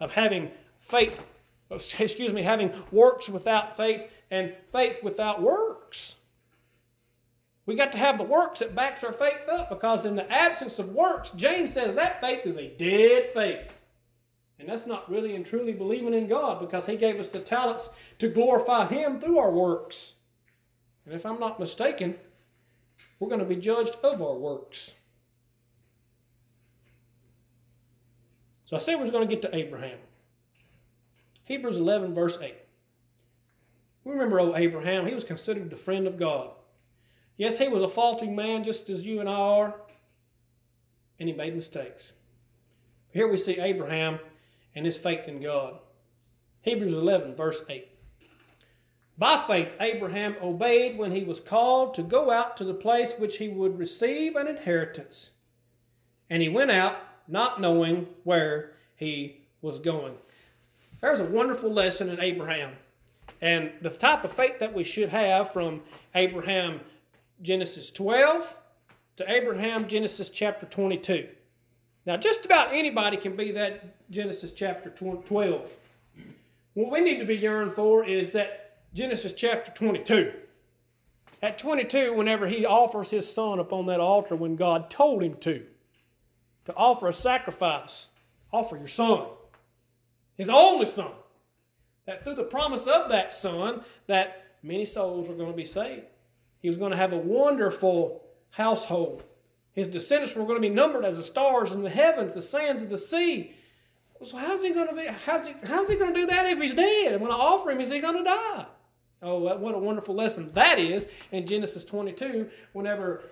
of 0.00 0.12
having 0.12 0.50
faith, 0.80 1.20
excuse 1.70 2.32
me, 2.32 2.42
having 2.42 2.72
works 2.92 3.28
without 3.28 3.76
faith 3.76 4.08
and 4.30 4.54
faith 4.72 5.02
without 5.02 5.42
works. 5.42 6.16
We 7.66 7.74
got 7.74 7.92
to 7.92 7.98
have 7.98 8.16
the 8.16 8.24
works 8.24 8.60
that 8.60 8.74
backs 8.74 9.02
our 9.02 9.12
faith 9.12 9.48
up 9.50 9.70
because 9.70 10.04
in 10.04 10.14
the 10.14 10.30
absence 10.32 10.78
of 10.78 10.90
works, 10.90 11.30
James 11.34 11.72
says 11.72 11.94
that 11.96 12.20
faith 12.20 12.46
is 12.46 12.56
a 12.56 12.68
dead 12.68 13.30
faith. 13.34 13.72
And 14.58 14.68
that's 14.68 14.86
not 14.86 15.10
really 15.10 15.34
and 15.34 15.44
truly 15.44 15.72
believing 15.72 16.14
in 16.14 16.28
God 16.28 16.60
because 16.60 16.86
He 16.86 16.96
gave 16.96 17.18
us 17.18 17.28
the 17.28 17.40
talents 17.40 17.90
to 18.20 18.28
glorify 18.28 18.86
Him 18.86 19.20
through 19.20 19.38
our 19.38 19.50
works. 19.50 20.12
And 21.04 21.14
if 21.14 21.26
I'm 21.26 21.40
not 21.40 21.60
mistaken, 21.60 22.14
we're 23.18 23.28
going 23.28 23.40
to 23.40 23.46
be 23.46 23.56
judged 23.56 23.96
of 24.02 24.22
our 24.22 24.34
works. 24.34 24.92
So 28.64 28.76
I 28.76 28.78
said 28.78 28.98
we're 28.98 29.10
going 29.10 29.28
to 29.28 29.34
get 29.34 29.42
to 29.42 29.56
Abraham. 29.56 29.98
Hebrews 31.44 31.76
11, 31.76 32.14
verse 32.14 32.38
8. 32.40 32.54
We 34.06 34.12
remember 34.12 34.38
old 34.38 34.54
Abraham. 34.54 35.04
He 35.04 35.14
was 35.14 35.24
considered 35.24 35.68
the 35.68 35.74
friend 35.74 36.06
of 36.06 36.16
God. 36.16 36.50
Yes, 37.38 37.58
he 37.58 37.66
was 37.66 37.82
a 37.82 37.88
faulty 37.88 38.28
man 38.28 38.62
just 38.62 38.88
as 38.88 39.04
you 39.04 39.18
and 39.18 39.28
I 39.28 39.32
are, 39.32 39.74
and 41.18 41.28
he 41.28 41.34
made 41.34 41.56
mistakes. 41.56 42.12
Here 43.10 43.26
we 43.26 43.36
see 43.36 43.58
Abraham 43.58 44.20
and 44.76 44.86
his 44.86 44.96
faith 44.96 45.26
in 45.26 45.42
God. 45.42 45.80
Hebrews 46.62 46.92
11, 46.92 47.34
verse 47.34 47.62
8. 47.68 47.88
By 49.18 49.44
faith, 49.44 49.70
Abraham 49.80 50.36
obeyed 50.40 50.96
when 50.96 51.10
he 51.10 51.24
was 51.24 51.40
called 51.40 51.96
to 51.96 52.04
go 52.04 52.30
out 52.30 52.56
to 52.58 52.64
the 52.64 52.74
place 52.74 53.12
which 53.18 53.38
he 53.38 53.48
would 53.48 53.76
receive 53.76 54.36
an 54.36 54.46
inheritance. 54.46 55.30
And 56.30 56.40
he 56.40 56.48
went 56.48 56.70
out 56.70 56.98
not 57.26 57.60
knowing 57.60 58.06
where 58.22 58.74
he 58.94 59.48
was 59.62 59.80
going. 59.80 60.14
There's 61.00 61.18
a 61.18 61.24
wonderful 61.24 61.72
lesson 61.72 62.08
in 62.08 62.20
Abraham. 62.20 62.76
And 63.40 63.72
the 63.82 63.90
type 63.90 64.24
of 64.24 64.32
faith 64.32 64.58
that 64.58 64.72
we 64.72 64.84
should 64.84 65.08
have 65.10 65.52
from 65.52 65.82
Abraham 66.14 66.80
Genesis 67.42 67.90
12 67.90 68.56
to 69.16 69.30
Abraham 69.30 69.88
Genesis 69.88 70.28
chapter 70.28 70.66
22. 70.66 71.28
Now, 72.06 72.16
just 72.16 72.44
about 72.46 72.72
anybody 72.72 73.16
can 73.16 73.36
be 73.36 73.50
that 73.52 74.10
Genesis 74.10 74.52
chapter 74.52 74.90
12. 74.90 75.70
What 76.74 76.92
we 76.92 77.00
need 77.00 77.18
to 77.18 77.24
be 77.24 77.36
yearning 77.36 77.74
for 77.74 78.04
is 78.04 78.30
that 78.30 78.78
Genesis 78.94 79.32
chapter 79.32 79.72
22. 79.72 80.32
At 81.42 81.58
22, 81.58 82.14
whenever 82.14 82.46
he 82.46 82.64
offers 82.64 83.10
his 83.10 83.30
son 83.30 83.58
upon 83.58 83.86
that 83.86 84.00
altar 84.00 84.36
when 84.36 84.56
God 84.56 84.88
told 84.88 85.22
him 85.22 85.34
to, 85.40 85.64
to 86.64 86.74
offer 86.74 87.08
a 87.08 87.12
sacrifice, 87.12 88.08
offer 88.52 88.76
your 88.76 88.88
son, 88.88 89.26
his 90.36 90.48
only 90.48 90.86
son, 90.86 91.10
that 92.06 92.24
through 92.24 92.34
the 92.34 92.44
promise 92.44 92.86
of 92.86 93.10
that 93.10 93.32
son, 93.32 93.82
that 94.06 94.44
many 94.62 94.84
souls 94.84 95.28
were 95.28 95.34
going 95.34 95.50
to 95.50 95.56
be 95.56 95.64
saved. 95.64 96.06
He 96.60 96.68
was 96.68 96.78
going 96.78 96.90
to 96.92 96.96
have 96.96 97.12
a 97.12 97.18
wonderful 97.18 98.22
household. 98.50 99.22
His 99.74 99.88
descendants 99.88 100.34
were 100.34 100.44
going 100.44 100.60
to 100.60 100.68
be 100.68 100.74
numbered 100.74 101.04
as 101.04 101.16
the 101.16 101.22
stars 101.22 101.72
in 101.72 101.82
the 101.82 101.90
heavens, 101.90 102.32
the 102.32 102.40
sands 102.40 102.82
of 102.82 102.88
the 102.88 102.98
sea. 102.98 103.54
So 104.24 104.36
how's 104.36 104.62
he 104.62 104.70
going 104.70 104.88
to 104.88 104.94
be? 104.94 105.06
How's 105.06 105.46
he, 105.46 105.54
how's 105.64 105.90
he 105.90 105.96
going 105.96 106.14
to 106.14 106.20
do 106.20 106.26
that 106.26 106.46
if 106.46 106.60
he's 106.60 106.74
dead? 106.74 107.12
And 107.12 107.20
when 107.20 107.30
I 107.30 107.34
offer 107.34 107.70
him, 107.70 107.80
is 107.80 107.90
he 107.90 108.00
going 108.00 108.16
to 108.16 108.24
die? 108.24 108.66
Oh, 109.22 109.38
what 109.38 109.74
a 109.74 109.78
wonderful 109.78 110.14
lesson 110.14 110.50
that 110.54 110.78
is 110.78 111.06
in 111.32 111.46
Genesis 111.46 111.84
22. 111.84 112.48
Whenever 112.72 113.24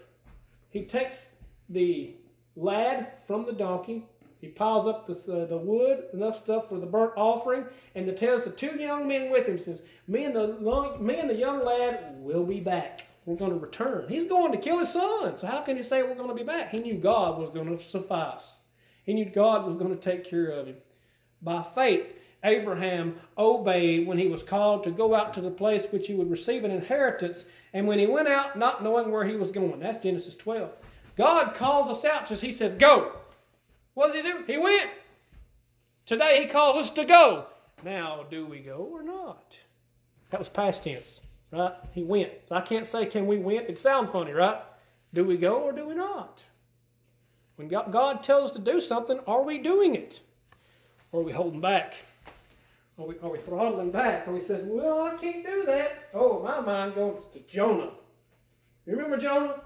he 0.71 0.83
takes 0.83 1.27
the 1.69 2.15
lad 2.57 3.13
from 3.27 3.47
the 3.47 3.53
donkey, 3.53 4.07
he 4.45 4.51
piles 4.51 4.87
up 4.87 5.07
the, 5.07 5.15
uh, 5.15 5.47
the 5.47 5.57
wood, 5.57 6.05
enough 6.13 6.37
stuff 6.39 6.69
for 6.69 6.79
the 6.79 6.87
burnt 6.87 7.13
offering, 7.17 7.65
and 7.95 8.07
he 8.07 8.13
tells 8.13 8.43
the 8.43 8.51
two 8.51 8.77
young 8.79 9.09
men 9.09 9.31
with 9.31 9.47
him, 9.47 9.59
says, 9.59 9.81
me 10.07 10.25
and, 10.25 10.37
the 10.37 10.47
long, 10.47 11.05
me 11.05 11.17
and 11.17 11.31
the 11.31 11.35
young 11.35 11.65
lad 11.65 12.17
will 12.19 12.45
be 12.45 12.61
back. 12.61 13.07
We're 13.25 13.37
going 13.37 13.53
to 13.53 13.59
return. 13.59 14.05
He's 14.09 14.27
going 14.27 14.53
to 14.53 14.59
kill 14.59 14.79
his 14.79 14.93
son. 14.93 15.39
So 15.39 15.47
how 15.47 15.63
can 15.63 15.79
he 15.79 15.83
say 15.83 16.03
we're 16.03 16.15
going 16.15 16.29
to 16.29 16.35
be 16.35 16.43
back? 16.43 16.71
He 16.71 16.81
knew 16.81 16.95
God 16.95 17.39
was 17.39 17.49
going 17.49 17.75
to 17.75 17.83
suffice. 17.83 18.59
He 19.05 19.15
knew 19.15 19.25
God 19.25 19.65
was 19.65 19.77
going 19.77 19.97
to 19.97 20.01
take 20.01 20.25
care 20.25 20.51
of 20.51 20.67
him. 20.67 20.77
By 21.41 21.63
faith, 21.75 22.15
Abraham 22.45 23.19
obeyed 23.39 24.07
when 24.07 24.19
he 24.19 24.29
was 24.29 24.43
called 24.43 24.85
to 24.85 24.91
go 24.91 25.15
out 25.15 25.33
to 25.35 25.41
the 25.41 25.51
place 25.51 25.87
which 25.91 26.07
he 26.07 26.15
would 26.15 26.31
receive 26.31 26.65
an 26.65 26.71
inheritance, 26.71 27.45
and 27.73 27.87
when 27.87 27.99
he 27.99 28.07
went 28.07 28.29
out, 28.29 28.59
not 28.59 28.85
knowing 28.85 29.11
where 29.11 29.25
he 29.25 29.37
was 29.37 29.51
going. 29.51 29.81
That's 29.81 29.97
Genesis 29.97 30.35
12. 30.35 30.71
God 31.17 31.55
calls 31.55 31.89
us 31.89 32.05
out 32.05 32.27
just 32.27 32.43
he 32.43 32.53
says, 32.53 32.75
Go. 32.75 33.13
What 33.95 34.13
does 34.13 34.17
he 34.17 34.23
do? 34.23 34.45
He 34.47 34.59
went. 34.59 34.91
Today 36.07 36.43
he 36.43 36.49
calls 36.49 36.77
us 36.77 36.91
to 36.91 37.05
go. 37.05 37.47
Now, 37.83 38.25
do 38.31 38.47
we 38.47 38.61
go 38.61 38.77
or 38.77 39.03
not? 39.03 39.59
That 40.31 40.39
was 40.39 40.49
past 40.49 40.83
tense 40.83 41.21
right? 41.55 41.73
He 41.93 42.03
went. 42.03 42.33
So 42.49 42.57
I 42.57 42.61
can't 42.61 42.87
say, 42.87 43.07
can 43.07 43.27
we 43.27 43.39
went? 43.39 43.69
It 43.69 43.79
sounds 43.79 44.11
funny, 44.13 44.33
right? 44.33 44.61
Do 45.13 45.25
we 45.25 45.37
go 45.37 45.63
or 45.63 45.73
do 45.73 45.87
we 45.87 45.95
not? 45.95 46.43
When 47.57 47.69
God 47.69 48.23
tells 48.23 48.51
us 48.51 48.57
to 48.57 48.63
do 48.63 48.81
something, 48.81 49.21
are 49.27 49.43
we 49.43 49.59
doing 49.59 49.95
it? 49.95 50.21
Or 51.13 51.21
are 51.21 51.25
we 51.25 51.33
holding 51.33 51.61
back? 51.61 51.95
Are 52.99 53.07
we, 53.07 53.15
are 53.23 53.31
we 53.31 53.39
throttling 53.39 53.93
back? 53.93 54.27
Or 54.27 54.33
we 54.33 54.41
say, 54.41 54.61
well, 54.65 55.03
I 55.03 55.17
can't 55.17 55.45
do 55.45 55.65
that. 55.67 56.09
Oh, 56.13 56.43
my 56.43 56.61
mind 56.61 56.97
goes 56.97 57.27
to 57.33 57.41
Jonah. 57.41 57.93
You 58.87 58.97
remember 58.97 59.17
Jonah? 59.17 59.61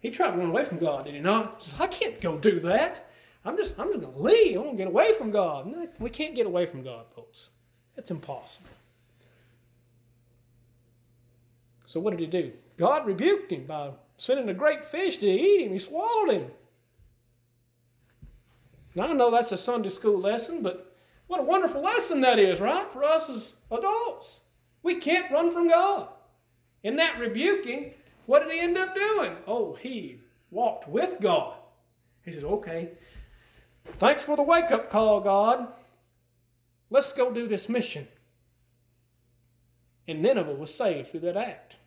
He 0.00 0.10
tried 0.10 0.32
to 0.32 0.38
run 0.38 0.50
away 0.50 0.64
from 0.64 0.78
God, 0.78 1.04
did 1.04 1.14
he 1.14 1.20
not? 1.20 1.56
He 1.60 1.70
said, 1.70 1.80
I 1.80 1.86
can't 1.88 2.20
go 2.20 2.38
do 2.38 2.60
that. 2.60 3.10
I'm 3.44 3.56
just, 3.56 3.74
I'm 3.78 3.88
just 3.88 4.00
going 4.00 4.12
to 4.12 4.20
leave. 4.20 4.56
I'm 4.56 4.62
going 4.62 4.76
to 4.76 4.84
get 4.84 4.88
away 4.88 5.12
from 5.12 5.30
God. 5.30 5.66
No, 5.66 5.88
we 5.98 6.10
can't 6.10 6.34
get 6.34 6.46
away 6.46 6.66
from 6.66 6.82
God, 6.82 7.06
folks. 7.14 7.50
It's 7.96 8.10
impossible. 8.10 8.68
So 11.84 11.98
what 12.00 12.10
did 12.10 12.20
he 12.20 12.26
do? 12.26 12.52
God 12.76 13.06
rebuked 13.06 13.50
him 13.50 13.64
by 13.64 13.92
sending 14.18 14.48
a 14.48 14.54
great 14.54 14.84
fish 14.84 15.16
to 15.18 15.26
eat 15.26 15.62
him. 15.62 15.72
He 15.72 15.78
swallowed 15.78 16.30
him. 16.30 16.50
Now 18.94 19.04
I 19.04 19.12
know 19.14 19.30
that's 19.30 19.52
a 19.52 19.56
Sunday 19.56 19.88
school 19.88 20.18
lesson, 20.18 20.62
but 20.62 20.94
what 21.28 21.40
a 21.40 21.44
wonderful 21.44 21.80
lesson 21.80 22.20
that 22.20 22.38
is, 22.38 22.60
right? 22.60 22.92
For 22.92 23.04
us 23.04 23.28
as 23.28 23.54
adults. 23.70 24.40
We 24.82 24.96
can't 24.96 25.32
run 25.32 25.50
from 25.50 25.68
God. 25.68 26.08
In 26.82 26.96
that 26.96 27.18
rebuking, 27.18 27.94
what 28.28 28.42
did 28.42 28.52
he 28.52 28.60
end 28.60 28.76
up 28.76 28.94
doing? 28.94 29.32
Oh, 29.46 29.72
he 29.72 30.20
walked 30.50 30.86
with 30.86 31.18
God. 31.18 31.54
He 32.26 32.30
says, 32.30 32.44
okay, 32.44 32.90
thanks 33.98 34.22
for 34.22 34.36
the 34.36 34.42
wake 34.42 34.70
up 34.70 34.90
call, 34.90 35.22
God. 35.22 35.68
Let's 36.90 37.10
go 37.10 37.32
do 37.32 37.48
this 37.48 37.70
mission. 37.70 38.06
And 40.06 40.20
Nineveh 40.20 40.52
was 40.52 40.74
saved 40.74 41.10
through 41.10 41.20
that 41.20 41.38
act. 41.38 41.78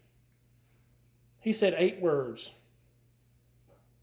He 1.41 1.53
said 1.53 1.75
eight 1.77 2.01
words. 2.01 2.49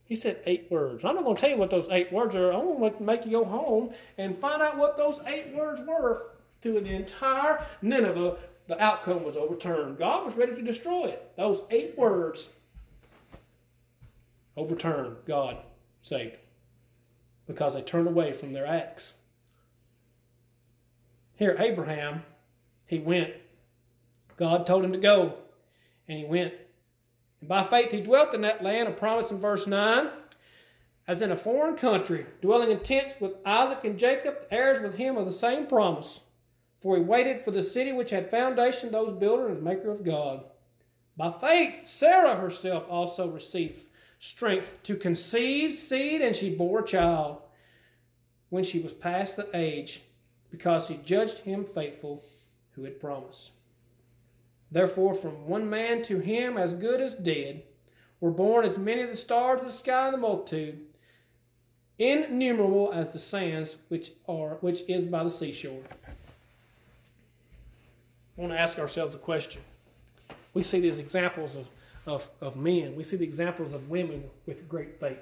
He 0.04 0.14
said 0.14 0.38
eight 0.46 0.70
words. 0.70 1.04
I'm 1.04 1.16
not 1.16 1.24
going 1.24 1.34
to 1.34 1.40
tell 1.40 1.50
you 1.50 1.56
what 1.56 1.70
those 1.70 1.88
eight 1.90 2.12
words 2.12 2.36
are. 2.36 2.52
I'm 2.52 2.78
going 2.78 2.94
to 2.94 3.02
make 3.02 3.24
you 3.24 3.32
go 3.32 3.44
home 3.46 3.90
and 4.16 4.38
find 4.38 4.62
out 4.62 4.78
what 4.78 4.96
those 4.96 5.18
eight 5.26 5.52
words 5.56 5.80
were 5.80 6.26
to 6.62 6.74
the 6.74 6.86
entire 6.86 7.66
Nineveh. 7.82 8.36
The 8.68 8.80
outcome 8.82 9.24
was 9.24 9.36
overturned. 9.36 9.98
God 9.98 10.26
was 10.26 10.36
ready 10.36 10.54
to 10.54 10.62
destroy 10.62 11.06
it. 11.06 11.32
Those 11.36 11.62
eight 11.70 11.96
words 11.96 12.50
overturned. 14.56 15.16
God 15.26 15.56
saved 16.02 16.36
because 17.46 17.72
they 17.72 17.80
turned 17.80 18.06
away 18.06 18.34
from 18.34 18.52
their 18.52 18.66
acts. 18.66 19.14
Here, 21.36 21.56
Abraham, 21.58 22.22
he 22.84 22.98
went. 22.98 23.32
God 24.36 24.66
told 24.66 24.84
him 24.84 24.92
to 24.92 24.98
go, 24.98 25.34
and 26.06 26.18
he 26.18 26.24
went. 26.26 26.52
And 27.40 27.48
by 27.48 27.66
faith 27.66 27.90
he 27.90 28.02
dwelt 28.02 28.34
in 28.34 28.42
that 28.42 28.62
land 28.62 28.88
of 28.88 28.98
promise 28.98 29.30
in 29.30 29.38
verse 29.38 29.66
9, 29.66 30.10
as 31.06 31.22
in 31.22 31.32
a 31.32 31.36
foreign 31.36 31.76
country, 31.76 32.26
dwelling 32.42 32.70
in 32.70 32.80
tents 32.80 33.14
with 33.18 33.32
Isaac 33.46 33.84
and 33.84 33.98
Jacob, 33.98 34.36
heirs 34.50 34.82
with 34.82 34.94
him 34.94 35.16
of 35.16 35.24
the 35.24 35.32
same 35.32 35.66
promise. 35.66 36.20
For 36.80 36.96
he 36.96 37.02
waited 37.02 37.42
for 37.42 37.50
the 37.50 37.62
city 37.62 37.92
which 37.92 38.10
had 38.10 38.30
foundation, 38.30 38.90
those 38.90 39.18
builder 39.18 39.48
and 39.48 39.62
maker 39.62 39.90
of 39.90 40.04
God. 40.04 40.44
By 41.16 41.32
faith, 41.32 41.88
Sarah 41.88 42.36
herself 42.36 42.84
also 42.88 43.28
received 43.28 43.84
strength 44.20 44.72
to 44.84 44.96
conceive 44.96 45.78
seed, 45.78 46.22
and 46.22 46.34
she 46.34 46.54
bore 46.54 46.80
a 46.80 46.86
child 46.86 47.38
when 48.50 48.64
she 48.64 48.78
was 48.78 48.92
past 48.92 49.36
the 49.36 49.48
age, 49.54 50.02
because 50.50 50.86
she 50.86 51.00
judged 51.04 51.40
him 51.40 51.64
faithful 51.64 52.22
who 52.72 52.84
had 52.84 53.00
promised. 53.00 53.50
Therefore, 54.70 55.14
from 55.14 55.48
one 55.48 55.68
man 55.68 56.02
to 56.04 56.18
him 56.18 56.56
as 56.56 56.72
good 56.72 57.00
as 57.00 57.16
dead 57.16 57.64
were 58.20 58.30
born 58.30 58.64
as 58.64 58.78
many 58.78 59.02
of 59.02 59.10
the 59.10 59.16
stars 59.16 59.60
of 59.60 59.66
the 59.66 59.72
sky 59.72 60.06
and 60.06 60.14
the 60.14 60.18
multitude, 60.18 60.86
innumerable 61.98 62.92
as 62.92 63.12
the 63.12 63.18
sands 63.18 63.76
which 63.88 64.12
are 64.28 64.56
which 64.60 64.82
is 64.88 65.06
by 65.06 65.24
the 65.24 65.30
seashore. 65.30 65.82
Want 68.38 68.52
to 68.52 68.58
ask 68.58 68.78
ourselves 68.78 69.16
a 69.16 69.18
question. 69.18 69.60
We 70.54 70.62
see 70.62 70.78
these 70.78 71.00
examples 71.00 71.56
of, 71.56 71.68
of, 72.06 72.30
of 72.40 72.56
men. 72.56 72.94
We 72.94 73.02
see 73.02 73.16
the 73.16 73.24
examples 73.24 73.74
of 73.74 73.90
women 73.90 74.22
with 74.46 74.68
great 74.68 75.00
faith. 75.00 75.18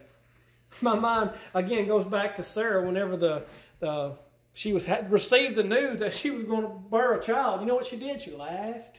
My 0.83 0.95
mind 0.95 1.31
again 1.55 1.89
goes 1.89 2.05
back 2.05 2.37
to 2.37 2.43
Sarah 2.43 2.87
whenever 2.87 3.17
the, 3.17 3.45
the 3.81 4.13
she 4.53 4.75
was 4.75 4.85
had 4.85 5.11
received 5.11 5.57
the 5.57 5.65
news 5.65 6.01
that 6.01 6.13
she 6.13 6.31
was 6.31 6.45
going 6.45 6.63
to 6.63 6.69
bear 6.69 7.15
a 7.15 7.23
child. 7.23 7.63
You 7.63 7.67
know 7.67 7.75
what 7.75 7.87
she 7.87 7.97
did? 7.97 8.21
She 8.21 8.33
laughed. 8.33 8.99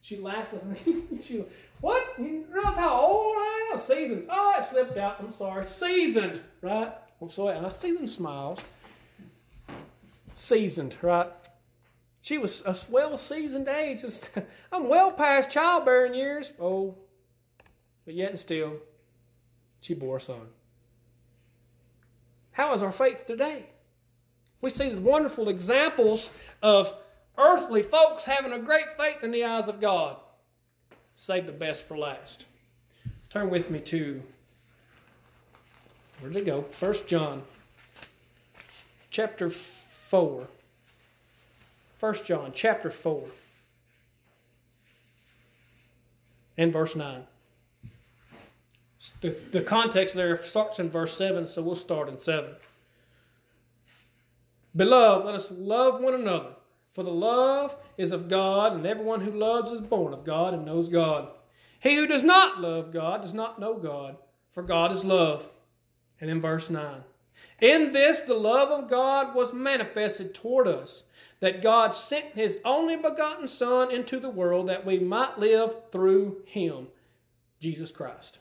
She 0.00 0.16
laughed 0.16 0.54
with 0.54 0.86
me. 0.86 1.18
she, 1.22 1.44
what? 1.82 2.14
You 2.18 2.46
realize 2.50 2.76
how 2.76 2.98
old 2.98 3.36
I 3.36 3.72
am? 3.74 3.78
Seasoned. 3.78 4.26
Oh, 4.30 4.54
it 4.58 4.66
slipped 4.70 4.96
out. 4.96 5.16
I'm 5.20 5.30
sorry. 5.30 5.66
Seasoned, 5.66 6.40
right? 6.62 6.92
I'm 7.20 7.28
sorry. 7.28 7.58
And 7.58 7.66
I 7.66 7.72
see 7.72 7.92
them 7.92 8.06
smiles. 8.06 8.60
seasoned, 10.32 10.96
right? 11.02 11.30
She 12.22 12.38
was 12.38 12.62
a 12.66 12.76
well 12.88 13.16
seasoned 13.16 13.68
age. 13.68 14.04
I'm 14.72 14.88
well 14.88 15.12
past 15.12 15.50
childbearing 15.50 16.14
years. 16.14 16.52
Oh, 16.60 16.96
but 18.04 18.14
yet 18.14 18.30
and 18.30 18.38
still, 18.38 18.76
she 19.80 19.94
bore 19.94 20.16
a 20.16 20.20
son. 20.20 20.48
How 22.52 22.74
is 22.74 22.82
our 22.82 22.92
faith 22.92 23.24
today? 23.26 23.66
We 24.60 24.70
see 24.70 24.90
these 24.90 24.98
wonderful 24.98 25.48
examples 25.48 26.30
of 26.62 26.94
earthly 27.38 27.82
folks 27.82 28.24
having 28.24 28.52
a 28.52 28.58
great 28.58 28.96
faith 28.98 29.22
in 29.22 29.30
the 29.30 29.44
eyes 29.44 29.68
of 29.68 29.80
God. 29.80 30.16
Save 31.14 31.46
the 31.46 31.52
best 31.52 31.86
for 31.86 31.96
last. 31.96 32.44
Turn 33.30 33.48
with 33.48 33.70
me 33.70 33.80
to, 33.80 34.22
where 36.18 36.30
did 36.30 36.42
it 36.42 36.46
go? 36.46 36.62
First 36.62 37.06
John, 37.06 37.42
chapter 39.10 39.48
4. 39.48 40.46
1 42.00 42.14
John 42.24 42.50
chapter 42.54 42.90
4 42.90 43.24
and 46.56 46.72
verse 46.72 46.96
9. 46.96 47.22
The, 49.20 49.36
the 49.52 49.60
context 49.60 50.14
there 50.14 50.42
starts 50.42 50.78
in 50.78 50.90
verse 50.90 51.16
7, 51.16 51.46
so 51.46 51.60
we'll 51.62 51.76
start 51.76 52.08
in 52.08 52.18
7. 52.18 52.50
Beloved, 54.74 55.26
let 55.26 55.34
us 55.34 55.48
love 55.50 56.00
one 56.00 56.14
another, 56.14 56.54
for 56.92 57.02
the 57.02 57.10
love 57.10 57.76
is 57.98 58.12
of 58.12 58.28
God, 58.28 58.74
and 58.74 58.86
everyone 58.86 59.20
who 59.20 59.32
loves 59.32 59.70
is 59.70 59.80
born 59.80 60.14
of 60.14 60.24
God 60.24 60.54
and 60.54 60.64
knows 60.64 60.88
God. 60.88 61.28
He 61.80 61.96
who 61.96 62.06
does 62.06 62.22
not 62.22 62.60
love 62.60 62.92
God 62.92 63.22
does 63.22 63.34
not 63.34 63.58
know 63.58 63.74
God, 63.74 64.16
for 64.50 64.62
God 64.62 64.92
is 64.92 65.04
love. 65.04 65.50
And 66.20 66.30
then 66.30 66.40
verse 66.40 66.70
9. 66.70 67.02
In 67.60 67.92
this 67.92 68.20
the 68.20 68.34
love 68.34 68.70
of 68.70 68.90
God 68.90 69.34
was 69.34 69.52
manifested 69.52 70.34
toward 70.34 70.66
us, 70.66 71.04
that 71.40 71.62
God 71.62 71.94
sent 71.94 72.34
his 72.34 72.58
only 72.64 72.96
begotten 72.96 73.48
Son 73.48 73.90
into 73.90 74.20
the 74.20 74.30
world 74.30 74.68
that 74.68 74.84
we 74.84 74.98
might 74.98 75.38
live 75.38 75.74
through 75.90 76.42
him, 76.44 76.88
Jesus 77.58 77.90
Christ. 77.90 78.38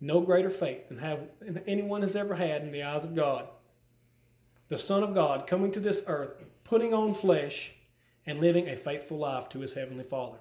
No 0.00 0.20
greater 0.20 0.50
faith 0.50 0.88
than 0.88 0.98
have 0.98 1.28
anyone 1.66 2.02
has 2.02 2.16
ever 2.16 2.34
had 2.34 2.62
in 2.62 2.72
the 2.72 2.82
eyes 2.82 3.04
of 3.04 3.14
God. 3.14 3.48
The 4.68 4.78
Son 4.78 5.02
of 5.02 5.14
God 5.14 5.46
coming 5.46 5.72
to 5.72 5.80
this 5.80 6.02
earth, 6.06 6.42
putting 6.64 6.92
on 6.92 7.14
flesh, 7.14 7.72
and 8.26 8.40
living 8.40 8.68
a 8.68 8.76
faithful 8.76 9.18
life 9.18 9.48
to 9.50 9.60
his 9.60 9.74
heavenly 9.74 10.04
Father. 10.04 10.38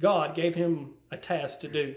God 0.00 0.34
gave 0.34 0.54
him 0.54 0.94
a 1.10 1.16
task 1.16 1.60
to 1.60 1.68
do 1.68 1.94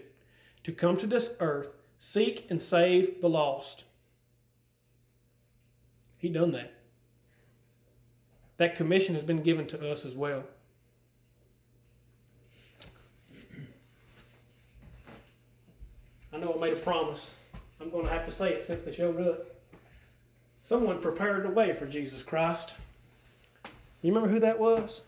to 0.65 0.71
come 0.71 0.97
to 0.97 1.05
this 1.05 1.29
earth, 1.39 1.69
seek 1.99 2.47
and 2.49 2.59
save 2.59 3.21
the 3.21 3.29
lost. 3.29 3.85
He 6.17 6.27
done 6.27 6.51
that. 6.51 6.74
That 8.57 8.75
commission 8.75 9.13
has 9.15 9.23
been 9.23 9.41
given 9.41 9.67
to 9.67 9.91
us 9.91 10.05
as 10.05 10.15
well. 10.15 10.43
I 16.33 16.37
know 16.37 16.53
I 16.53 16.59
made 16.59 16.73
a 16.73 16.77
promise. 16.77 17.33
I'm 17.79 17.89
going 17.89 18.05
to 18.05 18.11
have 18.11 18.25
to 18.25 18.31
say 18.31 18.53
it 18.53 18.65
since 18.65 18.83
they 18.83 18.91
showed 18.91 19.19
up. 19.21 19.45
Someone 20.61 21.01
prepared 21.01 21.43
the 21.43 21.49
way 21.49 21.73
for 21.73 21.85
Jesus 21.85 22.23
Christ. 22.23 22.75
You 24.01 24.13
remember 24.13 24.29
who 24.29 24.39
that 24.39 24.59
was? 24.59 25.01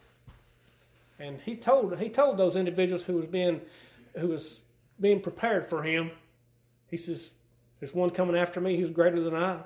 And 1.20 1.40
he 1.42 1.56
told 1.56 1.98
he 1.98 2.10
told 2.10 2.38
those 2.38 2.56
individuals 2.56 3.04
who 3.04 3.14
was 3.14 3.26
being 3.26 3.62
who 4.18 4.28
was 4.28 4.62
being 5.00 5.20
prepared 5.20 5.68
for 5.68 5.82
him. 5.82 6.12
He 6.90 6.98
says, 6.98 7.32
"There's 7.80 7.94
one 7.94 8.10
coming 8.12 8.38
after 8.38 8.62
me 8.62 8.78
who's 8.78 8.90
greater 8.90 9.20
than 9.20 9.36
I, 9.36 9.60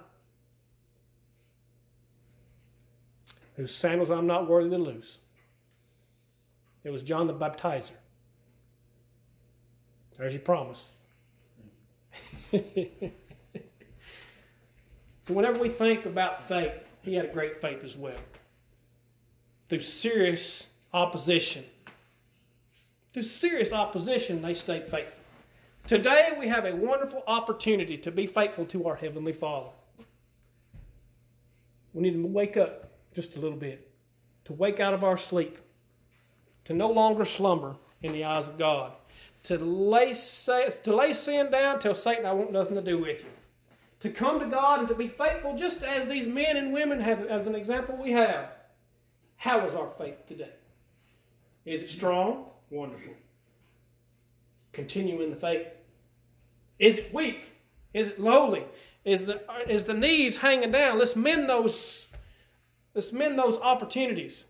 whose 3.61 3.73
sandals 3.73 4.09
I'm 4.09 4.27
not 4.27 4.49
worthy 4.49 4.71
to 4.71 4.77
loose." 4.77 5.19
It 6.83 6.89
was 6.89 7.03
John 7.03 7.27
the 7.27 7.33
Baptizer. 7.33 7.91
There's 10.17 10.33
your 10.33 10.41
promise. 10.41 10.95
so 12.51 12.61
whenever 15.27 15.59
we 15.59 15.69
think 15.69 16.05
about 16.05 16.47
faith, 16.47 16.73
he 17.01 17.13
had 17.13 17.25
a 17.25 17.33
great 17.33 17.61
faith 17.61 17.83
as 17.83 17.95
well. 17.95 18.17
Through 19.69 19.79
serious 19.79 20.67
opposition. 20.93 21.63
Through 23.13 23.23
serious 23.23 23.71
opposition, 23.71 24.41
they 24.41 24.53
stayed 24.53 24.87
faithful. 24.87 25.23
Today, 25.87 26.33
we 26.39 26.47
have 26.47 26.65
a 26.65 26.75
wonderful 26.75 27.23
opportunity 27.27 27.97
to 27.97 28.11
be 28.11 28.25
faithful 28.25 28.65
to 28.65 28.87
our 28.87 28.95
Heavenly 28.95 29.33
Father. 29.33 29.69
We 31.93 32.03
need 32.03 32.13
to 32.13 32.27
wake 32.27 32.57
up 32.57 32.90
just 33.13 33.35
a 33.35 33.39
little 33.39 33.57
bit, 33.57 33.91
to 34.45 34.53
wake 34.53 34.79
out 34.79 34.93
of 34.93 35.03
our 35.03 35.17
sleep, 35.17 35.57
to 36.65 36.73
no 36.73 36.89
longer 36.89 37.25
slumber 37.25 37.75
in 38.01 38.13
the 38.13 38.23
eyes 38.23 38.47
of 38.47 38.57
God, 38.57 38.93
to 39.43 39.57
lay, 39.57 40.13
to 40.13 40.95
lay 40.95 41.13
sin 41.13 41.51
down, 41.51 41.79
tell 41.79 41.95
Satan, 41.95 42.25
I 42.25 42.31
want 42.31 42.51
nothing 42.51 42.75
to 42.75 42.81
do 42.81 42.97
with 42.97 43.21
you. 43.21 43.29
To 44.01 44.09
come 44.09 44.39
to 44.39 44.47
God 44.47 44.79
and 44.79 44.87
to 44.87 44.95
be 44.95 45.07
faithful, 45.07 45.55
just 45.55 45.83
as 45.83 46.07
these 46.07 46.27
men 46.27 46.57
and 46.57 46.73
women 46.73 46.99
have, 46.99 47.25
as 47.27 47.47
an 47.47 47.55
example 47.55 47.95
we 47.95 48.11
have. 48.11 48.49
How 49.37 49.65
is 49.65 49.75
our 49.75 49.89
faith 49.97 50.25
today? 50.27 50.49
Is 51.65 51.81
it 51.81 51.89
strong? 51.89 52.45
Wonderful. 52.69 53.13
Continue 54.73 55.21
in 55.21 55.29
the 55.29 55.35
faith. 55.35 55.75
Is 56.79 56.97
it 56.97 57.13
weak? 57.13 57.51
Is 57.93 58.07
it 58.07 58.19
lowly? 58.19 58.63
Is 59.05 59.25
the, 59.25 59.41
is 59.67 59.83
the 59.83 59.93
knees 59.93 60.37
hanging 60.37 60.71
down? 60.71 60.97
Let's 60.97 61.15
mend 61.15 61.49
those, 61.49 62.07
let's 62.93 63.11
mend 63.11 63.37
those 63.37 63.57
opportunities. 63.57 64.45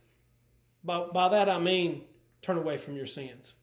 By, 0.84 1.06
by 1.14 1.30
that 1.30 1.50
I 1.50 1.60
mean 1.60 2.04
turn 2.42 2.58
away 2.58 2.78
from 2.78 2.96
your 2.96 3.06
sins. 3.06 3.56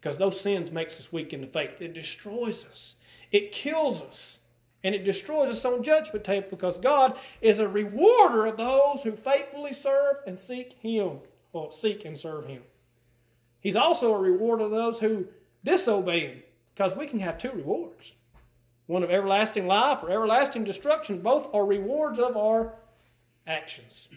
Because 0.00 0.16
those 0.16 0.40
sins 0.40 0.72
makes 0.72 0.98
us 0.98 1.12
weak 1.12 1.32
in 1.32 1.40
the 1.40 1.46
faith. 1.46 1.80
It 1.80 1.94
destroys 1.94 2.66
us. 2.66 2.96
It 3.30 3.52
kills 3.52 4.02
us. 4.02 4.38
And 4.84 4.94
it 4.94 5.04
destroys 5.04 5.48
us 5.48 5.64
on 5.64 5.84
judgment 5.84 6.24
table 6.24 6.48
because 6.50 6.76
God 6.76 7.16
is 7.40 7.60
a 7.60 7.68
rewarder 7.68 8.46
of 8.46 8.56
those 8.56 9.02
who 9.02 9.12
faithfully 9.12 9.72
serve 9.72 10.16
and 10.26 10.36
seek 10.38 10.72
Him 10.72 11.18
or 11.52 11.70
seek 11.70 12.04
and 12.04 12.18
serve 12.18 12.46
Him. 12.46 12.62
He's 13.60 13.76
also 13.76 14.12
a 14.12 14.18
rewarder 14.18 14.64
of 14.64 14.72
those 14.72 14.98
who 14.98 15.26
disobey 15.62 16.20
Him 16.20 16.42
because 16.74 16.96
we 16.96 17.06
can 17.06 17.20
have 17.20 17.38
two 17.38 17.52
rewards 17.52 18.16
one 18.86 19.04
of 19.04 19.10
everlasting 19.10 19.66
life 19.66 20.02
or 20.02 20.10
everlasting 20.10 20.64
destruction. 20.64 21.20
Both 21.20 21.54
are 21.54 21.64
rewards 21.64 22.18
of 22.18 22.36
our 22.36 22.74
actions. 23.46 24.08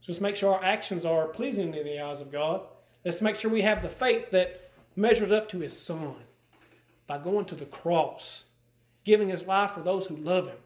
So 0.00 0.12
let's 0.12 0.20
make 0.20 0.36
sure 0.36 0.54
our 0.54 0.64
actions 0.64 1.04
are 1.04 1.26
pleasing 1.26 1.74
in 1.74 1.84
the 1.84 2.00
eyes 2.00 2.20
of 2.20 2.30
God. 2.30 2.62
Let's 3.04 3.22
make 3.22 3.36
sure 3.36 3.50
we 3.50 3.62
have 3.62 3.82
the 3.82 3.88
faith 3.88 4.30
that 4.30 4.70
measures 4.94 5.32
up 5.32 5.48
to 5.50 5.58
His 5.58 5.78
Son 5.78 6.14
by 7.06 7.18
going 7.18 7.44
to 7.46 7.54
the 7.54 7.66
cross 7.66 8.44
giving 9.06 9.28
his 9.28 9.46
life 9.46 9.70
for 9.70 9.80
those 9.80 10.04
who 10.04 10.16
love 10.16 10.48
him 10.48 10.58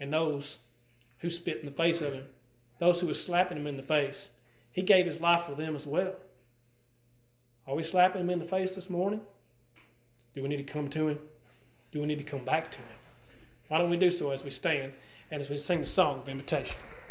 and 0.00 0.12
those 0.12 0.58
who 1.18 1.30
spit 1.30 1.60
in 1.60 1.66
the 1.66 1.70
face 1.70 2.00
of 2.00 2.12
him, 2.12 2.24
those 2.80 3.00
who 3.00 3.06
were 3.06 3.14
slapping 3.14 3.56
him 3.56 3.68
in 3.68 3.76
the 3.76 3.82
face. 3.82 4.30
He 4.72 4.82
gave 4.82 5.06
his 5.06 5.20
life 5.20 5.44
for 5.44 5.54
them 5.54 5.76
as 5.76 5.86
well. 5.86 6.16
Are 7.68 7.76
we 7.76 7.84
slapping 7.84 8.20
him 8.20 8.30
in 8.30 8.40
the 8.40 8.44
face 8.44 8.74
this 8.74 8.90
morning? 8.90 9.20
Do 10.34 10.42
we 10.42 10.48
need 10.48 10.56
to 10.56 10.72
come 10.72 10.90
to 10.90 11.08
him? 11.08 11.18
Do 11.92 12.00
we 12.00 12.06
need 12.06 12.18
to 12.18 12.24
come 12.24 12.44
back 12.44 12.68
to 12.72 12.78
him? 12.78 12.96
Why 13.68 13.78
don't 13.78 13.90
we 13.90 13.96
do 13.96 14.10
so 14.10 14.32
as 14.32 14.42
we 14.42 14.50
stand 14.50 14.92
and 15.32 15.40
as 15.40 15.48
we 15.48 15.56
sing 15.56 15.80
the 15.80 15.86
song 15.86 16.20
of 16.20 16.28
invitation? 16.28 16.76